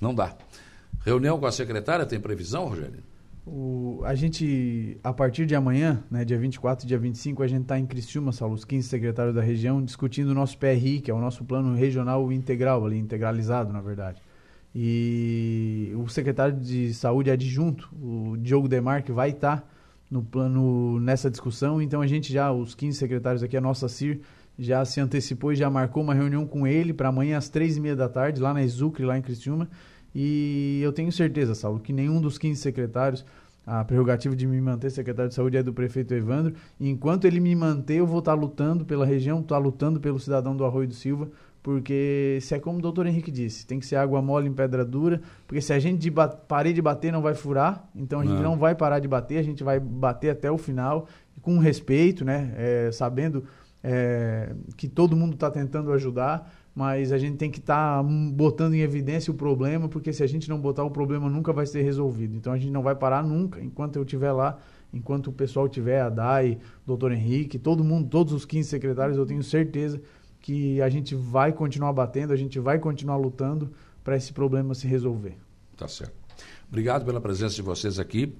não 0.00 0.14
dá. 0.14 0.36
Reunião 1.04 1.38
com 1.38 1.46
a 1.46 1.52
secretária, 1.52 2.06
tem 2.06 2.20
previsão, 2.20 2.68
Rogério? 2.68 3.02
O, 3.46 4.02
a 4.04 4.12
gente, 4.16 4.98
a 5.04 5.12
partir 5.12 5.46
de 5.46 5.54
amanhã, 5.54 6.02
né, 6.10 6.24
dia 6.24 6.36
24 6.36 6.84
e 6.84 6.88
dia 6.88 6.98
25, 6.98 7.44
a 7.44 7.46
gente 7.46 7.62
está 7.62 7.78
em 7.78 7.86
Criciúma, 7.86 8.32
Saulo, 8.32 8.54
os 8.54 8.64
15 8.64 8.88
secretários 8.88 9.36
da 9.36 9.40
região, 9.40 9.80
discutindo 9.80 10.30
o 10.30 10.34
nosso 10.34 10.58
PRI, 10.58 11.00
que 11.00 11.12
é 11.12 11.14
o 11.14 11.20
nosso 11.20 11.44
plano 11.44 11.76
regional 11.76 12.32
integral, 12.32 12.84
ali, 12.84 12.98
integralizado, 12.98 13.72
na 13.72 13.80
verdade. 13.80 14.20
E 14.74 15.92
o 15.94 16.08
secretário 16.08 16.58
de 16.58 16.92
saúde 16.92 17.30
adjunto, 17.30 17.88
o 18.02 18.36
Diogo 18.36 18.66
Demarque, 18.68 19.12
vai 19.12 19.30
estar 19.30 19.60
tá 19.60 19.68
no 20.10 20.24
plano 20.24 20.98
nessa 20.98 21.30
discussão. 21.30 21.80
Então 21.80 22.00
a 22.00 22.06
gente 22.06 22.32
já, 22.32 22.52
os 22.52 22.74
15 22.74 22.98
secretários 22.98 23.44
aqui, 23.44 23.56
a 23.56 23.60
nossa 23.60 23.88
CIR, 23.88 24.20
já 24.58 24.84
se 24.84 25.00
antecipou 25.00 25.52
e 25.52 25.56
já 25.56 25.70
marcou 25.70 26.02
uma 26.02 26.14
reunião 26.14 26.46
com 26.46 26.66
ele 26.66 26.92
para 26.92 27.10
amanhã 27.10 27.38
às 27.38 27.48
três 27.48 27.76
e 27.76 27.80
meia 27.80 27.94
da 27.94 28.08
tarde, 28.08 28.40
lá 28.40 28.52
na 28.52 28.62
Exucre, 28.62 29.04
lá 29.04 29.16
em 29.16 29.22
Criciúma. 29.22 29.68
E 30.18 30.80
eu 30.82 30.94
tenho 30.94 31.12
certeza, 31.12 31.54
Saulo, 31.54 31.78
que 31.78 31.92
nenhum 31.92 32.22
dos 32.22 32.38
15 32.38 32.58
secretários, 32.58 33.22
a 33.66 33.84
prerrogativa 33.84 34.34
de 34.34 34.46
me 34.46 34.58
manter 34.62 34.88
secretário 34.90 35.28
de 35.28 35.34
saúde 35.34 35.58
é 35.58 35.62
do 35.62 35.74
prefeito 35.74 36.14
Evandro. 36.14 36.54
E 36.80 36.88
enquanto 36.88 37.26
ele 37.26 37.38
me 37.38 37.54
manter, 37.54 37.96
eu 37.96 38.06
vou 38.06 38.20
estar 38.20 38.34
tá 38.34 38.40
lutando 38.40 38.86
pela 38.86 39.04
região, 39.04 39.40
estar 39.40 39.56
tá 39.56 39.58
lutando 39.58 40.00
pelo 40.00 40.18
cidadão 40.18 40.56
do 40.56 40.64
Arroio 40.64 40.88
do 40.88 40.94
Silva, 40.94 41.28
porque 41.62 42.38
se 42.40 42.54
é 42.54 42.58
como 42.58 42.78
o 42.78 42.80
doutor 42.80 43.06
Henrique 43.06 43.30
disse, 43.30 43.66
tem 43.66 43.78
que 43.78 43.84
ser 43.84 43.96
água 43.96 44.22
mole 44.22 44.48
em 44.48 44.54
pedra 44.54 44.86
dura, 44.86 45.20
porque 45.46 45.60
se 45.60 45.74
a 45.74 45.78
gente 45.78 45.98
de 45.98 46.10
parar 46.10 46.72
de 46.72 46.80
bater 46.80 47.12
não 47.12 47.20
vai 47.20 47.34
furar, 47.34 47.86
então 47.94 48.20
a 48.20 48.24
gente 48.24 48.36
não. 48.36 48.52
não 48.52 48.56
vai 48.56 48.74
parar 48.74 49.00
de 49.00 49.08
bater, 49.08 49.36
a 49.36 49.42
gente 49.42 49.62
vai 49.62 49.78
bater 49.78 50.30
até 50.30 50.50
o 50.50 50.56
final, 50.56 51.06
com 51.42 51.58
respeito, 51.58 52.24
né? 52.24 52.54
É, 52.56 52.90
sabendo 52.90 53.44
é, 53.84 54.54
que 54.78 54.88
todo 54.88 55.14
mundo 55.14 55.34
está 55.34 55.50
tentando 55.50 55.92
ajudar, 55.92 56.50
mas 56.76 57.10
a 57.10 57.16
gente 57.16 57.38
tem 57.38 57.50
que 57.50 57.58
estar 57.58 58.02
tá 58.02 58.08
botando 58.34 58.74
em 58.74 58.80
evidência 58.80 59.32
o 59.32 59.34
problema, 59.34 59.88
porque 59.88 60.12
se 60.12 60.22
a 60.22 60.26
gente 60.26 60.46
não 60.46 60.60
botar 60.60 60.84
o 60.84 60.90
problema 60.90 61.30
nunca 61.30 61.50
vai 61.50 61.64
ser 61.64 61.80
resolvido. 61.80 62.36
Então 62.36 62.52
a 62.52 62.58
gente 62.58 62.70
não 62.70 62.82
vai 62.82 62.94
parar 62.94 63.24
nunca, 63.24 63.62
enquanto 63.62 63.96
eu 63.96 64.02
estiver 64.02 64.30
lá, 64.30 64.58
enquanto 64.92 65.28
o 65.28 65.32
pessoal 65.32 65.70
tiver, 65.70 66.02
a 66.02 66.10
DAI, 66.10 66.58
doutor 66.84 67.12
Henrique, 67.12 67.58
todo 67.58 67.82
mundo, 67.82 68.10
todos 68.10 68.34
os 68.34 68.44
15 68.44 68.68
secretários, 68.68 69.16
eu 69.16 69.24
tenho 69.24 69.42
certeza 69.42 70.02
que 70.38 70.78
a 70.82 70.90
gente 70.90 71.14
vai 71.14 71.50
continuar 71.50 71.94
batendo, 71.94 72.34
a 72.34 72.36
gente 72.36 72.60
vai 72.60 72.78
continuar 72.78 73.16
lutando 73.16 73.72
para 74.04 74.14
esse 74.14 74.34
problema 74.34 74.74
se 74.74 74.86
resolver. 74.86 75.34
Tá 75.78 75.88
certo. 75.88 76.12
Obrigado 76.68 77.06
pela 77.06 77.22
presença 77.22 77.54
de 77.54 77.62
vocês 77.62 77.98
aqui 77.98 78.36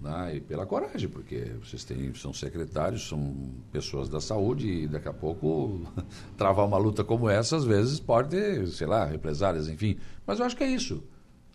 né, 0.00 0.36
e 0.36 0.40
pela 0.40 0.66
coragem, 0.66 1.08
porque 1.08 1.52
vocês 1.62 1.84
têm, 1.84 2.12
são 2.14 2.32
secretários, 2.32 3.08
são 3.08 3.34
pessoas 3.72 4.08
da 4.08 4.20
saúde 4.20 4.68
e 4.68 4.88
daqui 4.88 5.08
a 5.08 5.12
pouco 5.12 5.80
travar 6.36 6.66
uma 6.66 6.78
luta 6.78 7.02
como 7.02 7.28
essa, 7.28 7.56
às 7.56 7.64
vezes 7.64 7.98
pode 7.98 8.30
ter, 8.30 8.66
sei 8.68 8.86
lá, 8.86 9.04
represálias, 9.04 9.68
enfim. 9.68 9.98
Mas 10.26 10.38
eu 10.38 10.44
acho 10.44 10.56
que 10.56 10.64
é 10.64 10.68
isso. 10.68 11.02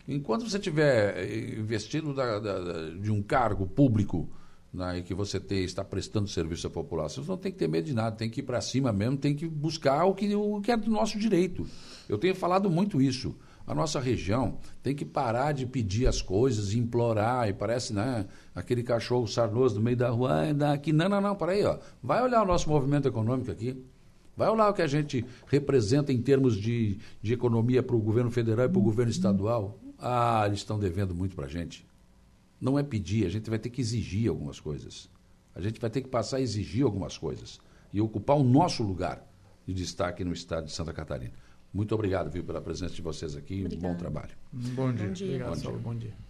Enquanto 0.06 0.48
você 0.48 0.58
estiver 0.58 1.58
investindo 1.58 2.12
da, 2.12 2.40
da, 2.40 2.90
de 2.90 3.10
um 3.10 3.22
cargo 3.22 3.66
público 3.66 4.28
né, 4.72 4.98
e 4.98 5.02
que 5.02 5.14
você 5.14 5.40
está 5.50 5.84
prestando 5.84 6.28
serviço 6.28 6.66
à 6.66 6.70
população, 6.70 7.22
você 7.22 7.30
não 7.30 7.38
tem 7.38 7.52
que 7.52 7.58
ter 7.58 7.68
medo 7.68 7.84
de 7.84 7.94
nada, 7.94 8.16
tem 8.16 8.28
que 8.28 8.40
ir 8.40 8.42
para 8.42 8.60
cima 8.60 8.92
mesmo, 8.92 9.16
tem 9.16 9.34
que 9.34 9.46
buscar 9.46 10.04
o 10.04 10.14
que, 10.14 10.34
o 10.34 10.60
que 10.60 10.72
é 10.72 10.76
do 10.76 10.90
nosso 10.90 11.18
direito. 11.18 11.66
Eu 12.08 12.18
tenho 12.18 12.34
falado 12.34 12.68
muito 12.68 13.00
isso. 13.00 13.36
A 13.66 13.74
nossa 13.74 14.00
região 14.00 14.58
tem 14.82 14.94
que 14.94 15.04
parar 15.04 15.52
de 15.52 15.66
pedir 15.66 16.06
as 16.06 16.20
coisas, 16.20 16.74
implorar, 16.74 17.48
e 17.48 17.52
parece, 17.52 17.92
né, 17.92 18.26
aquele 18.54 18.82
cachorro 18.82 19.26
sarnoso 19.26 19.76
no 19.76 19.80
meio 19.80 19.96
da 19.96 20.10
rua, 20.10 20.48
ah, 20.48 20.52
daqui. 20.52 20.92
Não, 20.92 21.08
não, 21.08 21.20
não, 21.20 21.36
para 21.36 21.52
aí, 21.52 21.64
ó. 21.64 21.78
Vai 22.02 22.22
olhar 22.22 22.42
o 22.42 22.46
nosso 22.46 22.68
movimento 22.68 23.06
econômico 23.08 23.50
aqui. 23.50 23.82
Vai 24.36 24.48
olhar 24.48 24.68
o 24.68 24.74
que 24.74 24.82
a 24.82 24.86
gente 24.86 25.24
representa 25.46 26.12
em 26.12 26.20
termos 26.20 26.56
de, 26.56 26.98
de 27.22 27.34
economia 27.34 27.82
para 27.82 27.94
o 27.94 28.00
governo 28.00 28.30
federal 28.30 28.66
e 28.66 28.68
para 28.68 28.78
o 28.78 28.82
governo 28.82 29.10
estadual. 29.10 29.78
Ah, 29.98 30.44
eles 30.46 30.60
estão 30.60 30.78
devendo 30.78 31.14
muito 31.14 31.36
para 31.36 31.46
a 31.46 31.48
gente 31.48 31.86
não 32.62 32.78
é 32.78 32.82
pedir, 32.84 33.26
a 33.26 33.28
gente 33.28 33.50
vai 33.50 33.58
ter 33.58 33.70
que 33.70 33.80
exigir 33.80 34.30
algumas 34.30 34.60
coisas. 34.60 35.10
A 35.52 35.60
gente 35.60 35.80
vai 35.80 35.90
ter 35.90 36.00
que 36.00 36.08
passar 36.08 36.36
a 36.36 36.40
exigir 36.40 36.84
algumas 36.84 37.18
coisas 37.18 37.60
e 37.92 38.00
ocupar 38.00 38.36
o 38.36 38.44
nosso 38.44 38.84
lugar 38.84 39.28
de 39.66 39.74
destaque 39.74 40.22
no 40.22 40.32
estado 40.32 40.66
de 40.66 40.72
Santa 40.72 40.92
Catarina. 40.92 41.32
Muito 41.72 41.94
obrigado, 41.94 42.30
viu, 42.30 42.44
pela 42.44 42.60
presença 42.60 42.94
de 42.94 43.00
vocês 43.00 43.34
aqui. 43.34 43.64
Um 43.64 43.78
bom 43.80 43.94
trabalho. 43.96 44.30
Bom 44.52 44.92
dia. 44.92 45.06
Bom 45.06 45.12
dia. 45.12 45.44
Bom 45.44 45.56
dia. 45.56 45.70
Bom 45.72 45.94
dia. 45.96 46.14